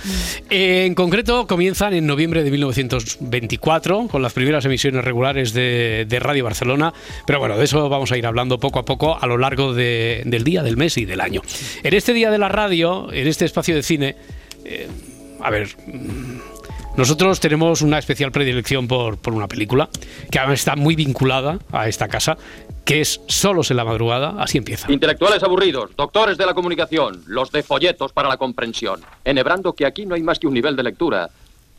En 0.49 0.95
concreto, 0.95 1.47
comienzan 1.47 1.93
en 1.93 2.05
noviembre 2.07 2.43
de 2.43 2.51
1924 2.51 4.07
con 4.07 4.21
las 4.21 4.33
primeras 4.33 4.63
emisiones 4.65 5.03
regulares 5.03 5.53
de, 5.53 6.05
de 6.07 6.19
Radio 6.19 6.43
Barcelona, 6.43 6.93
pero 7.25 7.39
bueno, 7.39 7.57
de 7.57 7.65
eso 7.65 7.89
vamos 7.89 8.11
a 8.11 8.17
ir 8.17 8.25
hablando 8.25 8.59
poco 8.59 8.79
a 8.79 8.85
poco 8.85 9.17
a 9.21 9.27
lo 9.27 9.37
largo 9.37 9.73
de- 9.73 10.21
del 10.25 10.43
día, 10.43 10.63
del 10.63 10.77
mes 10.77 10.97
y 10.97 11.05
del 11.05 11.21
año. 11.21 11.41
En 11.83 11.93
este 11.93 12.13
día 12.13 12.31
de 12.31 12.37
la 12.37 12.49
radio, 12.49 13.11
en 13.11 13.27
este 13.27 13.45
espacio 13.45 13.75
de 13.75 13.83
cine, 13.83 14.15
eh, 14.63 14.87
a 15.41 15.49
ver, 15.49 15.67
mm, 15.87 16.37
nosotros 16.97 17.41
tenemos 17.41 17.81
una 17.81 17.99
especial 17.99 18.31
predilección 18.31 18.87
por, 18.87 19.17
por 19.17 19.33
una 19.33 19.47
película 19.49 19.89
que 20.31 20.39
está 20.53 20.75
muy 20.77 20.95
vinculada 20.95 21.59
a 21.73 21.89
esta 21.89 22.07
casa, 22.07 22.37
que 22.85 23.01
es 23.01 23.19
Solos 23.27 23.71
en 23.71 23.77
la 23.77 23.83
madrugada, 23.83 24.35
así 24.37 24.59
empieza. 24.59 24.91
Intelectuales 24.91 25.41
aburridos, 25.41 25.95
doctores 25.95 26.37
de 26.37 26.45
la 26.45 26.53
comunicación, 26.53 27.23
los 27.25 27.51
de 27.51 27.63
folletos 27.63 28.13
para 28.13 28.29
la 28.29 28.37
comprensión. 28.37 29.01
Enhebrando 29.25 29.73
que 29.73 29.87
aquí 29.87 30.05
no 30.05 30.13
hay 30.13 30.21
más 30.21 30.37
que 30.37 30.47
un 30.47 30.53
nivel 30.53 30.75
de 30.75 30.83
lectura. 30.83 31.29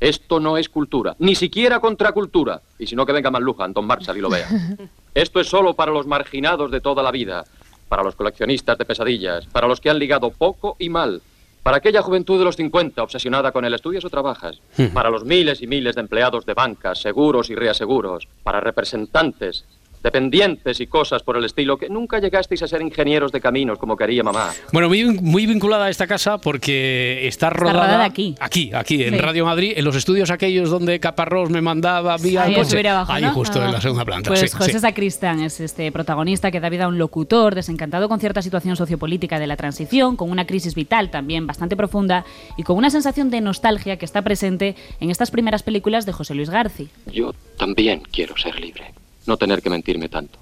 Esto 0.00 0.40
no 0.40 0.58
es 0.58 0.68
cultura, 0.68 1.14
ni 1.20 1.34
siquiera 1.36 1.80
contracultura. 1.80 2.60
Y 2.78 2.86
si 2.86 2.96
no, 2.96 3.06
que 3.06 3.12
venga 3.12 3.30
Manlujan, 3.30 3.72
Don 3.72 3.86
Marshall 3.86 4.18
y 4.18 4.20
lo 4.20 4.28
vea. 4.28 4.48
Esto 5.14 5.40
es 5.40 5.46
solo 5.46 5.74
para 5.74 5.92
los 5.92 6.06
marginados 6.06 6.70
de 6.70 6.80
toda 6.80 7.02
la 7.02 7.12
vida, 7.12 7.44
para 7.88 8.02
los 8.02 8.16
coleccionistas 8.16 8.76
de 8.76 8.84
pesadillas, 8.84 9.46
para 9.46 9.68
los 9.68 9.80
que 9.80 9.88
han 9.88 9.98
ligado 9.98 10.30
poco 10.30 10.76
y 10.78 10.90
mal, 10.90 11.22
para 11.62 11.78
aquella 11.78 12.02
juventud 12.02 12.38
de 12.38 12.44
los 12.44 12.56
50 12.56 13.02
obsesionada 13.02 13.52
con 13.52 13.64
el 13.64 13.72
estudias 13.72 14.04
o 14.04 14.10
trabajas, 14.10 14.60
para 14.92 15.08
los 15.08 15.24
miles 15.24 15.62
y 15.62 15.66
miles 15.66 15.94
de 15.94 16.02
empleados 16.02 16.44
de 16.44 16.54
bancas, 16.54 17.00
seguros 17.00 17.48
y 17.48 17.54
reaseguros, 17.54 18.28
para 18.42 18.60
representantes, 18.60 19.64
dependientes 20.06 20.80
y 20.80 20.86
cosas 20.86 21.22
por 21.22 21.36
el 21.36 21.44
estilo 21.44 21.76
que 21.76 21.88
nunca 21.88 22.18
llegasteis 22.20 22.62
a 22.62 22.68
ser 22.68 22.80
ingenieros 22.80 23.32
de 23.32 23.40
caminos 23.40 23.76
como 23.78 23.96
quería 23.96 24.22
mamá. 24.22 24.52
Bueno, 24.72 24.88
muy, 24.88 25.04
muy 25.04 25.46
vinculada 25.46 25.86
a 25.86 25.90
esta 25.90 26.06
casa 26.06 26.38
porque 26.38 27.26
está 27.26 27.50
rodada, 27.50 27.82
rodada 27.86 28.04
aquí. 28.04 28.34
Aquí, 28.40 28.70
aquí, 28.72 29.02
en 29.02 29.14
Sí. 29.14 29.18
Radio 29.18 29.44
Madrid, 29.44 29.72
en 29.76 29.84
los 29.84 29.96
estudios 29.96 30.30
aquellos 30.30 30.70
donde 30.70 31.00
Caparrós 31.00 31.50
me 31.50 31.60
mandaba 31.60 32.16
vía 32.18 32.44
Ahí 32.44 32.54
coche. 32.54 32.70
subir 32.70 32.88
abajo, 32.88 33.12
Ahí 33.12 33.22
¿no? 33.24 33.32
justo 33.32 33.60
en 33.60 33.68
Ah. 33.68 33.72
la 33.72 33.80
segunda 33.80 34.04
planta. 34.04 34.28
Pues 34.30 34.40
sí, 34.40 34.48
José 34.48 34.72
sí. 34.74 34.78
Sacristán 34.78 35.40
es 35.40 35.58
este 35.60 35.90
protagonista 35.90 36.50
que 36.50 36.60
da 36.60 36.68
vida 36.68 36.84
a 36.84 36.88
un 36.88 36.98
locutor 36.98 37.54
desencantado 37.54 38.08
con 38.08 38.20
cierta 38.20 38.42
situación 38.42 38.76
sociopolítica 38.76 39.38
de 39.40 39.46
la 39.48 39.56
transición, 39.56 40.16
con 40.16 40.30
una 40.30 40.46
crisis 40.46 40.74
vital 40.74 41.10
también 41.10 41.46
bastante 41.46 41.76
profunda 41.76 42.24
y 42.56 42.62
con 42.62 42.76
una 42.76 42.90
sensación 42.90 43.30
de 43.30 43.40
nostalgia 43.40 43.96
que 43.98 44.04
está 44.04 44.22
presente 44.22 44.76
en 45.00 45.10
estas 45.10 45.30
primeras 45.30 45.62
películas 45.62 46.06
de 46.06 46.12
José 46.12 46.34
Luis 46.34 46.50
Garci. 46.50 46.88
Yo 47.12 47.34
también 47.58 48.02
quiero 48.12 48.36
ser 48.36 48.58
libre, 48.60 48.92
no 49.26 49.36
tener 49.36 49.62
que 49.62 49.70
mentirme 49.70 50.08
tanto. 50.08 50.38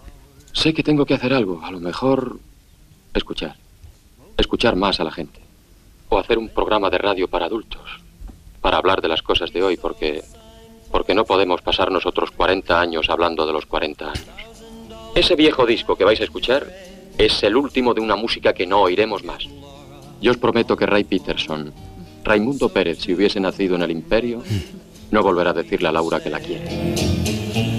Sé 0.53 0.73
que 0.73 0.83
tengo 0.83 1.05
que 1.05 1.15
hacer 1.15 1.33
algo, 1.33 1.61
a 1.65 1.71
lo 1.71 1.81
mejor 1.81 2.39
escuchar, 3.13 3.57
escuchar 4.37 4.77
más 4.77 5.01
a 5.01 5.05
la 5.05 5.11
gente, 5.11 5.41
o 6.09 6.19
hacer 6.19 6.39
un 6.39 6.49
programa 6.49 6.91
de 6.91 6.99
radio 6.99 7.29
para 7.29 7.47
adultos, 7.47 7.83
para 8.61 8.77
hablar 8.77 9.01
de 9.01 9.09
las 9.09 9.23
cosas 9.23 9.53
de 9.53 9.63
hoy, 9.63 9.77
porque, 9.77 10.23
porque 10.91 11.15
no 11.15 11.25
podemos 11.25 11.61
pasar 11.63 11.91
nosotros 11.91 12.31
40 12.31 12.81
años 12.81 13.11
hablando 13.11 13.47
de 13.47 13.53
los 13.53 13.67
40 13.67 14.07
años. 14.07 14.27
Ese 15.15 15.37
viejo 15.37 15.67
disco 15.67 15.97
que 15.97 16.05
vais 16.05 16.21
a 16.21 16.25
escuchar 16.25 16.67
es 17.19 17.43
el 17.43 17.57
último 17.57 17.95
de 17.95 18.01
una 18.01 18.17
música 18.17 18.53
que 18.53 18.67
no 18.67 18.81
oiremos 18.81 19.25
más. 19.25 19.47
Yo 20.21 20.31
os 20.31 20.37
prometo 20.37 20.77
que 20.77 20.87
Ray 20.87 21.05
Peterson, 21.05 21.73
Raimundo 22.25 22.69
Pérez, 22.69 22.99
si 23.01 23.15
hubiese 23.15 23.39
nacido 23.39 23.77
en 23.77 23.83
el 23.83 23.91
Imperio, 23.91 24.43
no 25.11 25.23
volverá 25.23 25.51
a 25.51 25.55
decirle 25.55 25.89
a 25.89 25.93
Laura 25.93 26.21
que 26.21 26.31
la 26.31 26.41
quiere. 26.41 27.74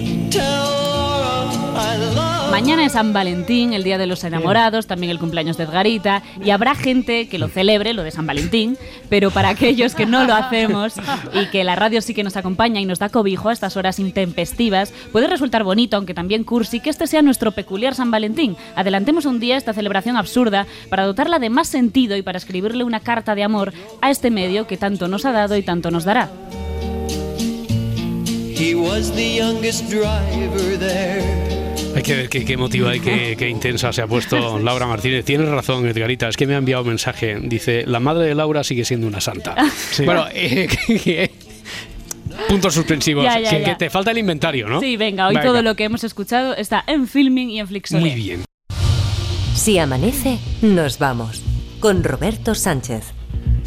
Mañana 2.51 2.85
es 2.85 2.93
San 2.93 3.11
Valentín, 3.11 3.73
el 3.73 3.83
Día 3.83 3.97
de 3.97 4.07
los 4.07 4.23
Enamorados, 4.23 4.87
también 4.87 5.11
el 5.11 5.19
cumpleaños 5.19 5.57
de 5.57 5.65
Edgarita, 5.65 6.23
y 6.43 6.51
habrá 6.51 6.73
gente 6.73 7.27
que 7.27 7.37
lo 7.37 7.47
celebre, 7.47 7.93
lo 7.93 8.03
de 8.03 8.11
San 8.11 8.25
Valentín, 8.25 8.77
pero 9.09 9.29
para 9.29 9.49
aquellos 9.49 9.93
que 9.93 10.05
no 10.05 10.23
lo 10.23 10.33
hacemos 10.33 10.93
y 11.33 11.47
que 11.47 11.63
la 11.63 11.75
radio 11.75 12.01
sí 12.01 12.13
que 12.13 12.23
nos 12.23 12.37
acompaña 12.37 12.79
y 12.79 12.85
nos 12.85 12.99
da 12.99 13.09
cobijo 13.09 13.49
a 13.49 13.53
estas 13.53 13.75
horas 13.75 13.99
intempestivas, 13.99 14.93
puede 15.11 15.27
resultar 15.27 15.63
bonito, 15.63 15.97
aunque 15.97 16.13
también 16.13 16.43
cursi, 16.43 16.79
que 16.79 16.89
este 16.89 17.07
sea 17.07 17.21
nuestro 17.21 17.51
peculiar 17.51 17.93
San 17.93 18.11
Valentín. 18.11 18.55
Adelantemos 18.75 19.25
un 19.25 19.39
día 19.39 19.57
esta 19.57 19.73
celebración 19.73 20.15
absurda 20.15 20.65
para 20.89 21.05
dotarla 21.05 21.39
de 21.39 21.49
más 21.49 21.67
sentido 21.67 22.15
y 22.15 22.21
para 22.21 22.37
escribirle 22.37 22.83
una 22.83 23.01
carta 23.01 23.35
de 23.35 23.43
amor 23.43 23.73
a 24.01 24.11
este 24.11 24.31
medio 24.31 24.65
que 24.65 24.77
tanto 24.77 25.07
nos 25.07 25.25
ha 25.25 25.31
dado 25.31 25.57
y 25.57 25.63
tanto 25.63 25.91
nos 25.91 26.05
dará. 26.05 26.29
He 28.57 28.73
was 28.73 29.11
the 29.11 29.35
youngest 29.35 29.89
driver 29.89 30.77
there. 30.77 31.54
Hay 32.05 32.11
que 32.11 32.15
ver 32.17 32.29
qué, 32.29 32.45
qué 32.45 32.53
emotiva 32.53 32.95
y 32.95 32.99
qué, 32.99 33.35
qué 33.35 33.49
intensa 33.49 33.91
se 33.91 33.99
ha 34.03 34.05
puesto 34.05 34.59
Laura 34.59 34.85
Martínez. 34.85 35.25
Tienes 35.25 35.49
razón, 35.49 35.87
Edgarita. 35.87 36.27
Es 36.27 36.37
que 36.37 36.45
me 36.45 36.53
ha 36.53 36.57
enviado 36.57 36.83
un 36.83 36.89
mensaje. 36.89 37.35
Dice, 37.41 37.83
la 37.87 37.99
madre 37.99 38.27
de 38.27 38.35
Laura 38.35 38.63
sigue 38.63 38.85
siendo 38.85 39.07
una 39.07 39.19
santa. 39.19 39.55
Bueno, 40.05 40.27
eh, 40.31 40.69
puntos 42.47 42.75
suspensivos. 42.75 43.23
Ya, 43.23 43.39
ya, 43.39 43.49
que, 43.49 43.59
ya. 43.61 43.65
que 43.65 43.75
te 43.75 43.89
falta 43.89 44.11
el 44.11 44.19
inventario, 44.19 44.67
¿no? 44.67 44.81
Sí, 44.81 44.97
venga, 44.97 45.27
hoy 45.27 45.33
Venga. 45.33 45.47
todo 45.47 45.63
lo 45.63 45.75
que 45.75 45.85
hemos 45.85 46.03
escuchado 46.03 46.55
está 46.55 46.83
en 46.85 47.07
Filming 47.07 47.49
y 47.49 47.59
en 47.59 47.67
Flixolé. 47.67 48.01
Muy 48.01 48.13
bien. 48.13 48.43
Si 49.55 49.79
amanece, 49.79 50.37
nos 50.61 50.99
vamos. 50.99 51.41
Con 51.79 52.03
Roberto 52.03 52.53
Sánchez. 52.53 53.14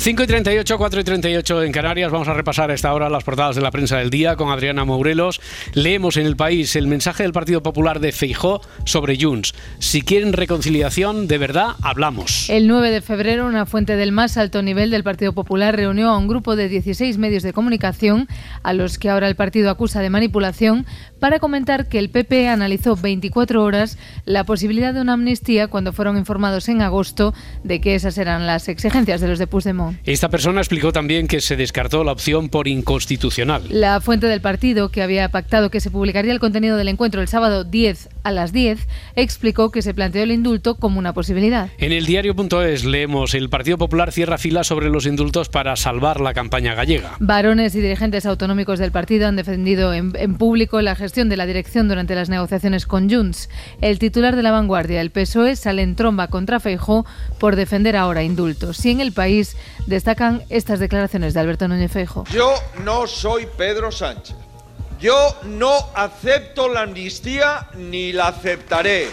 5 0.00 0.22
y 0.22 0.26
38, 0.28 0.78
4 0.78 1.00
y 1.00 1.04
38 1.04 1.62
en 1.64 1.72
Canarias. 1.72 2.12
Vamos 2.12 2.28
a 2.28 2.32
repasar 2.32 2.70
a 2.70 2.74
esta 2.74 2.94
hora 2.94 3.11
las 3.11 3.24
portadas 3.24 3.56
de 3.56 3.62
la 3.62 3.72
prensa 3.72 3.98
del 3.98 4.11
día 4.11 4.37
con 4.37 4.50
Adriana 4.50 4.84
Mourelos. 4.84 5.40
Leemos 5.74 6.16
en 6.16 6.24
el 6.24 6.37
país 6.37 6.76
el 6.76 6.87
mensaje 6.87 7.24
del 7.24 7.32
Partido 7.32 7.64
Popular 7.64 7.98
de 7.98 8.12
Feijó 8.12 8.61
sobre 8.84 9.20
Junts. 9.20 9.54
Si 9.80 10.02
quieren 10.02 10.34
reconciliación, 10.34 11.26
de 11.26 11.38
verdad, 11.38 11.70
hablamos. 11.82 12.48
El 12.48 12.68
9 12.68 12.92
de 12.92 13.00
febrero, 13.00 13.46
una 13.46 13.66
fuente 13.66 13.96
del 13.96 14.12
más 14.12 14.37
alto 14.37 14.62
nivel 14.62 14.90
del 14.90 15.02
Partido 15.02 15.32
Popular 15.32 15.74
reunió 15.74 16.11
a 16.11 16.16
un 16.16 16.28
grupo 16.28 16.54
de 16.54 16.68
16 16.68 17.18
medios 17.18 17.42
de 17.42 17.52
comunicación, 17.52 18.28
a 18.62 18.74
los 18.74 18.98
que 18.98 19.11
ahora 19.11 19.26
el 19.26 19.34
partido 19.34 19.68
acusa 19.68 20.00
de 20.00 20.11
manipulación, 20.11 20.87
para 21.18 21.40
comentar 21.40 21.88
que 21.88 21.98
el 21.98 22.11
PP 22.11 22.48
analizó 22.48 22.94
24 22.94 23.64
horas 23.64 23.98
la 24.24 24.44
posibilidad 24.44 24.94
de 24.94 25.00
una 25.00 25.14
amnistía 25.14 25.66
cuando 25.66 25.92
fueron 25.92 26.16
informados 26.16 26.68
en 26.68 26.82
agosto 26.82 27.35
de 27.64 27.81
que 27.81 27.96
esas 27.96 28.16
eran 28.16 28.46
las 28.46 28.68
exigencias 28.68 29.20
de 29.20 29.27
los 29.27 29.40
de 29.40 29.48
Puigdemont. 29.48 29.87
Esta 30.04 30.28
persona 30.28 30.60
explicó 30.60 30.92
también 30.92 31.26
que 31.26 31.40
se 31.40 31.56
descartó 31.56 32.04
la 32.04 32.12
opción 32.12 32.48
por 32.48 32.68
inconstitucional. 32.68 33.64
La 33.70 34.00
fuente 34.00 34.26
del 34.26 34.40
partido, 34.40 34.90
que 34.90 35.02
había 35.02 35.28
pactado 35.30 35.70
que 35.70 35.80
se 35.80 35.90
publicaría 35.90 36.32
el 36.32 36.40
contenido 36.40 36.76
del 36.76 36.88
encuentro 36.88 37.20
el 37.20 37.28
sábado 37.28 37.64
10 37.64 38.08
a 38.22 38.32
las 38.32 38.52
10, 38.52 38.86
explicó 39.16 39.70
que 39.70 39.82
se 39.82 39.94
planteó 39.94 40.22
el 40.22 40.32
indulto 40.32 40.76
como 40.76 40.98
una 40.98 41.12
posibilidad. 41.12 41.70
En 41.78 41.92
el 41.92 42.06
diario.es 42.06 42.84
leemos 42.84 43.34
el 43.34 43.48
Partido 43.48 43.78
Popular 43.78 44.12
cierra 44.12 44.38
filas 44.38 44.66
sobre 44.66 44.88
los 44.88 45.06
indultos 45.06 45.48
para 45.48 45.76
salvar 45.76 46.20
la 46.20 46.34
campaña 46.34 46.74
gallega. 46.74 47.16
Varones 47.20 47.74
y 47.74 47.80
dirigentes 47.80 48.26
autonómicos 48.26 48.78
del 48.78 48.92
partido 48.92 49.28
han 49.28 49.36
defendido 49.36 49.94
en, 49.94 50.12
en 50.14 50.36
público 50.36 50.80
la 50.80 50.94
gestión 50.94 51.28
de 51.28 51.36
la 51.36 51.46
dirección 51.46 51.88
durante 51.88 52.14
las 52.14 52.28
negociaciones 52.28 52.86
con 52.86 53.10
Junts. 53.10 53.48
El 53.80 53.98
titular 53.98 54.36
de 54.36 54.42
la 54.42 54.50
vanguardia, 54.50 55.00
el 55.00 55.10
PSOE, 55.10 55.56
sale 55.56 55.82
en 55.82 55.96
tromba 55.96 56.28
contra 56.28 56.60
Feijó 56.60 57.06
por 57.38 57.56
defender 57.56 57.96
ahora 57.96 58.22
indultos. 58.22 58.84
Y 58.84 58.90
en 58.90 59.00
el 59.00 59.12
país 59.12 59.56
destacan 59.87 60.42
estas 60.48 60.81
declaraciones 60.81 61.35
de 61.35 61.40
Alberto 61.40 61.68
Núñez 61.68 61.92
Feijó. 61.92 62.24
Yo 62.31 62.54
no 62.85 63.06
soy 63.06 63.46
Pedro 63.56 63.90
Sánchez. 63.90 64.37
Yo 65.00 65.37
no 65.44 65.72
acepto 65.94 66.68
la 66.68 66.83
amnistía 66.83 67.68
ni 67.74 68.12
la 68.12 68.29
aceptaré. 68.29 69.08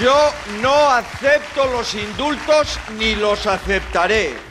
Yo 0.00 0.14
no 0.60 0.90
acepto 0.90 1.66
los 1.66 1.94
indultos 1.94 2.78
ni 2.98 3.14
los 3.14 3.46
aceptaré. 3.46 4.47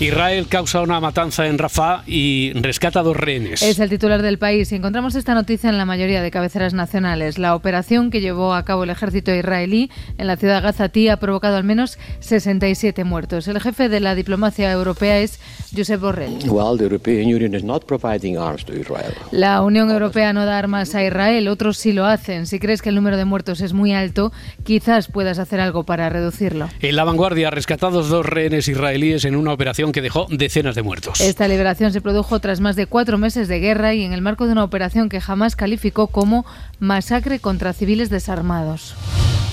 Israel 0.00 0.48
causa 0.48 0.80
una 0.80 0.98
matanza 1.00 1.46
en 1.46 1.58
Rafah 1.58 2.02
y 2.06 2.52
rescata 2.54 3.02
dos 3.02 3.16
rehenes. 3.16 3.62
Es 3.62 3.78
el 3.78 3.88
titular 3.88 4.20
del 4.20 4.38
país 4.38 4.72
y 4.72 4.74
encontramos 4.74 5.14
esta 5.14 5.34
noticia 5.34 5.70
en 5.70 5.78
la 5.78 5.84
mayoría 5.84 6.22
de 6.22 6.30
cabeceras 6.30 6.74
nacionales. 6.74 7.38
La 7.38 7.54
operación 7.54 8.10
que 8.10 8.20
llevó 8.20 8.54
a 8.54 8.64
cabo 8.64 8.84
el 8.84 8.90
ejército 8.90 9.32
israelí 9.32 9.90
en 10.18 10.26
la 10.26 10.36
ciudad 10.36 10.56
de 10.56 10.62
Gazatí 10.62 11.08
ha 11.08 11.18
provocado 11.18 11.56
al 11.56 11.64
menos 11.64 11.98
67 12.20 13.04
muertos. 13.04 13.46
El 13.46 13.60
jefe 13.60 13.88
de 13.88 14.00
la 14.00 14.14
diplomacia 14.14 14.72
europea 14.72 15.18
es 15.18 15.38
Josep 15.74 16.00
Borrell. 16.00 16.38
Well, 16.48 16.76
the 16.76 16.84
European 16.84 17.32
Union 17.32 17.54
is 17.54 17.62
not 17.62 17.84
providing 17.84 18.36
arms 18.36 18.64
to 18.64 18.74
Israel. 18.74 19.12
La 19.30 19.62
Unión 19.62 19.90
Europea 19.90 20.32
no 20.32 20.44
da 20.46 20.58
armas 20.58 20.94
a 20.94 21.04
Israel, 21.04 21.48
otros 21.48 21.78
sí 21.78 21.92
lo 21.92 22.06
hacen. 22.06 22.46
Si 22.46 22.58
crees 22.58 22.82
que 22.82 22.88
el 22.88 22.94
número 22.96 23.16
de 23.16 23.24
muertos 23.24 23.60
es 23.60 23.72
muy 23.72 23.92
alto, 23.92 24.32
quizás 24.64 25.08
puedas 25.08 25.38
hacer 25.38 25.60
algo 25.60 25.84
para 25.84 26.08
reducirlo. 26.08 26.68
En 26.80 26.96
la 26.96 27.04
vanguardia, 27.04 27.50
rescatados 27.50 28.08
dos 28.08 28.26
rehenes 28.26 28.68
israelíes 28.68 29.24
en 29.24 29.36
una 29.36 29.52
operación 29.52 29.81
que 29.90 30.02
dejó 30.02 30.28
decenas 30.30 30.76
de 30.76 30.82
muertos. 30.82 31.20
Esta 31.20 31.48
liberación 31.48 31.92
se 31.92 32.00
produjo 32.00 32.38
tras 32.38 32.60
más 32.60 32.76
de 32.76 32.86
cuatro 32.86 33.18
meses 33.18 33.48
de 33.48 33.58
guerra 33.58 33.94
y 33.94 34.04
en 34.04 34.12
el 34.12 34.22
marco 34.22 34.46
de 34.46 34.52
una 34.52 34.62
operación 34.62 35.08
que 35.08 35.20
jamás 35.20 35.56
calificó 35.56 36.06
como 36.06 36.46
masacre 36.78 37.40
contra 37.40 37.72
civiles 37.72 38.10
desarmados. 38.10 38.94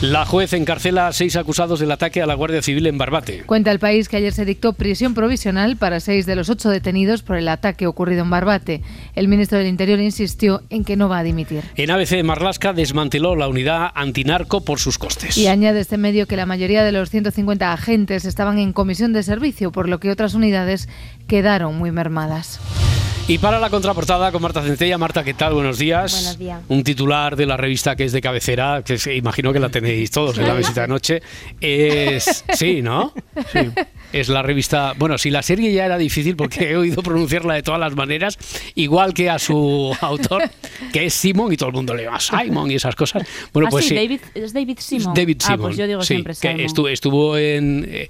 La 0.02 0.26
juez 0.26 0.54
encarcela 0.54 1.08
a 1.08 1.12
seis 1.12 1.36
acusados 1.36 1.82
del 1.82 1.91
ataque 1.91 2.22
a 2.22 2.26
la 2.26 2.34
Guardia 2.34 2.62
Civil 2.62 2.88
en 2.88 2.97
Barbate. 2.97 3.43
Cuenta 3.45 3.70
el 3.70 3.80
país 3.80 4.08
que 4.08 4.16
ayer 4.16 4.32
se 4.32 4.45
dictó 4.45 4.72
prisión 4.72 5.14
provisional 5.14 5.76
para 5.76 6.00
seis 6.00 6.26
de 6.26 6.38
los 6.38 6.50
ocho 6.50 6.70
detenidos 6.70 7.22
por 7.22 7.36
el 7.36 7.50
ataque 7.50 7.86
ocurrido 7.86 8.24
en 8.24 8.30
Barbate. 8.30 8.82
El 9.14 9.28
ministro 9.28 9.58
del 9.58 9.68
Interior 9.68 10.00
insistió 10.00 10.64
en 10.70 10.86
que 10.86 10.95
no 10.95 11.10
va 11.10 11.18
a 11.18 11.24
dimitir. 11.24 11.66
En 11.76 11.91
ABC, 11.91 12.24
Marlasca 12.24 12.72
desmanteló 12.72 13.36
la 13.36 13.50
unidad 13.50 13.91
antinarco 13.93 14.64
por 14.64 14.80
sus 14.80 14.97
costes. 14.97 15.38
Y 15.38 15.47
añade 15.47 15.82
este 15.82 15.97
medio 15.97 16.28
que 16.28 16.38
la 16.38 16.45
mayoría 16.45 16.86
de 16.86 16.93
los 16.93 17.10
150 17.10 17.74
agentes 17.74 18.24
estaban 18.24 18.58
en 18.58 18.72
comisión 18.72 19.12
de 19.12 19.22
servicio, 19.22 19.74
por 19.74 19.89
lo 19.89 20.00
que 20.00 20.12
otras 20.12 20.34
unidades 20.34 20.88
quedaron 21.28 21.78
muy 21.78 21.91
mermadas. 21.91 22.62
Y 23.30 23.38
para 23.38 23.59
la 23.59 23.69
contraportada 23.69 24.32
con 24.32 24.41
Marta 24.41 24.63
Centella. 24.63 24.97
Marta, 24.97 25.23
¿qué 25.23 25.36
tal? 25.36 25.53
Buenos 25.53 25.77
días. 25.77 26.13
Buenos 26.13 26.38
días. 26.39 26.61
Un 26.67 26.84
titular 26.84 27.36
de 27.36 27.45
la 27.45 27.57
revista 27.57 27.95
que 27.95 28.05
es 28.05 28.11
de 28.11 28.21
cabecera, 28.21 28.82
que 28.84 28.97
se- 28.97 29.15
imagino 29.15 29.53
que 29.53 29.59
la 29.59 29.69
tenéis 29.69 30.09
todos 30.09 30.36
en 30.39 30.47
la 30.47 30.55
visita 30.55 30.82
de 30.82 30.88
noche. 30.88 31.21
Es. 31.61 32.43
Sí, 32.55 32.82
¿no? 32.82 33.13
Sí. 33.53 33.59
Es 34.11 34.30
la 34.30 34.41
revista. 34.41 34.93
Bueno, 34.97 35.19
si 35.19 35.30
la 35.30 35.43
serie 35.43 35.71
ya 35.71 35.86
era 35.86 35.99
difícil 35.99 36.36
porque 36.36 36.71
he 36.71 36.75
oído 36.75 37.03
pronunciarla 37.03 37.53
de 37.53 37.61
todas 37.61 37.80
las 37.80 37.93
maneras, 37.95 38.39
igual 38.73 39.13
que 39.13 39.30
a 39.30 39.38
su 39.38 39.95
autor, 40.01 40.49
que 40.91 41.05
es 41.05 41.13
Simon, 41.13 41.53
y 41.53 41.57
todo 41.57 41.69
el 41.69 41.75
mundo 41.75 41.93
le 41.93 42.05
llama 42.05 42.19
Simon 42.19 42.71
y 42.71 42.75
esas 42.75 42.95
cosas. 42.95 43.27
Bueno, 43.53 43.67
Ah, 43.67 43.69
pues 43.69 43.86
sí. 43.86 43.93
David, 43.93 44.21
es 44.34 44.53
David 44.53 44.77
Simon. 44.82 45.13
David 45.13 45.38
Ah, 45.43 45.45
Simon. 45.45 45.61
pues 45.61 45.77
yo 45.77 45.86
digo 45.86 46.01
sí, 46.01 46.07
siempre 46.15 46.34
que 46.34 46.39
Simon. 46.39 46.59
estuvo, 46.61 46.88
estuvo 46.88 47.38
en. 47.38 47.86
eh, 47.88 48.09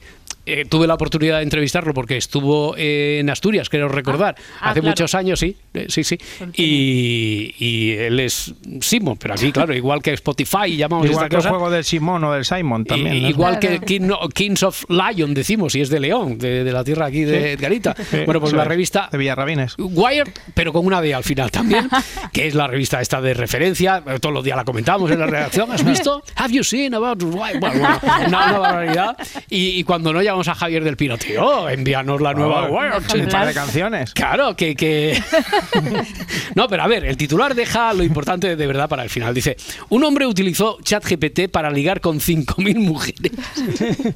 eh, 0.51 0.65
tuve 0.69 0.87
la 0.87 0.95
oportunidad 0.95 1.37
de 1.37 1.43
entrevistarlo 1.43 1.93
porque 1.93 2.17
estuvo 2.17 2.75
en 2.77 3.29
Asturias, 3.29 3.69
creo 3.69 3.87
recordar, 3.87 4.35
ah, 4.59 4.71
hace 4.71 4.81
claro. 4.81 4.91
muchos 4.91 5.15
años, 5.15 5.39
sí, 5.39 5.55
eh, 5.73 5.85
sí, 5.89 6.03
sí. 6.03 6.17
Y, 6.55 7.55
y 7.57 7.91
él 7.91 8.19
es 8.19 8.53
Simon, 8.81 9.17
pero 9.17 9.33
aquí, 9.33 9.51
claro, 9.51 9.73
igual 9.73 10.01
que 10.01 10.11
Spotify, 10.13 10.75
llamamos 10.77 11.05
Igual 11.07 11.25
esta 11.25 11.29
que 11.29 11.35
el 11.35 11.39
cosa. 11.39 11.49
juego 11.49 11.69
del 11.69 11.83
Simón 11.83 12.23
o 12.23 12.33
del 12.33 12.45
Simon 12.45 12.85
también. 12.85 13.15
Y- 13.15 13.21
¿no? 13.21 13.29
Igual 13.29 13.59
que 13.59 13.79
King- 13.79 14.09
Kings 14.33 14.63
of 14.63 14.83
Lion, 14.89 15.33
decimos, 15.33 15.75
y 15.75 15.81
es 15.81 15.89
de 15.89 15.99
León, 15.99 16.37
de, 16.37 16.63
de 16.63 16.71
la 16.71 16.83
tierra 16.83 17.05
aquí 17.07 17.21
de 17.23 17.39
Sí. 17.39 17.47
Edgarita. 17.49 17.95
Sí, 18.09 18.17
bueno, 18.25 18.39
pues 18.41 18.53
la 18.53 18.63
revista 18.65 19.09
de 19.11 19.17
Villarrabines. 19.17 19.75
Wired, 19.77 20.29
pero 20.53 20.73
con 20.73 20.85
una 20.85 21.01
D 21.01 21.13
al 21.13 21.23
final 21.23 21.51
también, 21.51 21.87
que 22.33 22.47
es 22.47 22.55
la 22.55 22.67
revista 22.67 23.01
esta 23.01 23.21
de 23.21 23.33
referencia. 23.33 24.03
eh, 24.05 24.19
Todos 24.19 24.33
los 24.33 24.43
días 24.43 24.57
la 24.57 24.63
comentamos 24.65 25.09
en 25.11 25.19
la 25.19 25.25
redacción. 25.27 25.71
¿Has 25.71 25.83
visto? 25.85 26.23
¿Have 26.35 26.53
you 26.53 26.63
seen 26.63 26.93
about 26.93 27.21
Wired? 27.23 27.59
Bueno, 27.59 27.79
bueno, 27.79 27.99
una, 28.27 28.27
una 28.27 28.57
barbaridad. 28.59 29.17
Y, 29.49 29.79
y 29.79 29.83
cuando 29.83 30.11
no 30.13 30.21
llamamos 30.21 30.38
a 30.47 30.55
Javier 30.55 30.83
del 30.83 30.95
Pino, 30.97 31.17
tío, 31.17 31.67
envíanos 31.69 32.21
la 32.21 32.33
nueva 32.33 32.67
Oh, 32.69 32.77
Wired. 32.77 33.23
un 33.23 33.27
par 33.29 33.47
de 33.47 33.53
canciones. 33.53 34.13
Claro, 34.13 34.55
que, 34.55 34.75
que... 34.75 35.21
No, 36.55 36.67
pero 36.67 36.83
a 36.83 36.87
ver, 36.87 37.05
el 37.05 37.17
titular 37.17 37.53
deja 37.55 37.93
lo 37.93 38.03
importante 38.03 38.55
de 38.55 38.67
verdad 38.67 38.89
para 38.89 39.03
el 39.03 39.09
final. 39.09 39.33
Dice, 39.33 39.55
un 39.89 40.03
hombre 40.03 40.25
utilizó 40.25 40.77
ChatGPT 40.81 41.49
para 41.51 41.69
ligar 41.69 42.01
con 42.01 42.19
5.000 42.19 42.75
mujeres. 42.79 43.31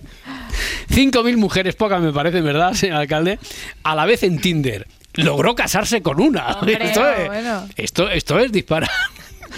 5.000 0.90 1.38
mujeres, 1.38 1.76
pocas 1.76 2.02
me 2.02 2.12
parece, 2.12 2.42
¿verdad, 2.42 2.74
señor 2.74 2.98
alcalde? 2.98 3.40
A 3.84 3.96
la 3.96 4.06
vez 4.06 4.24
en 4.24 4.40
Tinder. 4.40 4.88
Logró 5.16 5.54
casarse 5.56 6.02
con 6.02 6.20
una. 6.20 6.48
Hombre, 6.60 6.78
esto, 6.82 7.08
es, 7.08 7.28
bueno. 7.28 7.68
esto, 7.76 8.10
esto 8.10 8.40
es 8.40 8.52
disparar 8.52 8.90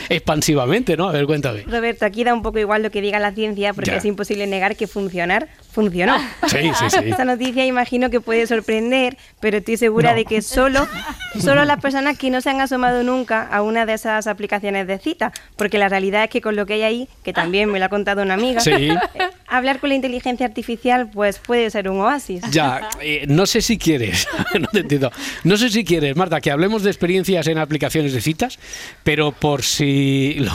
expansivamente, 0.09 0.97
¿no? 0.97 1.07
A 1.07 1.11
ver, 1.13 1.25
cuéntame. 1.25 1.61
Roberto, 1.63 2.05
aquí 2.05 2.23
da 2.25 2.33
un 2.33 2.41
poco 2.41 2.59
igual 2.59 2.83
lo 2.83 2.91
que 2.91 3.01
diga 3.01 3.19
la 3.19 3.31
ciencia 3.31 3.73
porque 3.73 3.91
Ya. 3.91 3.97
es 3.97 4.05
imposible 4.05 4.45
negar 4.47 4.75
que 4.75 4.87
funcionar 4.87 5.47
funcionó. 5.75 6.17
Sí, 6.47 6.57
sí, 6.73 6.89
sí. 6.89 6.97
Esta 7.05 7.25
noticia 7.25 7.65
imagino 7.65 8.09
que 8.09 8.21
puede 8.21 8.47
sorprender, 8.47 9.17
pero 9.39 9.57
estoy 9.57 9.77
segura 9.77 10.11
No. 10.11 10.15
de 10.17 10.25
que 10.25 10.41
solo, 10.41 10.87
solo 11.39 11.65
las 11.65 11.79
personas 11.81 12.17
que 12.17 12.31
no 12.31 12.41
se 12.41 12.49
han 12.49 12.61
asomado 12.61 13.03
nunca 13.03 13.43
a 13.43 13.61
una 13.61 13.85
de 13.85 13.93
esas 13.93 14.25
aplicaciones 14.25 14.87
de 14.87 14.97
cita, 14.97 15.31
porque 15.57 15.77
la 15.77 15.89
realidad 15.89 16.23
es 16.23 16.29
que 16.31 16.41
con 16.41 16.55
lo 16.55 16.65
que 16.65 16.73
hay 16.75 16.81
ahí, 16.83 17.09
que 17.23 17.33
también 17.33 17.69
me 17.71 17.77
lo 17.77 17.85
ha 17.85 17.89
contado 17.89 18.23
una 18.23 18.33
amiga, 18.33 18.61
Sí. 18.61 18.71
eh, 18.71 18.97
hablar 19.47 19.79
con 19.79 19.89
la 19.89 19.95
inteligencia 19.95 20.45
artificial 20.45 21.09
pues 21.13 21.37
puede 21.39 21.69
ser 21.69 21.89
un 21.89 21.99
oasis. 21.99 22.41
Ya, 22.51 22.89
eh, 23.01 23.25
no 23.27 23.45
sé 23.45 23.61
si 23.61 23.77
quieres, 23.77 24.27
no 24.59 24.67
te 24.69 24.79
entiendo. 24.79 25.11
No 25.43 25.57
sé 25.57 25.69
si 25.69 25.83
quieres, 25.83 26.15
Marta, 26.15 26.39
que 26.41 26.49
hablemos 26.51 26.81
de 26.83 26.89
experiencias 26.89 27.45
en 27.47 27.57
aplicaciones 27.57 28.13
de 28.13 28.21
citas, 28.21 28.57
pero 29.03 29.33
por 29.33 29.61
si 29.63 30.35
lo, 30.39 30.51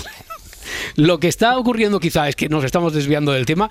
lo 0.96 1.20
que 1.20 1.28
está 1.28 1.58
ocurriendo 1.58 2.00
quizá 2.00 2.28
es 2.28 2.36
que 2.36 2.48
nos 2.48 2.64
estamos 2.64 2.92
desviando 2.94 3.32
del 3.32 3.44
tema. 3.46 3.68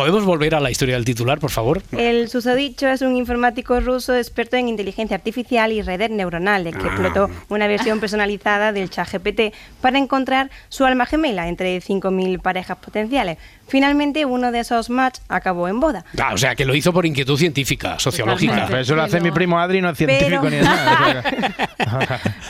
¿Podemos 0.00 0.24
volver 0.24 0.54
a 0.54 0.60
la 0.60 0.70
historia 0.70 0.94
del 0.94 1.04
titular, 1.04 1.38
por 1.38 1.50
favor? 1.50 1.82
El 1.92 2.30
susodicho 2.30 2.88
es 2.88 3.02
un 3.02 3.16
informático 3.16 3.78
ruso 3.80 4.16
experto 4.16 4.56
en 4.56 4.66
inteligencia 4.66 5.14
artificial 5.14 5.72
y 5.72 5.82
redes 5.82 6.08
neuronales 6.08 6.74
que 6.74 6.84
Ah. 6.84 6.86
explotó 6.86 7.28
una 7.50 7.66
versión 7.66 8.00
personalizada 8.00 8.72
del 8.72 8.88
ChatGPT 8.88 9.52
para 9.82 9.98
encontrar 9.98 10.50
su 10.70 10.86
alma 10.86 11.04
gemela 11.04 11.48
entre 11.48 11.78
5.000 11.82 12.38
parejas 12.40 12.78
potenciales. 12.78 13.36
Finalmente, 13.70 14.24
uno 14.26 14.52
de 14.52 14.60
esos 14.60 14.90
match 14.90 15.18
acabó 15.28 15.68
en 15.68 15.80
boda. 15.80 16.04
Ah, 16.20 16.32
o 16.34 16.38
sea, 16.38 16.54
que 16.54 16.64
lo 16.64 16.74
hizo 16.74 16.92
por 16.92 17.06
inquietud 17.06 17.38
científica, 17.38 17.98
sociológica. 17.98 18.66
Pero 18.66 18.80
eso 18.80 18.94
lo 18.94 19.02
hace 19.02 19.20
mi 19.20 19.30
primo 19.30 19.58
Adri, 19.58 19.80
no 19.80 19.90
es 19.90 19.96
científico 19.98 20.42
Pero- 20.42 20.50
ni 20.50 20.60
nada. 20.60 21.22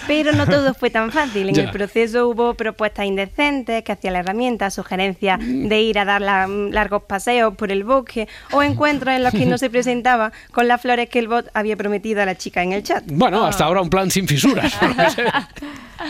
Pero 0.07 0.33
no 0.33 0.47
todo 0.47 0.75
fue 0.75 0.91
tan 0.91 1.13
fácil. 1.13 1.49
En 1.51 1.55
Ya. 1.55 1.63
el 1.65 1.71
proceso 1.71 2.29
hubo 2.29 2.55
propuestas 2.55 3.07
indecentes 3.07 3.83
que 3.85 3.93
hacía 3.93 4.11
la 4.11 4.21
herramienta, 4.21 4.71
sugerencias 4.71 5.39
de 5.41 5.81
ir 5.81 5.99
a 5.99 6.05
dar 6.05 6.21
la- 6.21 6.47
largos 6.49 7.03
paseos 7.05 7.55
por 7.55 7.71
el 7.71 7.85
bosque 7.85 8.27
o 8.53 8.63
encuentros 8.63 9.15
en 9.15 9.23
los 9.23 9.33
que 9.33 9.47
no 9.47 9.59
se 9.59 9.71
presentaba 9.71 10.33
con 10.53 10.69
las 10.69 10.81
flores 10.81 11.09
que 11.09 11.19
el 11.19 11.29
bot 11.29 11.49
había 11.55 11.77
prometido 11.77 12.23
a 12.23 12.27
la 12.27 12.35
chica 12.37 12.63
en 12.63 12.73
el 12.73 12.83
chat. 12.83 13.05
Bueno, 13.07 13.45
hasta 13.45 13.65
ahora 13.65 13.81
un 13.83 13.91
plan 13.91 14.11
sin 14.11 14.27
fisuras. 14.27 14.73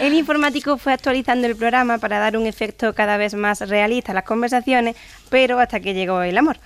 El 0.00 0.14
informático 0.14 0.78
fue 0.78 0.92
actualizando 0.92 1.48
el 1.48 1.56
programa 1.56 1.98
para 1.98 2.18
dar 2.20 2.36
un 2.36 2.46
efecto 2.46 2.94
cada 2.94 3.16
vez 3.16 3.34
más 3.34 3.60
realista 3.68 4.12
a 4.12 4.14
las 4.14 4.22
conversaciones, 4.24 4.94
pero 5.30 5.58
hasta 5.58 5.80
que 5.80 5.94
llegó 5.94 6.22
el 6.22 6.36
amor. 6.36 6.58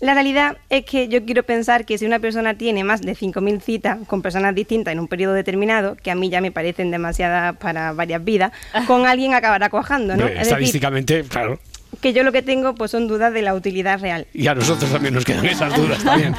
La 0.00 0.14
realidad 0.14 0.56
es 0.68 0.84
que 0.84 1.06
yo 1.06 1.24
quiero 1.24 1.44
pensar 1.44 1.84
que 1.84 1.96
si 1.96 2.04
una 2.04 2.18
persona 2.18 2.54
tiene 2.54 2.82
más 2.82 3.02
de 3.02 3.14
5.000 3.14 3.60
citas 3.60 3.98
con 4.08 4.20
personas 4.20 4.52
distintas 4.52 4.90
en 4.90 4.98
un 4.98 5.06
periodo 5.06 5.32
determinado, 5.32 5.94
que 5.94 6.10
a 6.10 6.16
mí 6.16 6.28
ya 6.28 6.40
me 6.40 6.50
parecen 6.50 6.90
demasiadas 6.90 7.56
para 7.58 7.92
varias 7.92 8.24
vidas, 8.24 8.50
con 8.88 9.06
alguien 9.06 9.32
acabará 9.32 9.70
cuajando, 9.70 10.16
¿no? 10.16 10.24
Hombre, 10.24 10.32
Es 10.32 10.38
decir, 10.38 10.52
Estadísticamente, 10.54 11.22
claro. 11.22 11.60
Que 12.00 12.12
yo 12.12 12.22
lo 12.22 12.32
que 12.32 12.42
tengo 12.42 12.74
pues 12.74 12.90
son 12.90 13.06
dudas 13.06 13.32
de 13.32 13.42
la 13.42 13.54
utilidad 13.54 14.00
real. 14.00 14.26
Y 14.32 14.46
a 14.46 14.54
nosotros 14.54 14.90
también 14.90 15.14
nos 15.14 15.24
quedan 15.24 15.44
esas 15.46 15.74
dudas 15.74 16.02
también. 16.04 16.34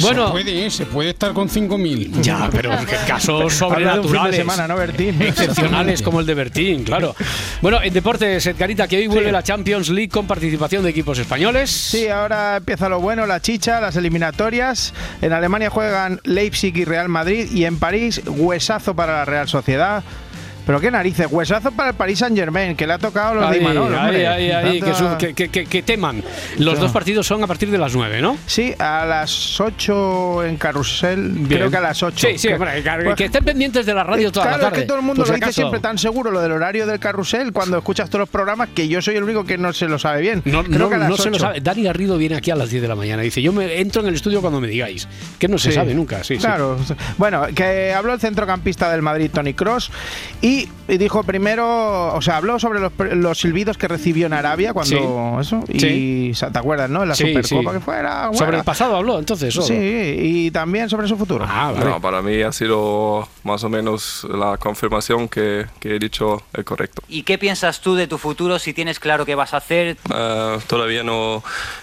Bueno, 0.00 0.26
se 0.26 0.32
puede, 0.32 0.70
se 0.70 0.86
puede 0.86 1.10
estar 1.10 1.32
con 1.32 1.48
5.000. 1.48 2.20
Ya, 2.20 2.48
pero 2.50 2.72
en 2.72 2.86
casos 3.06 3.44
de 3.44 3.50
sobrenaturales. 3.50 4.36
semana, 4.36 4.66
¿no, 4.66 4.76
Bertín? 4.76 5.20
Excepcionales 5.22 6.02
como 6.02 6.20
el 6.20 6.26
de 6.26 6.34
Bertín, 6.34 6.84
claro. 6.84 7.14
Bueno, 7.62 7.82
en 7.82 7.92
deportes, 7.92 8.46
Edgarita, 8.46 8.88
que 8.88 8.98
hoy 8.98 9.06
vuelve 9.06 9.32
la 9.32 9.42
Champions 9.42 9.88
League 9.88 10.10
con 10.10 10.26
participación 10.26 10.82
de 10.82 10.90
equipos 10.90 11.18
españoles. 11.18 11.70
Sí, 11.70 12.08
ahora 12.08 12.56
empieza 12.56 12.88
lo 12.88 13.00
bueno, 13.00 13.26
la 13.26 13.40
chicha, 13.40 13.80
las 13.80 13.96
eliminatorias. 13.96 14.92
En 15.22 15.32
Alemania 15.32 15.70
juegan 15.70 16.20
Leipzig 16.24 16.76
y 16.76 16.84
Real 16.84 17.08
Madrid 17.08 17.48
y 17.52 17.64
en 17.64 17.78
París 17.78 18.22
huesazo 18.26 18.94
para 18.94 19.14
la 19.14 19.24
Real 19.24 19.48
Sociedad. 19.48 20.02
Pero 20.68 20.80
qué 20.82 20.90
narices, 20.90 21.26
huesazo 21.30 21.70
para 21.72 21.88
el 21.90 21.96
Paris 21.96 22.18
Saint 22.18 22.36
Germain, 22.36 22.76
que 22.76 22.86
le 22.86 22.92
ha 22.92 22.98
tocado 22.98 23.36
los 23.36 23.48
de 23.48 23.56
Ahí, 23.56 23.62
Imanol, 23.62 23.94
ahí, 23.94 24.00
hombre. 24.04 24.26
ahí, 24.28 24.50
ahí, 24.50 24.80
que, 24.82 24.90
Tanto- 24.90 25.16
que- 25.16 25.32
que- 25.32 25.48
que- 25.48 25.64
que 25.64 25.82
teman. 25.82 26.22
Los 26.58 26.74
Sí. 26.74 26.80
dos 26.82 26.92
partidos 26.92 27.26
son 27.26 27.42
a 27.42 27.46
partir 27.46 27.70
de 27.70 27.78
las 27.78 27.94
9, 27.94 28.20
¿no? 28.20 28.36
Sí, 28.44 28.74
a 28.78 29.06
las 29.06 29.58
8 29.58 30.44
en 30.44 30.58
Carrusel, 30.58 31.46
creo 31.48 31.70
que 31.70 31.76
a 31.78 31.80
las 31.80 32.02
8. 32.02 32.28
Sí, 32.28 32.36
sí, 32.36 32.48
hombre, 32.48 32.82
que, 32.82 33.14
que 33.16 33.24
estén 33.24 33.44
pendientes 33.46 33.86
de 33.86 33.94
la 33.94 34.04
radio 34.04 34.30
toda 34.30 34.44
claro, 34.44 34.58
la 34.58 34.64
tarde. 34.68 34.76
es 34.76 34.82
que 34.82 34.88
todo 34.88 34.98
el 34.98 35.04
mundo 35.04 35.22
por 35.22 35.28
lo 35.28 35.34
si 35.34 35.36
dice 35.36 35.44
acaso. 35.46 35.54
siempre 35.62 35.80
tan 35.80 35.96
seguro 35.96 36.30
lo 36.30 36.42
del 36.42 36.52
horario 36.52 36.86
del 36.86 36.98
carrusel 36.98 37.50
cuando 37.54 37.78
escuchas 37.78 38.10
todos 38.10 38.20
los 38.20 38.28
programas 38.28 38.68
que 38.74 38.88
yo 38.88 39.00
soy 39.00 39.16
el 39.16 39.24
único 39.24 39.44
que 39.44 39.56
no 39.56 39.72
se 39.72 39.88
lo 39.88 39.98
sabe 39.98 40.20
bien. 40.20 40.42
No, 40.44 40.62
Creo 40.64 40.78
no, 40.80 40.88
que 40.90 40.94
a 40.96 40.98
las 40.98 41.08
no 41.08 41.16
se 41.16 41.30
lo 41.30 41.36
8. 41.36 41.44
sabe. 41.46 41.60
Dani 41.62 41.82
Garrido 41.84 42.18
viene 42.18 42.36
aquí 42.36 42.50
a 42.50 42.56
las 42.56 42.68
10 42.68 42.82
de 42.82 42.88
la 42.88 42.94
mañana. 42.94 43.22
Dice, 43.22 43.40
yo 43.40 43.54
me 43.54 43.80
entro 43.80 44.02
en 44.02 44.08
el 44.08 44.14
estudio 44.16 44.42
cuando 44.42 44.60
me 44.60 44.68
digáis. 44.68 45.08
Que 45.38 45.48
no 45.48 45.56
se 45.56 45.70
Sí. 45.70 45.74
sabe 45.76 45.94
nunca, 45.94 46.22
sí, 46.24 46.34
sí. 46.34 46.40
claro. 46.42 46.76
Bueno, 47.16 47.46
que 47.54 47.94
habló 47.94 48.12
el 48.12 48.20
centrocampista 48.20 48.90
del 48.90 49.00
Madrid, 49.00 49.30
Tony 49.32 49.54
Cross, 49.54 49.90
y, 50.42 50.57
y 50.88 50.96
dijo 50.98 51.22
primero, 51.24 52.14
o 52.14 52.22
sea, 52.22 52.36
habló 52.38 52.58
sobre 52.58 52.80
los, 52.80 52.92
los 53.12 53.38
silbidos 53.38 53.76
que 53.76 53.86
recibió 53.88 54.26
en 54.26 54.32
Arabia 54.32 54.72
cuando 54.72 55.38
eso, 55.40 55.62
y 55.68 55.78
Sí. 55.80 56.32
te 56.52 56.58
acuerdas, 56.58 56.88
¿no? 56.88 57.02
En 57.02 57.08
la 57.10 57.14
Sí, 57.14 57.26
Supercopa 57.28 57.70
sí. 57.72 57.76
que 57.78 57.84
fuera. 57.84 58.24
Sobre 58.32 58.36
bueno. 58.46 58.58
el 58.58 58.64
pasado 58.64 58.96
habló, 58.96 59.18
entonces. 59.18 59.52
solo. 59.52 59.66
Sí, 59.66 59.74
y 59.76 60.50
también 60.50 60.88
sobre 60.88 61.06
su 61.08 61.16
futuro. 61.16 61.44
Ah, 61.48 61.72
No, 61.78 62.00
para 62.00 62.22
mí 62.22 62.42
ha 62.42 62.52
sido 62.52 63.28
más 63.44 63.62
o 63.64 63.68
menos 63.68 64.26
la 64.30 64.56
confirmación 64.56 65.28
que, 65.28 65.66
que 65.80 65.96
he 65.96 65.98
dicho 65.98 66.42
el 66.54 66.64
correcto. 66.64 67.02
¿Y 67.08 67.22
qué 67.22 67.38
piensas 67.38 67.80
tú 67.80 67.94
de 67.94 68.06
tu 68.06 68.18
futuro 68.18 68.58
si 68.58 68.72
tienes 68.72 68.98
claro 69.00 69.26
qué 69.26 69.34
vas 69.34 69.54
a 69.54 69.58
hacer? 69.58 69.96
Eh, 70.14 70.58
todavía 70.66 71.02
no, 71.02 71.42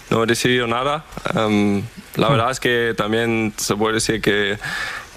no 0.10 0.24
he 0.24 0.26
decidido 0.26 0.68
nada. 0.68 1.06
Em, 1.36 1.84
la 2.16 2.30
verdad 2.30 2.52
es 2.52 2.60
que 2.60 2.94
también 2.98 3.54
se 3.58 3.76
puede 3.76 3.96
decir 3.96 4.22
que, 4.22 4.58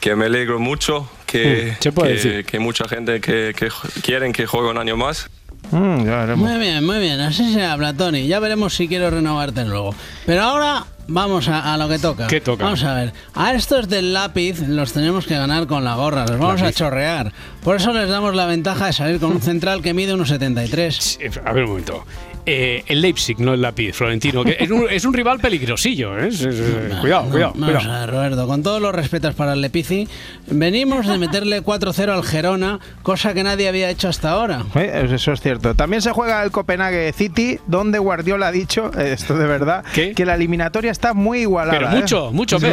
que 0.01 0.15
me 0.17 0.27
alegro 0.27 0.59
mucho 0.59 1.09
que, 1.29 1.73
Mm, 1.79 1.83
se 1.83 1.93
puede 1.93 2.09
que, 2.09 2.15
decir. 2.17 2.45
que 2.45 2.59
mucha 2.59 2.89
gente 2.89 3.21
que, 3.21 3.55
que 3.57 3.69
quieren 4.03 4.33
que 4.33 4.47
juegue 4.47 4.69
un 4.71 4.79
año 4.79 4.97
más. 4.97 5.29
Mm, 5.71 6.05
ya. 6.07 6.35
Muy 6.35 6.59
bien, 6.59 6.85
muy 6.85 6.99
bien. 6.99 7.21
Así 7.21 7.53
se 7.53 7.63
habla, 7.65 7.93
Tony. 7.93 8.27
Ya 8.27 8.41
veremos 8.41 8.75
si 8.75 8.89
quiero 8.89 9.11
renovarte 9.11 9.65
luego. 9.67 9.95
Pero 10.25 10.43
ahora 10.43 10.85
vamos 11.09 11.49
a, 11.49 11.75
a 11.75 11.77
lo 11.77 11.89
que 11.89 11.99
toca. 11.99 12.27
¿Qué 12.27 12.41
toca? 12.41 12.65
Vamos 12.65 12.83
a 12.85 12.95
ver. 12.95 13.13
A 13.35 13.53
estos 13.53 13.89
del 13.89 14.15
lápiz 14.15 14.61
los 14.67 14.93
tenemos 14.95 15.27
que 15.27 15.35
ganar 15.37 15.67
con 15.67 15.85
la 15.85 15.95
gorra. 15.97 16.23
Los 16.27 16.39
vamos 16.39 16.63
a 16.63 16.67
Lápiz. 16.67 16.77
chorrear. 16.79 17.33
Por 17.63 17.77
eso 17.77 17.93
les 17.93 18.09
damos 18.09 18.35
la 18.35 18.47
ventaja 18.47 18.87
de 18.87 18.93
salir 18.95 19.21
con 19.21 19.33
un 19.33 19.43
central 19.43 19.83
que 19.83 19.93
mide 19.93 20.15
unos 20.15 20.29
73. 20.29 21.19
A 21.45 21.53
ver 21.53 21.65
un 21.65 21.71
momento. 21.71 22.05
Eh, 22.51 22.85
el 22.87 23.03
Leipzig, 23.03 23.39
no 23.39 23.55
el 23.55 23.61
lápiz, 23.61 23.93
Florentino. 23.93 24.43
Que 24.43 24.57
es, 24.59 24.71
un, 24.71 24.87
es 24.91 25.05
un 25.05 25.13
rival 25.13 25.39
peligrosillo, 25.39 26.19
¿eh? 26.19 26.29
Es- 26.29 26.41
es- 26.41 26.59
es- 26.59 26.95
cuidado, 27.01 27.25
No, 27.25 27.31
cuidado, 27.31 27.53
Vamos 27.57 27.75
cuidado. 27.77 27.93
a 27.95 28.01
ver, 28.01 28.11
Roberto, 28.11 28.47
con 28.47 28.63
todos 28.63 28.81
los 28.81 28.95
respetos 28.95 29.35
para 29.35 29.53
el 29.53 29.61
Lepici, 29.61 30.09
venimos 30.47 31.07
de 31.07 31.19
meterle 31.19 31.63
4-0 31.65 32.11
al 32.15 32.23
Gerona, 32.25 32.81
cosa 33.03 33.35
que 33.35 33.43
nadie 33.45 33.69
había 33.69 33.91
hecho 33.91 34.09
hasta 34.09 34.31
ahora. 34.31 34.65
Eh, 34.75 35.09
Eso 35.13 35.33
es 35.33 35.41
cierto. 35.41 35.75
También 35.75 36.01
se 36.03 36.11
juega 36.13 36.43
el 36.43 36.51
Copenhague 36.51 37.13
City, 37.13 37.59
donde 37.67 37.99
Guardiola 37.99 38.49
ha 38.49 38.53
dicho, 38.53 38.91
eh, 38.99 39.13
esto 39.13 39.37
de 39.37 39.47
verdad, 39.47 39.85
que 39.93 40.25
la 40.25 40.35
eliminatoria 40.35 40.91
está 40.91 41.13
muy 41.15 41.41
igualada. 41.41 41.79
Pero 41.79 41.91
¿eh? 41.93 42.01
mucho, 42.01 42.31
mucho, 42.33 42.59
Sí. 42.59 42.67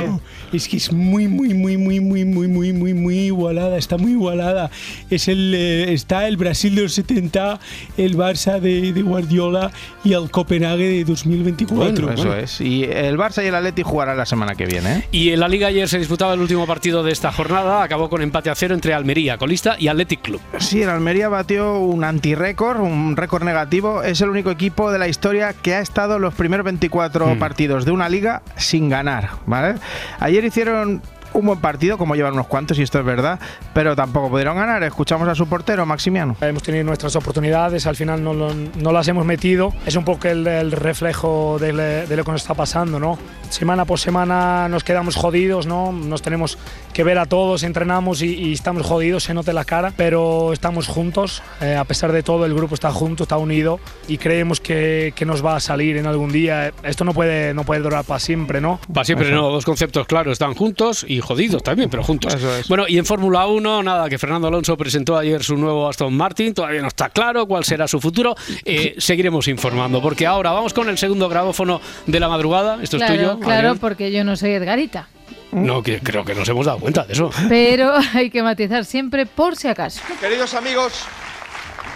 Es 0.53 0.67
que 0.69 0.77
es 0.77 0.91
muy, 0.93 1.27
muy, 1.27 1.53
muy, 1.53 1.75
muy, 1.77 1.99
muy, 1.99 2.23
muy, 2.25 2.47
muy, 2.47 2.71
muy, 2.73 2.93
muy 2.93 3.17
igualada. 3.19 3.77
Está 3.77 3.97
muy 3.97 4.11
igualada. 4.11 4.69
Es 5.09 5.27
el, 5.27 5.53
eh, 5.53 5.91
está 5.93 6.27
el 6.27 6.37
Brasil 6.37 6.75
de 6.75 6.83
los 6.83 6.93
70, 6.93 7.59
el 7.97 8.15
Barça 8.17 8.59
de, 8.59 8.93
de 8.93 9.01
Guardiola 9.01 9.64
y 10.03 10.13
el 10.13 10.29
Copenhague 10.31 10.87
de 10.87 11.03
2024. 11.03 12.05
Bueno, 12.07 12.11
eso 12.11 12.35
es. 12.35 12.61
Y 12.61 12.83
el 12.83 13.17
Barça 13.17 13.43
y 13.43 13.47
el 13.47 13.55
Atleti 13.55 13.83
jugarán 13.83 14.17
la 14.17 14.25
semana 14.25 14.55
que 14.55 14.65
viene. 14.65 14.97
¿eh? 14.97 15.07
Y 15.11 15.29
en 15.31 15.39
la 15.39 15.47
Liga 15.47 15.67
ayer 15.67 15.87
se 15.87 15.99
disputaba 15.99 16.33
el 16.33 16.39
último 16.41 16.65
partido 16.65 17.03
de 17.03 17.11
esta 17.11 17.31
jornada. 17.31 17.83
Acabó 17.83 18.09
con 18.09 18.21
empate 18.21 18.49
a 18.49 18.55
cero 18.55 18.73
entre 18.75 18.93
Almería, 18.93 19.37
colista, 19.37 19.75
y 19.79 19.87
Athletic 19.87 20.21
Club. 20.21 20.41
Sí, 20.59 20.81
el 20.81 20.89
Almería 20.89 21.29
batió 21.29 21.79
un 21.79 22.03
antirécord, 22.03 22.79
un 22.79 23.15
récord 23.15 23.43
negativo. 23.43 24.03
Es 24.03 24.21
el 24.21 24.29
único 24.29 24.51
equipo 24.51 24.91
de 24.91 24.99
la 24.99 25.07
historia 25.07 25.53
que 25.53 25.75
ha 25.75 25.79
estado 25.81 26.19
los 26.19 26.33
primeros 26.33 26.63
24 26.65 27.35
Hmm. 27.35 27.39
partidos 27.39 27.85
de 27.85 27.91
una 27.91 28.09
liga 28.09 28.41
sin 28.57 28.89
ganar. 28.89 29.29
¿vale? 29.45 29.75
Ayer 30.19 30.43
hicieron 30.45 31.01
un 31.35 31.45
buen 31.45 31.59
partido, 31.59 31.97
como 31.97 32.15
llevan 32.15 32.33
unos 32.33 32.47
cuantos, 32.47 32.79
y 32.79 32.81
esto 32.83 32.99
es 32.99 33.05
verdad, 33.05 33.39
pero 33.73 33.95
tampoco 33.95 34.29
pudieron 34.29 34.55
ganar. 34.57 34.81
Escuchamos 34.83 35.27
a 35.27 35.35
su 35.35 35.47
portero, 35.47 35.85
Maximiano. 35.85 36.35
Hemos 36.41 36.63
tenido 36.63 36.83
nuestras 36.85 37.15
oportunidades, 37.15 37.85
al 37.87 37.95
final 37.95 38.23
no, 38.23 38.33
lo- 38.33 38.53
no 38.53 38.91
las 38.91 39.07
hemos 39.07 39.25
metido. 39.25 39.73
Es 39.85 39.95
un 39.95 40.05
poco 40.05 40.27
el, 40.27 40.47
el 40.47 40.71
reflejo 40.71 41.57
de, 41.59 41.73
le- 41.73 42.07
de 42.07 42.15
lo 42.17 42.23
que 42.23 42.31
nos 42.31 42.41
está 42.41 42.53
pasando, 42.53 42.99
¿no? 42.99 43.17
Semana 43.49 43.85
por 43.85 43.99
semana 43.99 44.67
nos 44.69 44.83
quedamos 44.83 45.15
jodidos, 45.15 45.67
¿no? 45.67 45.91
Nos 45.91 46.21
tenemos 46.21 46.57
que 46.93 47.03
ver 47.03 47.19
a 47.19 47.25
todos, 47.25 47.63
entrenamos 47.63 48.21
y, 48.21 48.33
y 48.33 48.53
estamos 48.53 48.83
jodidos, 48.85 49.23
se 49.23 49.33
nota 49.33 49.51
en 49.51 49.55
la 49.55 49.65
cara, 49.65 49.91
pero 49.95 50.53
estamos 50.53 50.87
juntos. 50.87 51.43
eh, 51.61 51.75
a 51.75 51.83
pesar 51.83 52.11
de 52.11 52.23
todo, 52.23 52.45
el 52.45 52.53
grupo 52.53 52.73
está 52.75 52.91
junto, 52.91 53.23
está 53.23 53.37
unido 53.37 53.79
y 54.07 54.17
creemos 54.17 54.59
que, 54.61 55.13
que 55.15 55.25
nos 55.25 55.45
va 55.45 55.55
a 55.57 55.59
salir 55.59 55.97
en 55.97 56.07
algún 56.07 56.31
día. 56.31 56.71
Esto 56.83 57.03
no 57.03 57.13
puede, 57.13 57.53
no 57.53 57.63
puede 57.63 57.81
durar 57.81 58.03
para 58.05 58.19
siempre, 58.19 58.61
¿no? 58.61 58.79
Para 58.93 59.05
siempre 59.05 59.31
no, 59.31 59.49
dos 59.49 59.65
conceptos 59.65 60.07
claros, 60.07 60.33
están 60.33 60.53
juntos 60.53 61.05
y 61.07 61.19
jodidos 61.25 61.63
también, 61.63 61.89
pero 61.89 62.03
juntos. 62.03 62.35
Bueno, 62.67 62.85
y 62.87 62.97
en 62.97 63.05
Fórmula 63.05 63.47
1, 63.47 63.83
nada, 63.83 64.09
que 64.09 64.17
Fernando 64.17 64.47
Alonso 64.47 64.77
presentó 64.77 65.17
ayer 65.17 65.43
su 65.43 65.57
nuevo 65.57 65.87
Aston 65.89 66.15
Martin, 66.15 66.53
todavía 66.53 66.81
no 66.81 66.87
está 66.87 67.09
claro 67.09 67.45
cuál 67.47 67.63
será 67.63 67.87
su 67.87 67.99
futuro. 67.99 68.35
Eh, 68.63 68.95
seguiremos 68.97 69.47
informando, 69.47 70.01
porque 70.01 70.25
ahora 70.25 70.51
vamos 70.51 70.73
con 70.73 70.89
el 70.89 70.97
segundo 70.97 71.27
grabófono 71.29 71.81
de 72.05 72.19
la 72.19 72.29
madrugada. 72.29 72.79
Esto 72.81 72.97
claro, 72.97 73.13
es 73.13 73.19
tuyo. 73.19 73.39
claro, 73.39 73.57
Adrián. 73.59 73.79
porque 73.79 74.11
yo 74.11 74.23
no 74.23 74.35
soy 74.35 74.51
Edgarita. 74.51 75.07
No, 75.51 75.81
que 75.81 75.99
creo 75.99 76.25
que 76.25 76.35
nos 76.35 76.47
hemos 76.49 76.65
dado 76.65 76.79
cuenta 76.79 77.05
de 77.05 77.13
eso. 77.13 77.29
Pero 77.47 77.93
hay 78.13 78.29
que 78.29 78.43
matizar 78.43 78.83
siempre 78.85 79.25
por 79.25 79.55
si 79.55 79.67
acaso. 79.67 80.01
Queridos 80.19 80.53
amigos, 80.53 81.05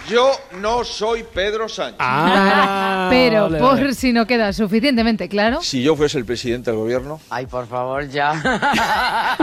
yo 0.08 0.32
no 0.60 0.84
soy 0.84 1.24
Pedro 1.24 1.68
Sánchez. 1.68 1.96
Ah, 2.00 3.08
Pero 3.10 3.44
vale, 3.44 3.58
por 3.58 3.76
vale. 3.76 3.94
si 3.94 4.12
no 4.12 4.26
queda 4.26 4.52
suficientemente 4.52 5.28
claro, 5.28 5.60
Si 5.62 5.82
yo 5.82 5.96
fuese 5.96 6.18
el 6.18 6.24
presidente 6.24 6.70
del 6.70 6.78
gobierno, 6.80 7.20
Ay, 7.30 7.46
por 7.46 7.66
favor, 7.66 8.08
ya. 8.08 8.32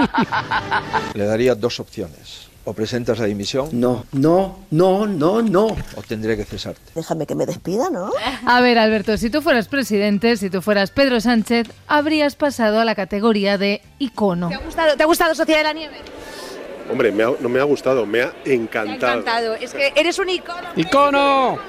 le 1.14 1.26
daría 1.26 1.56
dos 1.56 1.80
opciones. 1.80 2.48
O 2.70 2.74
presentas 2.74 3.18
la 3.20 3.26
dimisión. 3.28 3.70
No, 3.72 4.06
no, 4.12 4.60
no, 4.72 5.08
no, 5.08 5.42
no. 5.42 5.68
O 5.68 6.02
tendré 6.06 6.36
que 6.36 6.44
cesarte. 6.44 6.82
Déjame 6.96 7.26
que 7.26 7.34
me 7.34 7.46
despida, 7.46 7.90
¿no? 7.90 8.12
A 8.46 8.60
ver, 8.60 8.78
Alberto, 8.78 9.16
si 9.16 9.30
tú 9.30 9.42
fueras 9.42 9.70
presidente, 9.70 10.36
si 10.36 10.50
tú 10.50 10.62
fueras 10.62 10.92
Pedro 10.92 11.22
Sánchez, 11.22 11.70
habrías 11.88 12.36
pasado 12.36 12.82
a 12.82 12.86
la 12.86 12.94
categoría 12.94 13.58
de 13.58 13.82
icono. 14.00 14.50
¿Te 14.50 14.56
ha 14.56 14.60
gustado, 14.60 14.98
¿te 14.98 15.04
ha 15.04 15.06
gustado 15.06 15.34
Sociedad 15.34 15.60
de 15.60 15.64
la 15.64 15.74
Nieve? 15.74 15.96
Hombre, 16.90 17.12
me 17.12 17.24
ha- 17.24 17.34
no 17.40 17.50
me 17.50 17.60
ha 17.60 17.64
gustado, 17.64 18.06
me 18.06 18.22
ha 18.22 18.34
encantado. 18.46 19.20
Encantado. 19.20 19.56
Es 19.56 19.74
que 19.74 19.92
eres 19.96 20.18
un 20.20 20.30
icono. 20.30 20.68
¡Icono! 20.76 21.60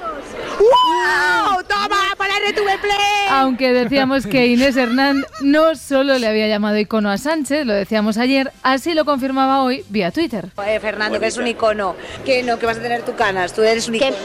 ¡Wow! 0.59 1.63
¡Toma! 1.67 1.97
¡Para 2.17 2.33
RTV 2.49 2.79
Play! 2.81 2.95
Aunque 3.29 3.71
decíamos 3.73 4.25
que 4.25 4.47
Inés 4.47 4.75
Hernán 4.77 5.23
no 5.41 5.75
solo 5.75 6.17
le 6.17 6.27
había 6.27 6.47
llamado 6.47 6.77
icono 6.77 7.09
a 7.09 7.17
Sánchez, 7.17 7.65
lo 7.65 7.73
decíamos 7.73 8.17
ayer, 8.17 8.51
así 8.63 8.93
lo 8.93 9.05
confirmaba 9.05 9.63
hoy 9.63 9.83
vía 9.89 10.11
Twitter. 10.11 10.45
Eh, 10.65 10.79
Fernando, 10.79 11.19
que 11.19 11.25
eres 11.25 11.37
un 11.37 11.47
icono. 11.47 11.95
Que 12.25 12.43
no, 12.43 12.57
que 12.59 12.65
vas 12.65 12.77
a 12.77 12.81
tener 12.81 13.03
tu 13.03 13.15
canas. 13.15 13.53
Tú 13.53 13.61
eres 13.61 13.87
un 13.87 13.95
icono. 13.95 14.15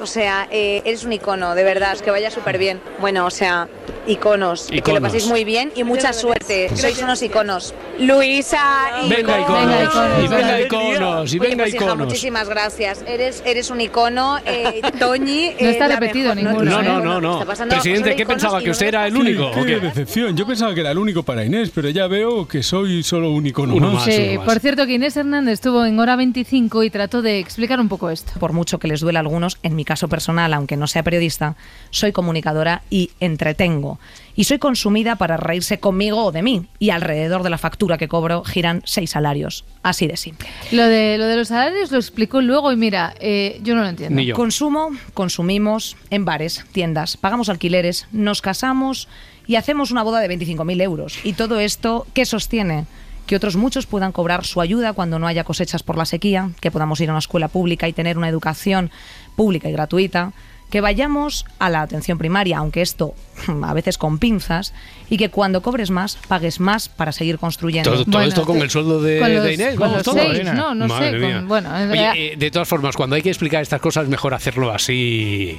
O 0.00 0.06
sea, 0.06 0.48
eh, 0.50 0.82
eres 0.84 1.04
un 1.04 1.12
icono, 1.12 1.54
de 1.54 1.62
verdad. 1.62 1.92
Es 1.92 2.02
que 2.02 2.10
vaya 2.10 2.30
súper 2.30 2.58
bien. 2.58 2.80
Bueno, 3.00 3.26
o 3.26 3.30
sea, 3.30 3.68
iconos. 4.06 4.66
Que 4.68 4.76
Iconos. 4.76 5.00
lo 5.00 5.06
paséis 5.06 5.26
muy 5.26 5.44
bien 5.44 5.72
y 5.76 5.84
mucha 5.84 6.12
suerte. 6.12 6.70
Sois 6.76 7.00
unos 7.02 7.22
iconos. 7.22 7.74
Luisa 7.98 8.90
y 9.04 9.08
Venga, 9.08 9.40
iconos. 9.40 9.94
Y 10.24 10.28
venga, 10.46 10.60
iconos. 10.66 11.34
Y 11.34 11.38
venga, 11.38 11.64
pues, 11.64 11.74
hija, 11.74 11.84
iconos. 11.84 12.06
muchísimas 12.06 12.48
gracias. 12.48 13.04
Eres, 13.06 13.42
eres 13.46 13.70
un 13.70 13.80
icono. 13.80 14.38
Eh, 14.44 14.80
Toñi. 14.98 15.52
No 15.60 15.68
está 15.68 15.88
repetido 15.88 16.34
mejor. 16.34 16.64
ninguno, 16.64 16.82
No, 16.82 17.00
no, 17.00 17.20
no, 17.20 17.44
no. 17.44 17.68
Presidente, 17.68 18.16
¿qué 18.16 18.26
pensaba? 18.26 18.62
¿Que 18.62 18.70
usted 18.70 18.86
era 18.86 19.06
el 19.06 19.16
único? 19.16 19.50
Qué? 19.64 19.80
decepción. 19.80 20.36
Yo 20.36 20.46
pensaba 20.46 20.74
que 20.74 20.80
era 20.80 20.90
el 20.90 20.98
único 20.98 21.22
para 21.22 21.44
Inés, 21.44 21.70
pero 21.74 21.88
ya 21.90 22.06
veo 22.06 22.46
que 22.46 22.62
soy 22.62 23.02
solo 23.02 23.30
un 23.30 23.46
icono 23.46 23.74
Uno 23.74 23.92
más. 23.92 24.04
Sí, 24.04 24.36
por 24.44 24.60
cierto 24.60 24.86
que 24.86 24.94
Inés 24.94 25.16
Hernández 25.16 25.54
estuvo 25.54 25.84
en 25.84 25.98
hora 25.98 26.16
25 26.16 26.82
y 26.84 26.90
trató 26.90 27.22
de 27.22 27.38
explicar 27.38 27.80
un 27.80 27.88
poco 27.88 28.10
esto. 28.10 28.32
Por 28.38 28.52
mucho 28.52 28.78
que 28.78 28.88
les 28.88 29.00
duela 29.00 29.20
a 29.20 29.22
algunos, 29.22 29.58
en 29.62 29.76
mi 29.76 29.84
caso 29.84 30.08
personal, 30.08 30.52
aunque 30.54 30.76
no 30.76 30.86
sea 30.86 31.02
periodista, 31.02 31.56
soy 31.90 32.12
comunicadora 32.12 32.82
y 32.90 33.10
entretengo. 33.20 33.98
Y 34.34 34.44
soy 34.44 34.58
consumida 34.58 35.16
para 35.16 35.36
reírse 35.36 35.78
conmigo 35.78 36.24
o 36.24 36.32
de 36.32 36.42
mí. 36.42 36.66
Y 36.78 36.90
alrededor 36.90 37.42
de 37.42 37.50
la 37.50 37.58
factura 37.58 37.98
que 37.98 38.08
cobro 38.08 38.44
giran 38.44 38.82
seis 38.84 39.10
salarios. 39.10 39.64
Así 39.82 40.06
de 40.06 40.16
simple. 40.16 40.48
Lo 40.72 40.86
de, 40.86 41.18
lo 41.18 41.26
de 41.26 41.36
los 41.36 41.48
salarios 41.48 41.90
lo 41.90 41.98
explicó 41.98 42.40
luego 42.40 42.72
y 42.72 42.76
mira, 42.76 43.14
eh, 43.20 43.60
yo 43.62 43.74
no 43.74 43.82
lo 43.82 43.88
entiendo. 43.88 44.20
Consumo, 44.34 44.90
consumimos 45.14 45.96
en 46.10 46.24
bares, 46.24 46.64
tiendas, 46.72 47.16
pagamos 47.16 47.48
alquileres, 47.48 48.06
nos 48.12 48.42
casamos 48.42 49.08
y 49.46 49.56
hacemos 49.56 49.90
una 49.90 50.02
boda 50.02 50.20
de 50.20 50.28
25.000 50.28 50.82
euros. 50.82 51.18
Y 51.24 51.34
todo 51.34 51.60
esto, 51.60 52.06
¿qué 52.14 52.24
sostiene? 52.24 52.86
Que 53.26 53.36
otros 53.36 53.56
muchos 53.56 53.86
puedan 53.86 54.12
cobrar 54.12 54.44
su 54.44 54.60
ayuda 54.60 54.92
cuando 54.92 55.18
no 55.18 55.26
haya 55.26 55.44
cosechas 55.44 55.82
por 55.82 55.96
la 55.96 56.04
sequía, 56.04 56.50
que 56.60 56.70
podamos 56.70 57.00
ir 57.00 57.08
a 57.08 57.12
una 57.12 57.18
escuela 57.18 57.48
pública 57.48 57.88
y 57.88 57.92
tener 57.92 58.18
una 58.18 58.28
educación 58.28 58.90
pública 59.36 59.68
y 59.68 59.72
gratuita, 59.72 60.32
que 60.70 60.80
vayamos 60.80 61.44
a 61.60 61.70
la 61.70 61.82
atención 61.82 62.18
primaria, 62.18 62.58
aunque 62.58 62.82
esto 62.82 63.14
a 63.62 63.72
veces 63.74 63.96
con 63.98 64.18
pinzas, 64.18 64.72
y 65.08 65.16
que 65.18 65.28
cuando 65.30 65.62
cobres 65.62 65.90
más, 65.90 66.18
pagues 66.28 66.58
más 66.60 66.88
para 66.88 67.12
seguir 67.12 67.38
construyendo. 67.38 67.90
Todo, 67.92 68.04
todo 68.04 68.22
esto 68.22 68.44
con 68.44 68.58
el 68.58 68.70
sueldo 68.70 69.00
de, 69.00 69.20
con 69.20 69.34
los- 69.34 69.44
de 69.44 69.54
Inés. 69.54 69.74
con 69.76 69.92
los 69.92 70.02
todo. 70.02 70.14
seis, 70.16 70.44
no, 70.52 70.74
no 70.74 70.88
Madre 70.88 71.20
sé, 71.20 71.20
con- 71.34 71.48
bueno, 71.48 71.78
en 71.78 71.90
Oye, 71.92 72.32
eh, 72.32 72.36
de 72.36 72.50
todas 72.50 72.66
formas, 72.68 72.96
cuando 72.96 73.14
hay 73.16 73.22
que 73.22 73.28
explicar 73.30 73.62
estas 73.62 73.80
cosas, 73.80 74.04
es 74.04 74.08
mejor 74.10 74.34
hacerlo 74.34 74.72
así. 74.72 75.58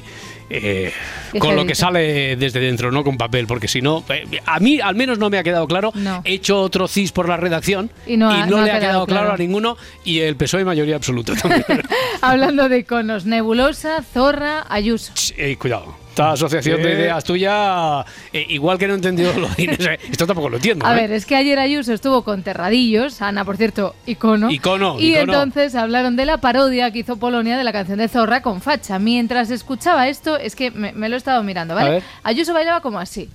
Eh, 0.49 0.91
con 1.39 1.55
lo 1.55 1.65
que 1.65 1.75
sale 1.75 2.35
desde 2.35 2.59
dentro, 2.59 2.91
no 2.91 3.03
con 3.03 3.17
papel, 3.17 3.47
porque 3.47 3.67
si 3.67 3.81
no, 3.81 4.03
eh, 4.09 4.25
a 4.45 4.59
mí 4.59 4.79
al 4.79 4.95
menos 4.95 5.17
no 5.17 5.29
me 5.29 5.37
ha 5.37 5.43
quedado 5.43 5.67
claro. 5.67 5.91
He 6.23 6.33
hecho 6.33 6.59
otro 6.61 6.87
CIS 6.87 7.11
por 7.11 7.27
la 7.27 7.37
redacción 7.37 7.89
Y 8.05 8.17
no 8.17 8.29
ha- 8.29 8.45
no 8.45 8.57
le 8.61 8.71
ha 8.71 8.75
quedado 8.79 8.81
quedado 8.81 9.05
claro. 9.07 9.21
claro. 9.23 9.33
a 9.33 9.37
ninguno 9.37 9.77
y 10.03 10.19
el 10.19 10.35
PSOE 10.35 10.63
mayoría 10.65 10.95
absoluta 10.95 11.33
también. 11.35 11.63
Hablando 12.21 12.69
de 12.69 12.79
iconos, 12.79 13.25
Nebulosa, 13.25 14.01
Zorra, 14.03 14.65
Ayuso. 14.69 15.13
Eh, 15.37 15.57
cuidado. 15.57 16.04
Esta 16.15 16.31
asociación 16.31 16.81
de 16.81 16.93
ideas 16.93 17.25
tuya, 17.25 18.05
eh, 18.31 18.45
igual 18.47 18.77
que 18.77 18.87
no 18.87 18.93
he 18.93 18.95
entendido 18.95 19.33
lo 19.37 19.49
de 19.49 19.63
Inés, 19.63 19.85
eh, 19.85 19.99
esto 20.09 20.25
tampoco 20.25 20.47
lo 20.47 20.55
entiendo. 20.55 20.85
A 20.85 20.93
¿eh? 20.93 21.01
ver, 21.01 21.11
es 21.11 21.25
que 21.25 21.35
ayer 21.35 21.59
Ayuso 21.59 21.91
estuvo 21.91 22.21
con 22.23 22.41
Terradillos, 22.41 23.21
Ana, 23.21 23.43
por 23.43 23.57
cierto, 23.57 23.97
icono. 24.05 24.49
Icono, 24.49 24.95
Y 24.97 25.17
icono. 25.17 25.33
entonces 25.33 25.75
hablaron 25.75 26.15
de 26.15 26.25
la 26.25 26.37
parodia 26.37 26.89
que 26.91 26.99
hizo 26.99 27.17
Polonia 27.17 27.57
de 27.57 27.65
la 27.65 27.73
canción 27.73 27.97
de 27.97 28.07
Zorra 28.07 28.41
con 28.41 28.61
Facha. 28.61 28.97
Mientras 28.97 29.51
escuchaba 29.51 30.07
esto, 30.07 30.37
es 30.37 30.55
que 30.55 30.71
me, 30.71 30.93
me 30.93 31.09
lo 31.09 31.15
he 31.15 31.17
estado 31.17 31.43
mirando, 31.43 31.75
¿vale? 31.75 32.01
Ayuso 32.23 32.53
bailaba 32.53 32.79
como 32.79 32.97
así. 32.97 33.29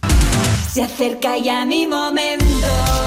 Se 0.72 0.82
acerca 0.84 1.36
ya 1.36 1.64
mi 1.64 1.84
momento. 1.86 2.44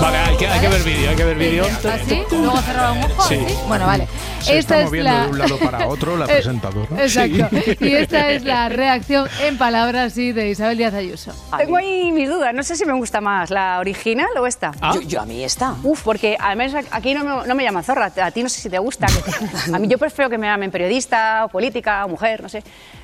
Vale, 0.01 0.17
hay 0.17 0.35
que, 0.35 0.47
hay 0.47 0.59
que 0.59 0.67
ver 0.67 0.83
vídeo, 0.83 1.09
hay 1.09 1.15
que 1.15 1.23
ver 1.23 1.37
vídeo. 1.37 1.65
Así, 1.65 2.21
luego 2.29 2.35
un 2.35 2.47
ojo. 2.49 3.27
Sí. 3.29 3.35
así. 3.35 3.55
Bueno, 3.69 3.85
vale. 3.85 4.05
Se 4.41 4.57
esta 4.57 4.75
está 4.75 4.79
es 4.79 4.85
moviendo 4.85 5.09
la... 5.11 5.23
de 5.23 5.29
un 5.29 5.39
lado 5.39 5.57
para 5.59 5.87
otro 5.87 6.17
la 6.17 6.25
Eh, 6.33 6.33
presentadora. 6.33 6.87
Exacto. 7.01 7.47
Sí. 7.63 7.77
Y 7.79 7.93
esta 7.93 8.31
es 8.31 8.43
la 8.43 8.67
reacción 8.67 9.29
en 9.43 9.57
palabras 9.57 10.11
sí, 10.11 10.33
de 10.33 10.49
Isabel 10.49 10.77
Díaz 10.77 10.93
Ayuso. 10.93 11.31
Tengo 11.57 11.77
ahí 11.77 12.11
mis 12.11 12.27
dudas, 12.27 12.53
no 12.53 12.63
sé 12.63 12.75
si 12.75 12.83
me 12.85 12.91
gusta 12.93 13.21
más 13.21 13.49
la 13.49 13.79
original 13.79 14.27
o 14.37 14.45
esta. 14.45 14.71
Ah. 14.81 14.91
Yo, 14.95 15.01
yo 15.01 15.21
a 15.21 15.25
mí 15.25 15.41
esta. 15.41 15.75
Uf, 15.83 16.01
porque 16.03 16.35
al 16.37 16.57
menos 16.57 16.85
aquí 16.91 17.13
no 17.13 17.23
me, 17.23 17.47
no 17.47 17.55
me 17.55 17.63
llaman 17.63 17.83
zorra, 17.85 18.11
a 18.21 18.31
ti 18.31 18.43
no 18.43 18.49
sé 18.49 18.59
si 18.59 18.69
te 18.69 18.79
gusta. 18.79 19.07
que 19.07 19.21
te- 19.31 19.73
a 19.73 19.79
mí 19.79 19.87
yo 19.87 19.97
prefiero 19.97 20.29
que 20.29 20.37
me 20.37 20.47
llamen 20.47 20.69
periodista, 20.69 21.45
o 21.45 21.47
política, 21.47 22.03
o 22.03 22.09
mujer, 22.09 22.41
no 22.43 22.49
sé. 22.49 22.61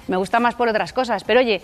Me 0.10 0.18
gusta 0.18 0.42
más 0.42 0.56
por 0.56 0.68
otras 0.68 0.92
cosas, 0.92 1.24
pero 1.24 1.40
oye... 1.40 1.62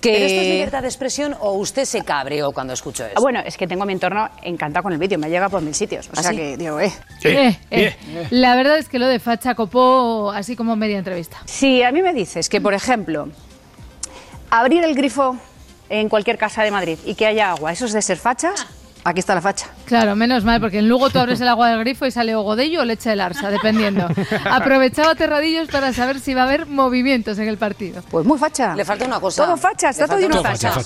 Que... 0.00 0.12
¿Pero 0.12 0.24
esto 0.26 0.40
es 0.40 0.46
libertad 0.48 0.82
de 0.82 0.88
expresión 0.88 1.34
o 1.40 1.54
usted 1.54 1.84
se 1.84 2.02
cabreó 2.02 2.52
cuando 2.52 2.72
escuchó 2.72 3.04
Ah, 3.04 3.08
esto? 3.08 3.20
Bueno, 3.20 3.40
es 3.44 3.56
que 3.56 3.66
tengo 3.66 3.84
mi 3.84 3.92
entorno 3.94 4.28
encantado 4.42 4.84
con 4.84 4.92
el 4.92 4.98
vídeo, 4.98 5.18
me 5.18 5.28
llega 5.28 5.48
por 5.48 5.60
mil 5.60 5.74
sitios. 5.74 6.08
O 6.08 6.12
¿Ah, 6.16 6.22
sea 6.22 6.30
sí? 6.30 6.36
que 6.36 6.56
digo, 6.56 6.78
eh. 6.78 6.92
Eh, 7.24 7.56
eh. 7.70 7.96
La 8.30 8.54
verdad 8.54 8.78
es 8.78 8.88
que 8.88 8.98
lo 8.98 9.06
de 9.08 9.18
Facha 9.18 9.54
copó 9.54 10.30
así 10.30 10.54
como 10.54 10.76
media 10.76 10.98
entrevista. 10.98 11.38
Si 11.46 11.82
a 11.82 11.90
mí 11.90 12.00
me 12.02 12.12
dices 12.12 12.48
que, 12.48 12.60
por 12.60 12.74
ejemplo, 12.74 13.26
abrir 14.50 14.84
el 14.84 14.94
grifo 14.94 15.36
en 15.88 16.08
cualquier 16.08 16.38
casa 16.38 16.62
de 16.62 16.70
Madrid 16.70 16.98
y 17.04 17.14
que 17.14 17.26
haya 17.26 17.50
agua, 17.50 17.72
¿eso 17.72 17.86
es 17.86 17.92
de 17.92 18.02
ser 18.02 18.18
fachas? 18.18 18.66
Aquí 19.08 19.20
está 19.20 19.34
la 19.34 19.40
facha. 19.40 19.68
Claro, 19.86 20.14
menos 20.16 20.44
mal, 20.44 20.60
porque 20.60 20.82
luego 20.82 21.08
tú 21.08 21.18
abres 21.18 21.40
el 21.40 21.48
agua 21.48 21.70
del 21.70 21.78
grifo 21.80 22.04
y 22.04 22.10
sale 22.10 22.34
o 22.34 22.42
godello 22.42 22.82
o 22.82 22.84
leche 22.84 23.08
del 23.08 23.22
arsa, 23.22 23.50
dependiendo. 23.50 24.06
Aprovechaba 24.44 25.14
Terradillos 25.14 25.68
para 25.68 25.94
saber 25.94 26.20
si 26.20 26.34
va 26.34 26.42
a 26.42 26.44
haber 26.44 26.66
movimientos 26.66 27.38
en 27.38 27.48
el 27.48 27.56
partido. 27.56 28.02
Pues 28.10 28.26
muy 28.26 28.38
facha. 28.38 28.76
Le 28.76 28.84
falta 28.84 29.06
una 29.06 29.18
cosa. 29.18 29.46
Todo 29.46 29.56
facha, 29.56 29.88
está 29.88 30.06
todo 30.06 30.18
una. 30.26 30.42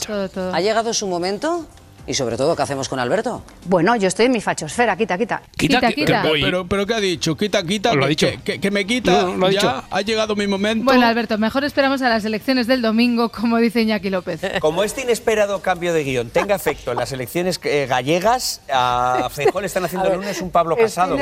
Todo, 0.06 0.28
todo. 0.28 0.54
¿Ha 0.54 0.60
llegado 0.60 0.94
su 0.94 1.08
momento? 1.08 1.66
Y 2.06 2.14
sobre 2.14 2.36
todo, 2.36 2.56
¿qué 2.56 2.62
hacemos 2.62 2.88
con 2.88 2.98
Alberto? 2.98 3.44
Bueno, 3.66 3.94
yo 3.94 4.08
estoy 4.08 4.26
en 4.26 4.32
mi 4.32 4.40
fachosfera, 4.40 4.96
quita, 4.96 5.16
quita. 5.16 5.40
Quita, 5.56 5.80
quita. 5.92 6.22
Pero, 6.22 6.34
pero, 6.44 6.66
pero 6.66 6.86
¿qué 6.86 6.94
ha 6.94 7.00
dicho? 7.00 7.36
Quita, 7.36 7.62
quita. 7.62 7.94
Lo 7.94 8.02
ha 8.02 8.06
que, 8.06 8.08
dicho. 8.10 8.26
que- 8.44 8.60
que 8.60 8.70
me 8.72 8.84
quita. 8.84 9.22
No, 9.22 9.36
lo 9.36 9.46
ha 9.46 9.50
ya 9.52 9.60
dicho. 9.60 9.84
ha 9.88 10.00
llegado 10.00 10.34
mi 10.34 10.48
momento. 10.48 10.84
Bueno, 10.84 11.06
Alberto, 11.06 11.38
mejor 11.38 11.62
esperamos 11.64 12.02
a 12.02 12.08
las 12.08 12.24
elecciones 12.24 12.66
del 12.66 12.82
domingo, 12.82 13.28
como 13.28 13.58
dice 13.58 13.82
Iñaki 13.82 14.10
López. 14.10 14.40
Como 14.60 14.82
este 14.82 15.02
inesperado 15.02 15.62
cambio 15.62 15.92
de 15.92 16.02
guion 16.02 16.30
tenga 16.30 16.56
efecto 16.56 16.90
en 16.90 16.98
las 16.98 17.12
elecciones 17.12 17.60
eh, 17.62 17.86
gallegas, 17.88 18.62
a 18.72 19.28
Feijóo 19.32 19.60
le 19.60 19.68
están 19.68 19.84
haciendo 19.84 20.08
el 20.08 20.16
lunes 20.16 20.40
un 20.40 20.50
Pablo 20.50 20.76
Casado. 20.76 21.16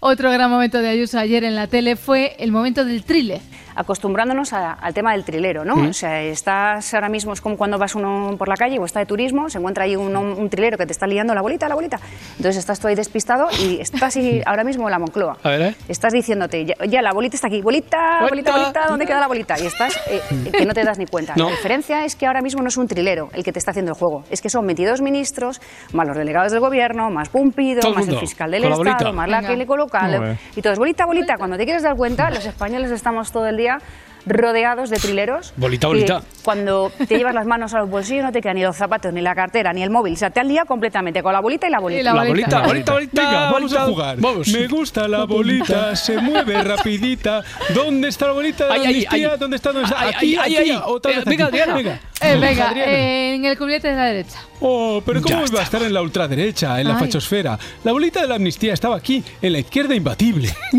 Otro 0.00 0.30
gran 0.30 0.50
momento 0.50 0.78
de 0.78 0.88
Ayuso 0.88 1.18
ayer 1.18 1.42
en 1.44 1.56
la 1.56 1.66
tele 1.66 1.96
fue 1.96 2.36
el 2.38 2.52
momento 2.52 2.84
del 2.84 3.02
trile. 3.02 3.40
Acostumbrándonos 3.82 4.52
a- 4.52 4.72
al 4.72 4.92
tema 4.92 5.12
del 5.12 5.24
trilero, 5.24 5.64
¿no? 5.64 5.76
Mm. 5.76 5.88
O 5.90 5.92
sea, 5.92 6.20
estás 6.22 6.92
ahora 6.94 7.08
mismo, 7.08 7.32
es 7.32 7.40
como 7.40 7.56
cuando 7.56 7.78
vas 7.78 7.94
uno 7.94 8.34
por 8.36 8.48
la 8.48 8.56
calle 8.56 8.76
o 8.80 8.84
está 8.84 8.98
de 9.00 9.06
turismo, 9.06 9.48
se 9.48 9.58
encuentra 9.58 9.84
ahí 9.84 9.94
un, 9.94 10.16
un 10.16 10.50
trilero 10.50 10.76
que 10.76 10.84
te 10.84 10.92
está 10.92 11.06
liando 11.06 11.32
la 11.32 11.42
bolita, 11.42 11.68
la 11.68 11.76
bolita. 11.76 11.98
Entonces 12.36 12.56
estás 12.56 12.80
tú 12.80 12.88
ahí 12.88 12.96
despistado 12.96 13.46
y 13.62 13.80
estás 13.80 14.16
ahí 14.16 14.42
ahora 14.46 14.64
mismo 14.64 14.88
en 14.88 14.90
la 14.90 14.98
Moncloa. 14.98 15.36
A 15.44 15.48
ver, 15.50 15.60
¿eh? 15.62 15.74
Estás 15.88 16.12
diciéndote, 16.12 16.64
ya, 16.66 16.74
ya, 16.88 17.02
la 17.02 17.12
bolita 17.12 17.36
está 17.36 17.46
aquí, 17.46 17.62
bolita, 17.62 18.20
bolita, 18.28 18.50
bolita, 18.58 18.86
¿dónde 18.88 19.06
queda 19.06 19.20
la 19.20 19.28
bolita? 19.28 19.54
Y 19.60 19.66
estás 19.66 19.96
eh, 20.10 20.20
eh, 20.46 20.50
que 20.50 20.66
no 20.66 20.74
te 20.74 20.82
das 20.82 20.98
ni 20.98 21.06
cuenta. 21.06 21.34
No. 21.36 21.44
La 21.44 21.50
diferencia 21.52 22.04
es 22.04 22.16
que 22.16 22.26
ahora 22.26 22.42
mismo 22.42 22.62
no 22.62 22.68
es 22.68 22.76
un 22.76 22.88
trilero 22.88 23.28
el 23.32 23.44
que 23.44 23.52
te 23.52 23.60
está 23.60 23.70
haciendo 23.70 23.92
el 23.92 23.96
juego, 23.98 24.24
es 24.28 24.40
que 24.40 24.50
son 24.50 24.66
22 24.66 25.00
ministros, 25.02 25.60
más 25.92 26.06
los 26.08 26.16
delegados 26.16 26.50
del 26.50 26.60
gobierno, 26.60 27.10
más 27.10 27.28
Pumpido, 27.28 27.80
Todo 27.82 27.94
más 27.94 28.08
el 28.08 28.18
fiscal 28.18 28.50
del 28.50 28.64
Estado, 28.64 28.78
bolita. 28.78 29.12
más 29.12 29.28
la 29.28 29.36
Venga. 29.38 29.50
que 29.50 29.56
le 29.56 29.66
coloca. 29.66 30.36
Y 30.56 30.62
todo 30.62 30.72
es 30.72 30.78
bolita, 30.78 31.06
bolita. 31.06 31.34
Cuando 31.38 31.56
te 31.56 31.64
quieres 31.64 31.82
dar 31.84 31.94
cuenta, 31.94 32.28
los 32.30 32.44
españoles 32.44 32.90
estamos 32.90 33.30
todo 33.30 33.46
el 33.46 33.56
día 33.56 33.67
rodeados 34.26 34.90
de 34.90 34.98
trileros. 34.98 35.54
Bolita, 35.56 35.86
Y 35.86 35.90
bolita. 35.90 36.22
Cuando 36.42 36.92
te 37.06 37.16
llevas 37.16 37.34
las 37.34 37.46
manos 37.46 37.72
a 37.72 37.78
los 37.78 37.88
bolsillos 37.88 38.24
no 38.24 38.32
te 38.32 38.40
quedan 38.42 38.56
ni 38.56 38.62
los 38.62 38.76
zapatos, 38.76 39.10
ni 39.12 39.22
la 39.22 39.34
cartera, 39.34 39.72
ni 39.72 39.82
el 39.82 39.88
móvil. 39.90 40.12
O 40.14 40.16
sea, 40.16 40.28
te 40.30 40.40
han 40.40 40.48
liado 40.48 40.66
completamente 40.66 41.22
con 41.22 41.32
la 41.32 41.40
bolita 41.40 41.66
y 41.66 41.70
la 41.70 41.78
bolita. 41.78 42.02
la 42.02 42.12
La 42.14 42.28
bolita, 42.28 42.60
bolita, 42.60 42.66
bolita, 42.66 42.92
bolita. 42.92 43.22
Venga, 43.22 43.50
vamos 43.50 43.72
a 43.74 43.80
jugar. 43.86 44.16
Vamos. 44.18 44.48
Me 44.48 44.66
gusta 44.66 45.08
la 45.08 45.24
bolita, 45.24 45.96
se 45.96 46.18
mueve 46.18 46.62
rapidita. 46.62 47.42
¿Dónde 47.74 48.08
está 48.08 48.26
la 48.26 48.32
bolita 48.32 48.64
de 48.64 48.68
la 48.70 48.74
Ay, 48.74 48.80
ay, 48.80 48.86
amnistía? 48.92 49.30
ay. 49.32 49.38
¿Dónde 49.38 49.56
está? 49.56 49.72
¿Dónde 49.72 49.88
está? 49.88 50.08
Aquí, 50.08 50.36
aquí, 50.36 50.56
ay. 50.56 50.80
otra 50.84 51.12
vez 51.12 51.24
venga, 51.24 51.46
aquí. 51.46 51.58
Adriana. 51.58 51.74
Venga. 51.74 52.00
Eh, 52.20 52.36
venga, 52.40 52.72
eh, 52.76 53.34
en 53.36 53.44
el 53.44 53.56
cubilete 53.56 53.88
de 53.88 53.94
la 53.94 54.04
derecha. 54.06 54.40
Oh, 54.60 55.00
pero 55.06 55.22
¿cómo 55.22 55.44
va 55.54 55.60
a 55.60 55.62
estar 55.62 55.80
en 55.82 55.94
la 55.94 56.02
ultraderecha, 56.02 56.80
en 56.80 56.88
la 56.88 56.94
Ay. 56.94 57.00
fachosfera? 57.04 57.56
La 57.84 57.92
bolita 57.92 58.20
de 58.22 58.26
la 58.28 58.34
amnistía 58.34 58.74
estaba 58.74 58.96
aquí, 58.96 59.22
en 59.40 59.52
la 59.52 59.60
izquierda 59.60 59.94
imbatible. 59.94 60.52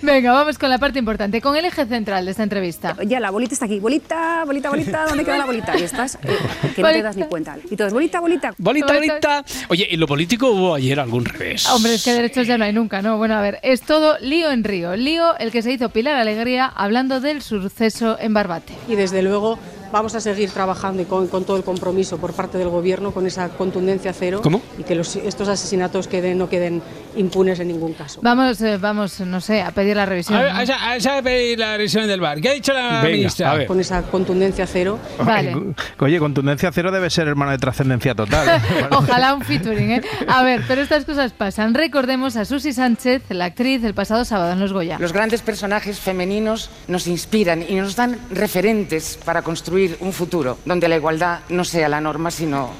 Venga, 0.00 0.32
vamos 0.32 0.58
con 0.58 0.70
la 0.70 0.78
parte 0.78 0.98
importante, 0.98 1.40
con 1.40 1.56
el 1.56 1.64
eje 1.64 1.84
central 1.86 2.24
de 2.24 2.30
esta 2.30 2.42
entrevista. 2.42 2.96
Ya, 3.04 3.20
la 3.20 3.30
bolita 3.30 3.54
está 3.54 3.66
aquí. 3.66 3.80
Bolita, 3.80 4.44
bolita, 4.44 4.70
bolita, 4.70 5.06
¿dónde 5.06 5.24
queda 5.24 5.38
la 5.38 5.46
bolita? 5.46 5.78
Y 5.78 5.82
estás 5.82 6.18
eh, 6.22 6.36
que 6.74 6.82
no 6.82 6.88
te 6.88 7.02
das 7.02 7.16
ni 7.16 7.24
cuenta. 7.24 7.56
Y 7.70 7.76
todo 7.76 7.88
es 7.88 7.92
bolita, 7.92 8.20
bolita. 8.20 8.54
Bolita, 8.58 8.94
bolita. 8.94 9.44
Oye, 9.68 9.92
¿en 9.92 10.00
lo 10.00 10.06
político 10.06 10.50
hubo 10.50 10.74
ayer 10.74 10.98
algún 11.00 11.24
revés? 11.24 11.68
Hombre, 11.68 11.94
es 11.94 12.04
que 12.04 12.12
derechos 12.12 12.46
ya 12.46 12.58
no 12.58 12.64
hay 12.64 12.72
nunca, 12.72 13.02
¿no? 13.02 13.18
Bueno, 13.18 13.34
a 13.34 13.40
ver, 13.40 13.58
es 13.62 13.82
todo 13.82 14.18
lío 14.20 14.50
en 14.50 14.64
Río. 14.64 14.96
Lío 14.96 15.36
el 15.38 15.50
que 15.50 15.62
se 15.62 15.72
hizo 15.72 15.90
Pilar 15.90 16.16
Alegría 16.16 16.66
hablando 16.66 17.20
del 17.20 17.42
suceso 17.42 18.16
en 18.18 18.34
Barbate. 18.34 18.72
y 18.88 18.94
desde 18.94 19.22
luego 19.22 19.58
vamos 19.92 20.14
a 20.14 20.20
seguir 20.20 20.50
trabajando 20.50 21.02
y 21.02 21.04
con, 21.04 21.28
con 21.28 21.44
todo 21.44 21.56
el 21.56 21.62
compromiso 21.64 22.16
por 22.18 22.32
parte 22.32 22.58
del 22.58 22.68
gobierno 22.68 23.12
con 23.12 23.26
esa 23.26 23.48
contundencia 23.50 24.12
cero 24.12 24.40
¿Cómo? 24.42 24.60
y 24.78 24.82
que 24.84 24.94
los- 24.94 25.16
estos 25.16 25.48
asesinatos 25.48 26.08
queden, 26.08 26.38
no 26.38 26.48
queden 26.48 26.82
impunes 27.16 27.60
en 27.60 27.68
ningún 27.68 27.92
caso. 27.92 28.20
Vamos, 28.22 28.60
eh, 28.62 28.78
vamos, 28.78 29.20
no 29.20 29.40
sé, 29.40 29.60
a 29.62 29.70
pedir 29.70 29.96
la 29.96 30.06
revisión. 30.06 30.38
A 30.38 30.42
ver, 30.42 30.52
¿no? 30.52 30.58
a 30.58 30.62
esa- 30.62 30.88
a 30.90 30.96
esa 30.96 31.22
pedir 31.22 31.58
la 31.58 31.76
revisión 31.76 32.06
del 32.06 32.20
bar. 32.20 32.40
¿Qué 32.40 32.48
ha 32.48 32.52
dicho 32.52 32.72
la 32.72 33.02
Venga, 33.02 33.16
ministra? 33.16 33.50
a 33.50 33.54
ver. 33.54 33.66
Con 33.66 33.80
esa 33.80 34.02
contundencia 34.02 34.66
cero. 34.66 34.98
Vale. 35.22 35.54
Oye, 35.98 36.18
contundencia 36.18 36.70
cero 36.72 36.90
debe 36.90 37.10
ser 37.10 37.28
hermano 37.28 37.50
de 37.52 37.58
trascendencia 37.58 38.14
total. 38.14 38.62
Ojalá 38.90 39.34
un 39.34 39.42
featuring, 39.42 39.90
¿eh? 39.92 40.02
A 40.26 40.42
ver, 40.42 40.62
pero 40.66 40.80
estas 40.80 41.04
cosas 41.04 41.32
pasan. 41.32 41.74
Recordemos 41.74 42.36
a 42.36 42.44
Susi 42.46 42.72
Sánchez, 42.72 43.22
la 43.30 43.46
actriz, 43.46 43.84
el 43.84 43.92
pasado 43.94 44.24
sábado 44.24 44.52
en 44.52 44.60
Los 44.60 44.72
Goya. 44.72 44.96
Los 44.98 45.12
grandes 45.12 45.42
personajes 45.42 46.00
femeninos 46.00 46.70
nos 46.88 47.06
inspiran 47.06 47.62
y 47.68 47.74
nos 47.74 47.94
dan 47.96 48.16
referentes 48.30 49.18
para 49.24 49.42
construir 49.42 49.81
un 50.00 50.12
futuro 50.12 50.58
donde 50.64 50.88
la 50.88 50.96
igualdad 50.96 51.40
no 51.48 51.64
sea 51.64 51.88
la 51.88 52.00
norma, 52.00 52.30
sino 52.30 52.70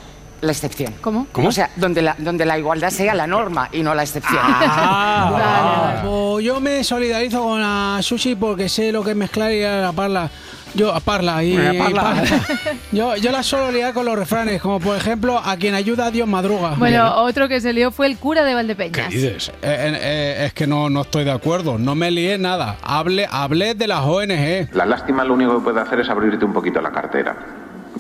la 0.42 0.53
excepción. 0.53 0.94
¿Cómo? 1.00 1.26
O 1.34 1.53
sea, 1.53 1.70
donde 1.76 2.03
la, 2.03 2.16
donde 2.18 2.44
la 2.44 2.59
igualdad 2.59 2.90
sea 2.90 3.14
la 3.14 3.26
norma 3.26 3.68
y 3.72 3.82
no 3.82 3.94
la 3.94 4.03
excepción. 4.03 4.40
Ah, 4.42 6.03
pues 6.05 6.44
yo 6.44 6.61
me 6.61 6.82
solidarizo 6.82 7.42
con 7.42 7.61
la 7.61 8.00
Susi 8.03 8.34
porque 8.34 8.68
sé 8.68 8.92
lo 8.92 9.05
que 9.05 9.11
es 9.11 9.16
mezclar 9.16 9.53
y 9.53 9.62
a 9.64 9.92
parla. 9.94 10.30
Yo 10.75 10.95
a 10.95 11.01
parla 11.01 11.43
y, 11.45 11.57
A 11.57 11.73
parla. 11.79 11.91
y 11.91 11.95
parla. 11.95 12.25
Yo, 12.93 13.16
yo 13.16 13.31
la 13.33 13.43
suelo 13.43 13.70
liar 13.70 13.95
con 13.95 14.05
los 14.05 14.18
refranes, 14.18 14.61
como 14.61 14.79
por 14.81 14.97
ejemplo, 14.97 15.39
a 15.39 15.57
quien 15.57 15.75
ayuda 15.75 16.07
a 16.07 16.11
Dios 16.11 16.29
madruga. 16.29 16.75
Bueno, 16.77 17.14
otro 17.16 17.49
que 17.49 17.61
se 17.61 17.73
lió 17.73 17.91
fue 17.91 18.07
el 18.07 18.18
cura 18.18 18.45
de 18.45 18.55
Valdepeñas. 18.55 19.11
dices? 19.11 19.53
es 19.62 20.53
que 20.53 20.66
no, 20.66 20.91
no 20.91 21.03
estoy 21.03 21.25
de 21.25 21.31
acuerdo, 21.31 21.79
no 21.79 21.95
me 21.95 22.11
lié 22.11 22.37
nada. 22.39 22.77
Hable, 22.83 23.27
hablé 23.31 23.75
de 23.75 23.87
las 23.87 24.01
ONG. 24.05 24.75
La 24.75 24.85
lástima 24.87 25.25
lo 25.25 25.35
único 25.35 25.57
que 25.59 25.64
puede 25.64 25.81
hacer 25.81 26.01
es 26.01 26.11
abrirte 26.11 26.45
un 26.45 26.53
poquito 26.53 26.81
la 26.81 26.91
cartera. 26.93 27.37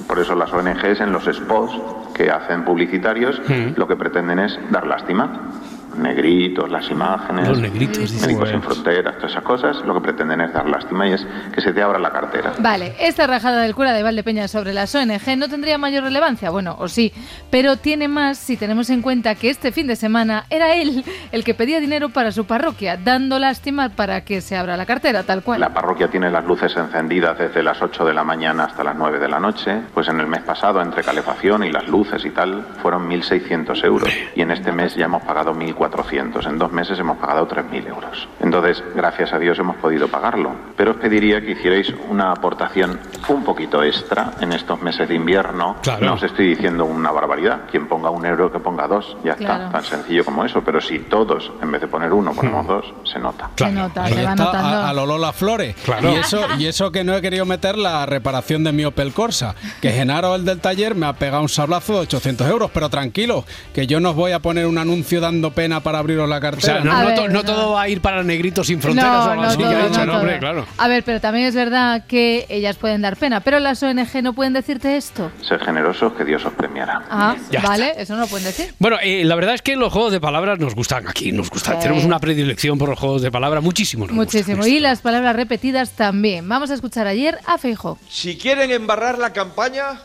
Por 0.06 0.18
eso 0.18 0.34
las 0.34 0.52
ONGs 0.52 1.00
en 1.00 1.12
los 1.12 1.24
spots 1.24 1.72
que 2.14 2.30
hacen 2.30 2.64
publicitarios 2.64 3.40
lo 3.76 3.86
que 3.88 3.96
pretenden 3.96 4.38
es 4.40 4.58
dar 4.70 4.86
lástima. 4.86 5.50
Negritos, 5.96 6.70
las 6.70 6.90
imágenes, 6.90 7.48
Los 7.48 7.58
negritos, 7.58 7.98
dice. 7.98 8.26
Médicos 8.26 8.50
sin 8.50 8.62
fronteras, 8.62 9.16
todas 9.16 9.32
esas 9.32 9.44
cosas, 9.44 9.76
lo 9.84 9.94
que 9.94 10.00
pretenden 10.00 10.40
es 10.40 10.52
dar 10.52 10.68
lástima 10.68 11.08
y 11.08 11.12
es 11.12 11.26
que 11.54 11.60
se 11.60 11.72
te 11.72 11.82
abra 11.82 11.98
la 11.98 12.10
cartera. 12.10 12.52
Vale, 12.58 12.94
esta 13.00 13.26
rajada 13.26 13.62
del 13.62 13.74
cura 13.74 13.92
de 13.92 14.02
Valdepeña 14.02 14.48
sobre 14.48 14.72
las 14.72 14.94
ONG 14.94 15.36
no 15.36 15.48
tendría 15.48 15.78
mayor 15.78 16.04
relevancia, 16.04 16.50
bueno, 16.50 16.76
o 16.78 16.88
sí, 16.88 17.12
pero 17.50 17.76
tiene 17.76 18.08
más 18.08 18.38
si 18.38 18.56
tenemos 18.56 18.90
en 18.90 19.02
cuenta 19.02 19.34
que 19.34 19.50
este 19.50 19.72
fin 19.72 19.86
de 19.86 19.96
semana 19.96 20.46
era 20.50 20.74
él 20.74 21.04
el 21.32 21.44
que 21.44 21.54
pedía 21.54 21.80
dinero 21.80 22.08
para 22.10 22.32
su 22.32 22.44
parroquia, 22.44 22.96
dando 22.96 23.38
lástima 23.38 23.90
para 23.90 24.22
que 24.24 24.40
se 24.40 24.56
abra 24.56 24.76
la 24.76 24.86
cartera, 24.86 25.22
tal 25.22 25.42
cual. 25.42 25.60
La 25.60 25.72
parroquia 25.72 26.08
tiene 26.08 26.30
las 26.30 26.44
luces 26.44 26.76
encendidas 26.76 27.38
desde 27.38 27.62
las 27.62 27.80
8 27.82 28.04
de 28.04 28.14
la 28.14 28.24
mañana 28.24 28.64
hasta 28.64 28.84
las 28.84 28.96
9 28.96 29.18
de 29.18 29.28
la 29.28 29.40
noche. 29.40 29.80
Pues 29.94 30.08
en 30.08 30.20
el 30.20 30.26
mes 30.26 30.42
pasado, 30.42 30.80
entre 30.80 31.02
calefacción 31.02 31.64
y 31.64 31.70
las 31.70 31.86
luces 31.88 32.24
y 32.24 32.30
tal, 32.30 32.64
fueron 32.80 33.08
1.600 33.08 33.84
euros. 33.84 34.08
Y 34.34 34.42
en 34.42 34.50
este 34.50 34.72
mes 34.72 34.94
ya 34.94 35.06
hemos 35.06 35.22
pagado 35.22 35.54
1.400. 35.54 35.81
En 36.46 36.58
dos 36.58 36.72
meses 36.72 36.98
hemos 36.98 37.16
pagado 37.18 37.46
3.000 37.48 37.86
euros. 37.88 38.28
Entonces, 38.40 38.82
gracias 38.94 39.32
a 39.32 39.38
Dios 39.38 39.58
hemos 39.58 39.76
podido 39.76 40.08
pagarlo. 40.08 40.52
Pero 40.76 40.92
os 40.92 40.96
pediría 40.96 41.40
que 41.40 41.52
hicierais 41.52 41.92
una 42.08 42.30
aportación 42.32 42.98
un 43.28 43.42
poquito 43.44 43.82
extra 43.82 44.32
en 44.40 44.52
estos 44.52 44.80
meses 44.80 45.08
de 45.08 45.14
invierno. 45.14 45.76
Claro. 45.82 46.04
No 46.06 46.14
os 46.14 46.22
estoy 46.22 46.48
diciendo 46.48 46.84
una 46.84 47.10
barbaridad. 47.10 47.62
Quien 47.70 47.88
ponga 47.88 48.10
un 48.10 48.24
euro, 48.24 48.50
que 48.52 48.58
ponga 48.58 48.86
dos. 48.86 49.16
Ya 49.24 49.34
Claro. 49.34 49.64
está. 49.66 49.72
Tan 49.72 49.84
sencillo 49.84 50.24
como 50.24 50.44
eso. 50.44 50.62
Pero 50.64 50.80
si 50.80 50.98
todos, 51.00 51.50
en 51.62 51.72
vez 51.72 51.80
de 51.80 51.88
poner 51.88 52.12
uno, 52.12 52.32
ponemos 52.32 52.66
dos, 52.66 52.84
se 53.04 53.18
nota. 53.18 53.50
Se 53.56 53.70
nota, 53.70 54.06
se 54.06 54.14
va 54.24 54.32
está, 54.32 54.44
notando. 54.44 54.68
a, 54.78 54.88
a 54.88 54.92
lo 54.94 55.06
Lola 55.06 55.32
Flores. 55.32 55.74
Claro. 55.84 56.12
Y, 56.12 56.16
eso, 56.16 56.40
y 56.58 56.66
eso 56.66 56.92
que 56.92 57.04
no 57.04 57.14
he 57.14 57.22
querido 57.22 57.44
meter 57.44 57.76
la 57.76 58.06
reparación 58.06 58.64
de 58.64 58.72
mi 58.72 58.84
Opel 58.84 59.12
Corsa. 59.12 59.54
Que 59.80 59.90
Genaro, 59.92 60.34
el 60.34 60.44
del 60.44 60.60
taller, 60.60 60.94
me 60.94 61.06
ha 61.06 61.12
pegado 61.14 61.42
un 61.42 61.48
sablazo 61.48 61.94
de 61.94 61.98
800 62.00 62.48
euros. 62.48 62.70
Pero 62.72 62.88
tranquilo, 62.88 63.44
que 63.74 63.86
yo 63.86 64.00
no 64.00 64.10
os 64.10 64.16
voy 64.16 64.32
a 64.32 64.38
poner 64.40 64.66
un 64.66 64.78
anuncio 64.78 65.20
dando 65.20 65.50
pena 65.52 65.71
para 65.80 65.98
abriros 65.98 66.28
la 66.28 66.38
O 66.38 66.40
cartera. 66.40 66.74
sea, 66.74 66.84
no, 66.84 66.92
A 66.92 67.00
no 67.02 67.06
ver, 67.08 67.14
to- 67.16 67.28
no 67.28 67.34
no. 67.34 67.44
todo 67.44 67.72
va 67.72 67.82
a 67.82 67.88
ir 67.88 68.00
para 68.00 68.22
negritos 68.22 68.66
sin 68.66 68.80
fronteras 68.80 69.10
No, 69.12 69.24
o 69.24 69.30
algo 69.30 69.42
así 69.44 69.58
todo, 69.58 69.88
dicho, 69.88 70.00
hombre, 70.12 70.38
claro. 70.38 70.66
A 70.78 70.88
ver, 70.88 71.02
pero 71.04 71.20
también 71.20 71.46
es 71.46 71.54
verdad 71.54 72.04
que 72.06 72.46
ellas 72.48 72.76
pueden 72.76 73.02
dar 73.02 73.16
pena, 73.16 73.40
pero 73.40 73.58
las 73.60 73.82
ONG 73.82 74.22
no 74.22 74.32
pueden 74.32 74.52
decirte 74.52 74.96
esto. 74.96 75.30
Ser 75.46 75.60
generosos, 75.64 76.12
que 76.14 76.24
Dios 76.24 76.44
os 76.44 76.52
premiará. 76.52 77.02
Ah, 77.10 77.36
Ya 77.50 77.60
vale, 77.60 77.92
eso 77.96 78.14
no 78.14 78.20
lo 78.22 78.26
pueden 78.26 78.46
decir. 78.46 78.74
Bueno, 78.78 78.96
eh, 79.02 79.24
la 79.24 79.34
verdad 79.34 79.54
es 79.54 79.62
que 79.62 79.76
los 79.76 79.92
juegos 79.92 80.12
de 80.12 80.20
palabras 80.20 80.58
nos 80.58 80.74
gustan 80.74 81.08
aquí, 81.08 81.32
nos 81.32 81.50
gustan. 81.50 81.74
Sí. 81.76 81.82
Tenemos 81.82 82.04
una 82.04 82.18
predilección 82.18 82.78
por 82.78 82.88
los 82.88 82.98
juegos 82.98 83.22
de 83.22 83.30
palabras, 83.30 83.62
muchísimo. 83.62 84.06
nos 84.06 84.14
Muchísimo. 84.14 84.66
Y 84.66 84.80
las 84.80 85.00
palabras 85.00 85.36
repetidas 85.36 85.90
también. 85.92 86.48
Vamos 86.48 86.70
a 86.70 86.74
escuchar 86.74 87.06
ayer 87.06 87.38
a 87.46 87.58
Feijo. 87.58 87.98
Si 88.08 88.36
quieren 88.36 88.70
embarrar 88.70 89.18
la 89.18 89.32
campaña 89.32 90.00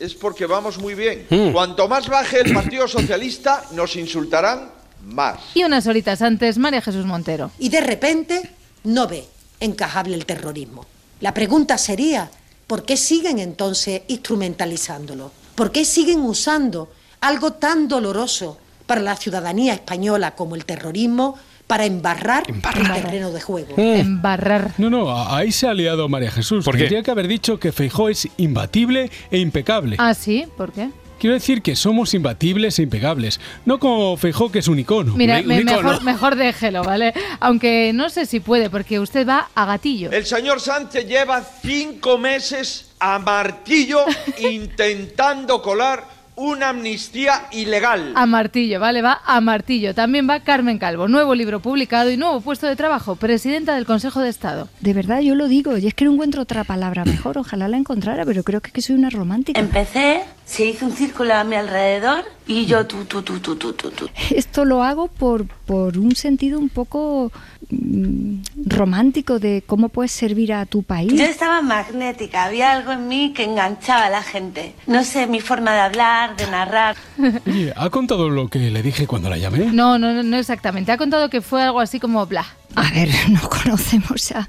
es 0.00 0.14
porque 0.14 0.46
vamos 0.46 0.78
muy 0.78 0.94
bien. 0.94 1.26
Mm. 1.30 1.52
Cuanto 1.52 1.88
más 1.88 2.08
baje 2.08 2.40
el 2.40 2.52
Partido 2.52 2.88
Socialista, 2.88 3.62
nos 3.72 3.94
insultarán 3.96 4.70
más. 5.06 5.38
Y 5.54 5.64
unas 5.64 5.86
horitas 5.86 6.22
antes, 6.22 6.58
María 6.58 6.80
Jesús 6.80 7.04
Montero. 7.06 7.50
y 7.58 7.68
de 7.68 7.80
repente 7.80 8.50
no 8.84 9.06
ve 9.08 9.24
encajable 9.60 10.14
el 10.14 10.26
terrorismo. 10.26 10.84
La 11.20 11.32
pregunta 11.32 11.78
sería, 11.78 12.30
¿por 12.66 12.84
qué 12.84 12.96
siguen 12.96 13.38
entonces 13.38 14.02
instrumentalizándolo? 14.08 15.30
¿Por 15.54 15.70
qué 15.72 15.84
siguen 15.84 16.20
usando 16.20 16.90
algo 17.20 17.52
tan 17.54 17.88
doloroso 17.88 18.58
para 18.86 19.00
la 19.00 19.16
ciudadanía 19.16 19.72
española 19.74 20.34
como 20.34 20.54
el 20.56 20.64
terrorismo 20.64 21.36
para 21.66 21.86
embarrar, 21.86 22.42
el 22.48 22.60
terreno 22.60 23.30
de 23.30 23.40
juego? 23.40 23.74
Embarrar. 23.78 24.72
No, 24.76 24.90
no, 24.90 25.10
a- 25.10 25.38
ahí 25.38 25.50
se 25.52 25.66
ha 25.66 25.72
liado 25.72 26.08
María 26.08 26.30
Jesús. 26.30 26.64
¿Por 26.64 26.74
qué? 26.74 26.80
Tendría 26.80 27.02
que 27.02 27.10
haber 27.10 27.28
dicho 27.28 27.58
que 27.58 27.72
Feijó 27.72 28.08
es 28.10 28.28
imbatible 28.36 29.10
e 29.30 29.38
impecable. 29.38 29.96
Ah, 29.98 30.12
sí, 30.12 30.44
¿por 30.56 30.72
qué? 30.72 30.90
Quiero 31.18 31.34
decir 31.34 31.62
que 31.62 31.74
somos 31.76 32.12
imbatibles 32.14 32.78
e 32.78 32.82
impecables. 32.82 33.40
No 33.64 33.78
como 33.78 34.16
Feijó, 34.16 34.50
que 34.52 34.58
es 34.58 34.68
un 34.68 34.78
icono. 34.78 35.14
Mira, 35.14 35.42
me- 35.42 35.64
mejor, 35.64 36.02
mejor 36.02 36.36
déjelo, 36.36 36.82
¿vale? 36.84 37.14
Aunque 37.40 37.92
no 37.94 38.10
sé 38.10 38.26
si 38.26 38.40
puede, 38.40 38.68
porque 38.70 39.00
usted 39.00 39.26
va 39.26 39.48
a 39.54 39.64
gatillo. 39.64 40.10
El 40.10 40.26
señor 40.26 40.60
Sánchez 40.60 41.06
lleva 41.06 41.42
cinco 41.62 42.18
meses 42.18 42.90
a 43.00 43.18
martillo 43.18 44.04
intentando 44.38 45.62
colar 45.62 46.04
una 46.36 46.70
amnistía 46.70 47.46
ilegal. 47.52 48.12
A 48.16 48.26
martillo, 48.26 48.80
¿vale? 48.80 49.02
Va 49.02 49.20
a 49.24 49.40
martillo. 49.40 49.94
También 49.94 50.28
va 50.28 50.40
Carmen 50.40 50.78
Calvo. 50.78 51.06
Nuevo 51.06 51.32
libro 51.36 51.60
publicado 51.60 52.10
y 52.10 52.16
nuevo 52.16 52.40
puesto 52.40 52.66
de 52.66 52.74
trabajo. 52.74 53.14
Presidenta 53.14 53.76
del 53.76 53.86
Consejo 53.86 54.20
de 54.20 54.30
Estado. 54.30 54.68
De 54.80 54.94
verdad, 54.94 55.20
yo 55.20 55.36
lo 55.36 55.46
digo, 55.46 55.78
y 55.78 55.86
es 55.86 55.94
que 55.94 56.04
no 56.04 56.12
encuentro 56.12 56.42
otra 56.42 56.64
palabra 56.64 57.04
mejor, 57.04 57.38
ojalá 57.38 57.68
la 57.68 57.76
encontrara, 57.76 58.24
pero 58.24 58.42
creo 58.42 58.60
que, 58.60 58.66
es 58.68 58.72
que 58.72 58.82
soy 58.82 58.96
una 58.96 59.10
romántica. 59.10 59.60
Empecé, 59.60 60.24
se 60.44 60.66
hizo 60.66 60.86
un 60.86 60.92
círculo 60.92 61.34
a 61.34 61.44
mi 61.44 61.56
alrededor 61.56 62.24
y 62.46 62.66
yo 62.66 62.86
tú, 62.86 63.04
tú, 63.06 63.22
tú, 63.22 63.40
tú, 63.40 63.56
tú, 63.56 63.72
tú, 63.72 63.90
tú. 63.90 64.08
Esto 64.30 64.64
lo 64.64 64.82
hago 64.82 65.08
por, 65.08 65.46
por 65.46 65.96
un 65.98 66.14
sentido 66.14 66.58
un 66.58 66.68
poco 66.68 67.32
mm, 67.70 68.36
romántico 68.66 69.38
de 69.38 69.62
cómo 69.66 69.88
puedes 69.88 70.12
servir 70.12 70.52
a 70.52 70.66
tu 70.66 70.82
país. 70.82 71.12
Yo 71.12 71.24
estaba 71.24 71.62
magnética, 71.62 72.44
había 72.44 72.72
algo 72.72 72.92
en 72.92 73.08
mí 73.08 73.32
que 73.34 73.44
enganchaba 73.44 74.06
a 74.06 74.10
la 74.10 74.22
gente. 74.22 74.74
No 74.86 75.02
sé, 75.04 75.26
mi 75.26 75.40
forma 75.40 75.72
de 75.72 75.80
hablar, 75.80 76.36
de 76.36 76.46
narrar. 76.50 76.96
Oye, 77.46 77.72
¿ha 77.76 77.88
contado 77.90 78.28
lo 78.28 78.48
que 78.48 78.58
le 78.58 78.82
dije 78.82 79.06
cuando 79.06 79.30
la 79.30 79.38
llamé? 79.38 79.70
No, 79.72 79.98
no, 79.98 80.12
no, 80.12 80.22
no 80.22 80.36
exactamente. 80.36 80.92
Ha 80.92 80.98
contado 80.98 81.30
que 81.30 81.40
fue 81.40 81.62
algo 81.62 81.80
así 81.80 81.98
como 82.00 82.24
bla. 82.26 82.44
A 82.74 82.90
ver, 82.90 83.08
no 83.30 83.40
conocemos 83.48 84.30
a- 84.32 84.48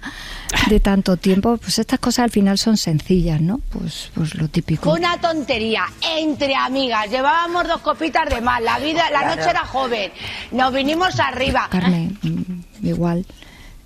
de 0.70 0.80
tanto 0.80 1.18
tiempo, 1.18 1.58
pues 1.58 1.80
estas 1.80 2.00
cosas 2.00 2.24
al 2.26 2.32
final 2.32 2.58
son 2.58 2.78
sencillas, 2.78 3.42
¿no? 3.42 3.60
Pues, 3.70 4.10
pues 4.14 4.36
lo 4.36 4.48
típico. 4.48 4.92
Una 4.92 5.18
tontería 5.20 5.84
entre 6.18 6.56
amigas. 6.56 7.10
Llevábamos 7.10 7.68
dos 7.68 7.82
copitas 7.82 8.30
de 8.30 8.42
más. 8.42 8.62
La 8.62 8.80
vida, 8.80 9.10
la 9.12 9.36
noche 9.36 9.50
era 9.50 9.66
joven. 9.66 10.12
Nos 10.52 10.74
vinimos 10.74 11.20
arriba. 11.20 11.68
Carmen, 11.70 12.18
mm, 12.22 12.86
igual 12.88 13.26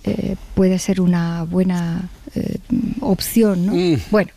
eh, 0.04 0.36
puede 0.54 0.78
ser 0.78 1.00
una 1.00 1.42
buena 1.44 2.08
eh, 2.34 2.58
opción, 3.00 3.66
¿no? 3.66 3.72
Bueno, 4.10 4.30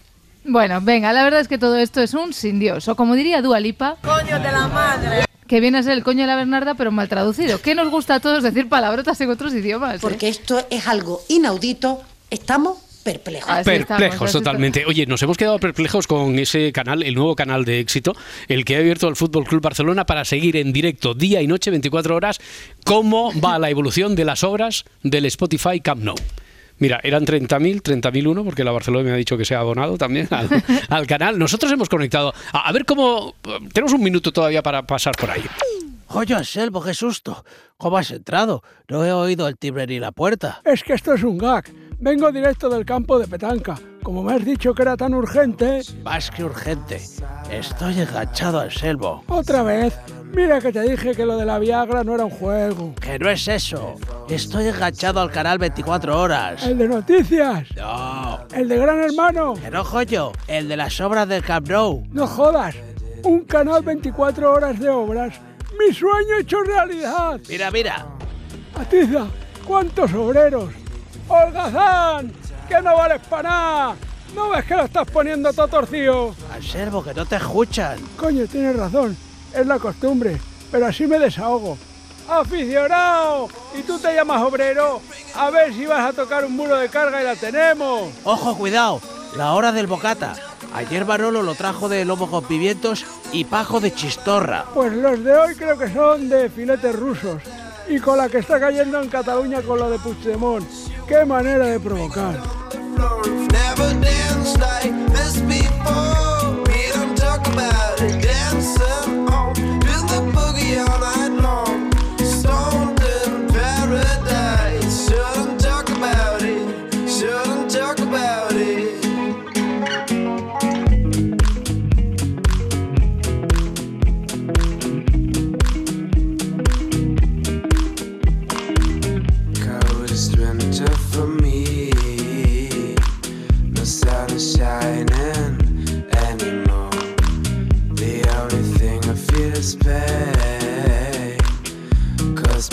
Bueno, 0.45 0.81
venga, 0.81 1.13
la 1.13 1.23
verdad 1.23 1.39
es 1.39 1.47
que 1.47 1.57
todo 1.57 1.77
esto 1.77 2.01
es 2.01 2.13
un 2.13 2.33
sin 2.33 2.59
Dios. 2.59 2.87
O 2.89 2.95
como 2.95 3.15
diría 3.15 3.41
Dualipa, 3.41 3.95
Coño 4.01 4.39
de 4.39 4.51
la 4.51 4.67
madre. 4.67 5.25
que 5.47 5.59
viene 5.61 5.77
a 5.77 5.83
ser 5.83 5.93
el 5.93 6.03
coño 6.03 6.21
de 6.21 6.27
la 6.27 6.35
Bernarda, 6.35 6.73
pero 6.73 6.91
mal 6.91 7.07
traducido. 7.07 7.61
Que 7.61 7.75
nos 7.75 7.89
gusta 7.89 8.15
a 8.15 8.19
todos 8.19 8.43
decir 8.43 8.67
palabrotas 8.67 9.21
en 9.21 9.29
otros 9.29 9.53
idiomas. 9.53 9.95
¿eh? 9.95 9.99
Porque 10.01 10.27
esto 10.27 10.65
es 10.69 10.87
algo 10.87 11.21
inaudito, 11.29 12.01
estamos 12.33 12.77
perplejos. 13.03 13.63
Perplejos 13.63 14.31
totalmente. 14.31 14.85
Oye, 14.85 15.05
nos 15.05 15.21
hemos 15.21 15.37
quedado 15.37 15.59
perplejos 15.59 16.07
con 16.07 16.39
ese 16.39 16.71
canal, 16.71 17.03
el 17.03 17.15
nuevo 17.15 17.35
canal 17.35 17.65
de 17.65 17.79
éxito, 17.79 18.15
el 18.47 18.65
que 18.65 18.75
ha 18.75 18.79
abierto 18.79 19.07
el 19.07 19.15
Fútbol 19.15 19.45
Club 19.45 19.61
Barcelona 19.61 20.05
para 20.05 20.25
seguir 20.25 20.55
en 20.57 20.73
directo 20.73 21.13
día 21.13 21.41
y 21.41 21.47
noche, 21.47 21.69
24 21.69 22.15
horas, 22.15 22.39
cómo 22.85 23.31
va 23.39 23.59
la 23.59 23.69
evolución 23.69 24.15
de 24.15 24.25
las 24.25 24.43
obras 24.43 24.85
del 25.03 25.25
Spotify 25.25 25.79
Camp 25.81 26.03
Nou. 26.03 26.15
Mira, 26.79 26.99
eran 27.03 27.23
30.000, 27.23 27.81
30.001, 27.81 28.43
porque 28.43 28.63
la 28.63 28.71
Barcelona 28.71 29.05
me 29.05 29.11
ha 29.11 29.15
dicho 29.15 29.37
que 29.37 29.45
se 29.45 29.53
ha 29.53 29.59
abonado 29.59 29.97
también 29.97 30.27
al, 30.31 30.49
al 30.89 31.07
canal. 31.07 31.37
Nosotros 31.37 31.71
hemos 31.71 31.87
conectado. 31.87 32.33
A, 32.51 32.67
a 32.67 32.71
ver 32.71 32.85
cómo. 32.85 33.35
Tenemos 33.71 33.93
un 33.93 34.01
minuto 34.01 34.31
todavía 34.31 34.63
para 34.63 34.81
pasar 34.85 35.15
por 35.15 35.29
ahí. 35.29 35.43
Oye, 36.07 36.33
Anselmo, 36.33 36.83
qué 36.83 36.93
susto. 36.93 37.43
¿Cómo 37.77 37.97
has 37.97 38.11
entrado? 38.11 38.63
No 38.87 39.03
he 39.05 39.11
oído 39.11 39.47
el 39.47 39.57
timbre 39.57 39.87
ni 39.87 39.99
la 39.99 40.11
puerta. 40.11 40.61
Es 40.63 40.83
que 40.83 40.93
esto 40.93 41.13
es 41.13 41.23
un 41.23 41.37
gag. 41.37 41.65
Vengo 42.03 42.33
directo 42.33 42.67
del 42.67 42.83
campo 42.83 43.17
de 43.17 43.25
petanca. 43.29 43.79
Como 44.03 44.23
me 44.23 44.33
has 44.33 44.43
dicho 44.43 44.73
que 44.73 44.81
era 44.81 44.97
tan 44.97 45.13
urgente... 45.13 45.79
Más 46.03 46.29
que 46.29 46.43
urgente. 46.43 47.01
Estoy 47.49 48.01
enganchado, 48.01 48.59
Anselmo. 48.59 49.23
Otra 49.29 49.63
vez. 49.63 49.97
Mira 50.33 50.59
que 50.59 50.73
te 50.73 50.81
dije 50.81 51.15
que 51.15 51.25
lo 51.25 51.37
de 51.37 51.45
la 51.45 51.59
Viagra 51.59 52.03
no 52.03 52.15
era 52.15 52.25
un 52.25 52.31
juego. 52.31 52.93
Que 52.95 53.17
no 53.17 53.29
es 53.29 53.47
eso. 53.47 53.95
Estoy 54.27 54.67
enganchado 54.67 55.21
al 55.21 55.31
canal 55.31 55.59
24 55.59 56.19
horas. 56.19 56.67
El 56.67 56.77
de 56.77 56.89
noticias. 56.89 57.69
No. 57.77 58.47
El 58.53 58.67
de 58.67 58.77
Gran 58.79 58.99
Hermano. 58.99 59.53
Que 59.53 59.71
no, 59.71 59.85
joyo. 59.85 60.33
El 60.47 60.67
de 60.67 60.75
las 60.75 60.99
obras 60.99 61.25
del 61.29 61.41
Camp 61.41 61.69
Nou. 61.69 62.03
No 62.11 62.27
jodas. 62.27 62.75
Un 63.23 63.45
canal 63.45 63.81
24 63.81 64.51
horas 64.51 64.77
de 64.77 64.89
obras. 64.89 65.39
Mi 65.79 65.93
sueño 65.93 66.35
hecho 66.41 66.63
realidad. 66.63 67.39
Mira, 67.47 67.71
mira. 67.71 68.05
Atiza, 68.75 69.27
¿cuántos 69.65 70.13
obreros? 70.13 70.82
¡Holgazán! 71.27 72.31
¡Que 72.67 72.81
no 72.81 72.95
vales 72.95 73.21
para 73.29 73.49
nada! 73.49 73.95
¿No 74.35 74.49
ves 74.49 74.65
que 74.65 74.75
lo 74.75 74.85
estás 74.85 75.09
poniendo 75.09 75.53
todo 75.53 75.67
torcido? 75.67 76.35
Anselmo, 76.53 77.03
que 77.03 77.13
no 77.13 77.25
te 77.25 77.35
escuchan. 77.35 77.99
Coño, 78.17 78.47
tienes 78.47 78.75
razón. 78.75 79.15
Es 79.53 79.65
la 79.65 79.77
costumbre. 79.77 80.39
Pero 80.71 80.87
así 80.87 81.05
me 81.05 81.19
desahogo. 81.19 81.77
¡Aficionado! 82.27 83.47
¿Y 83.77 83.83
tú 83.83 83.99
te 83.99 84.13
llamas 84.15 84.41
obrero? 84.41 85.01
A 85.35 85.49
ver 85.49 85.73
si 85.73 85.85
vas 85.85 86.09
a 86.09 86.13
tocar 86.13 86.45
un 86.45 86.55
muro 86.55 86.75
de 86.77 86.89
carga 86.89 87.21
y 87.21 87.25
la 87.25 87.35
tenemos. 87.35 88.09
Ojo, 88.23 88.57
cuidado. 88.57 89.01
La 89.37 89.53
hora 89.53 89.71
del 89.71 89.87
bocata. 89.87 90.33
Ayer 90.73 91.05
Manolo 91.05 91.43
lo 91.43 91.53
trajo 91.53 91.89
de 91.89 92.05
lomo 92.05 92.29
con 92.31 92.45
pimientos 92.45 93.05
y 93.31 93.45
pajo 93.45 93.79
de 93.79 93.93
chistorra. 93.93 94.65
Pues 94.73 94.93
los 94.93 95.23
de 95.23 95.35
hoy 95.35 95.55
creo 95.55 95.77
que 95.77 95.93
son 95.93 96.29
de 96.29 96.49
filetes 96.49 96.95
rusos. 96.95 97.41
Y 97.87 97.99
con 97.99 98.17
la 98.17 98.29
que 98.29 98.39
está 98.39 98.59
cayendo 98.59 98.99
en 99.01 99.09
Cataluña 99.09 99.61
con 99.61 99.77
lo 99.77 99.89
de 99.89 99.99
Puigdemont. 99.99 100.65
Qué 101.13 101.25
manera 101.25 101.67
de 101.67 101.79
provocar. 101.79 102.53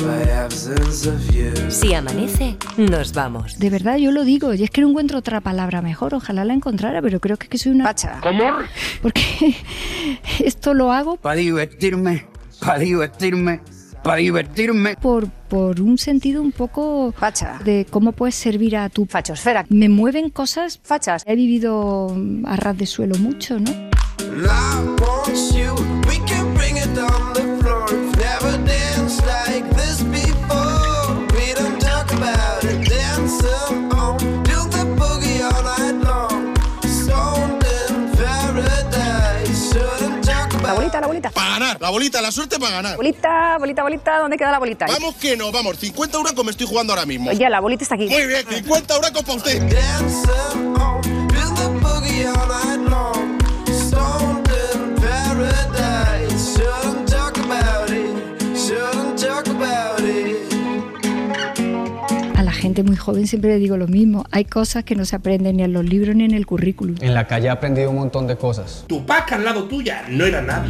Before. 0.00 1.94
amanece, 1.94 2.56
nos 2.78 3.12
vamos. 3.12 3.58
De 3.58 3.68
verdad, 3.68 3.98
yo 3.98 4.12
lo 4.12 4.24
digo, 4.24 4.54
y 4.54 4.64
es 4.64 4.70
que 4.70 4.80
no 4.80 4.88
encuentro 4.88 5.18
otra 5.18 5.40
palabra 5.40 5.82
mejor. 5.82 6.14
Ojalá 6.14 6.44
la 6.44 6.54
encontrara, 6.54 7.02
pero 7.02 7.20
creo 7.20 7.36
que, 7.36 7.44
es 7.44 7.50
que 7.50 7.58
soy 7.58 7.72
una. 7.72 7.84
Pacha. 7.84 8.18
¿Cómo? 8.22 8.44
Porque 9.02 9.22
esto 10.38 10.72
lo 10.72 10.92
hago. 10.92 11.16
Para 11.16 11.36
divertirme, 11.36 12.26
para 12.60 12.78
divertirme, 12.78 13.60
para 14.02 14.16
divertirme. 14.16 14.96
Por, 14.96 15.28
por 15.28 15.80
un 15.80 15.98
sentido 15.98 16.40
un 16.40 16.52
poco. 16.52 17.12
Facha. 17.12 17.58
De 17.64 17.86
cómo 17.90 18.12
puedes 18.12 18.36
servir 18.36 18.76
a 18.76 18.88
tu. 18.88 19.04
Fachosfera. 19.04 19.66
Me 19.68 19.88
mueven 19.88 20.30
cosas. 20.30 20.80
Fachas. 20.82 21.24
He 21.26 21.34
vivido 21.36 22.16
a 22.46 22.56
ras 22.56 22.78
de 22.78 22.86
suelo 22.86 23.16
mucho, 23.18 23.58
¿no? 23.58 23.90
Bolita, 41.28 41.30
la 41.30 41.30
bolita. 41.30 41.30
Para 41.30 41.50
ganar, 41.50 41.80
la 41.80 41.90
bolita, 41.90 42.22
la 42.22 42.32
suerte 42.32 42.58
para 42.58 42.72
ganar. 42.76 42.96
Bolita, 42.96 43.58
bolita, 43.58 43.82
bolita, 43.82 44.18
¿dónde 44.18 44.36
queda 44.36 44.50
la 44.50 44.58
bolita? 44.58 44.86
Vamos 44.86 45.14
que 45.16 45.36
no, 45.36 45.52
vamos, 45.52 45.76
50 45.78 46.16
euros 46.16 46.44
me 46.44 46.50
estoy 46.50 46.66
jugando 46.66 46.92
ahora 46.92 47.06
mismo. 47.06 47.30
Oye, 47.30 47.48
la 47.48 47.60
bolita 47.60 47.82
está 47.82 47.94
aquí. 47.94 48.08
Muy 48.08 48.26
bien, 48.26 48.44
50 48.48 48.94
euros 48.94 49.10
para 49.10 49.34
usted. 49.34 49.60
Gente 62.70 62.84
muy 62.84 62.96
joven 62.96 63.26
siempre 63.26 63.50
le 63.50 63.58
digo 63.58 63.76
lo 63.76 63.88
mismo. 63.88 64.24
Hay 64.30 64.44
cosas 64.44 64.84
que 64.84 64.94
no 64.94 65.04
se 65.04 65.16
aprenden 65.16 65.56
ni 65.56 65.64
en 65.64 65.72
los 65.72 65.84
libros 65.84 66.14
ni 66.14 66.24
en 66.24 66.34
el 66.34 66.46
currículum. 66.46 66.94
En 67.00 67.14
la 67.14 67.26
calle 67.26 67.48
he 67.48 67.50
aprendido 67.50 67.90
un 67.90 67.96
montón 67.96 68.28
de 68.28 68.36
cosas. 68.36 68.84
Tu 68.86 69.04
paca 69.04 69.34
al 69.34 69.44
lado 69.44 69.64
tuya 69.64 70.04
no 70.08 70.24
era 70.24 70.40
nada. 70.40 70.64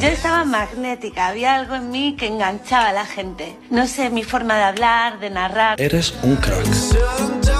Yo 0.00 0.06
estaba 0.06 0.44
magnética, 0.44 1.26
había 1.26 1.56
algo 1.56 1.74
en 1.74 1.90
mí 1.90 2.14
que 2.16 2.28
enganchaba 2.28 2.90
a 2.90 2.92
la 2.92 3.06
gente. 3.06 3.56
No 3.70 3.88
sé, 3.88 4.10
mi 4.10 4.22
forma 4.22 4.56
de 4.56 4.62
hablar, 4.62 5.18
de 5.18 5.30
narrar. 5.30 5.80
Eres 5.80 6.14
un 6.22 6.36
crack. 6.36 7.57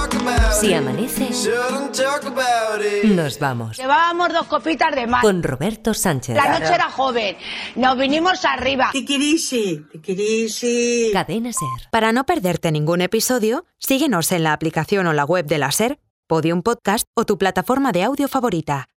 Si 0.59 0.73
amanece, 0.73 1.29
nos 3.05 3.39
vamos. 3.39 3.77
Llevábamos 3.77 4.33
dos 4.33 4.47
copitas 4.47 4.93
de 4.93 5.07
más. 5.07 5.21
Con 5.21 5.41
Roberto 5.41 5.93
Sánchez. 5.93 6.35
La 6.35 6.59
noche 6.59 6.73
era 6.73 6.89
joven. 6.89 7.37
Nos 7.75 7.97
vinimos 7.97 8.43
arriba. 8.45 8.89
Kikirisi, 8.91 9.85
kikirisi. 9.91 11.11
Cadena 11.13 11.53
Ser. 11.53 11.89
Para 11.91 12.11
no 12.11 12.25
perderte 12.25 12.71
ningún 12.71 13.01
episodio, 13.01 13.65
síguenos 13.77 14.31
en 14.31 14.43
la 14.43 14.53
aplicación 14.53 15.07
o 15.07 15.13
la 15.13 15.25
web 15.25 15.45
de 15.45 15.57
la 15.57 15.71
Ser, 15.71 15.99
Podium 16.27 16.61
Podcast 16.61 17.07
o 17.15 17.25
tu 17.25 17.37
plataforma 17.37 17.91
de 17.91 18.03
audio 18.03 18.27
favorita. 18.27 18.87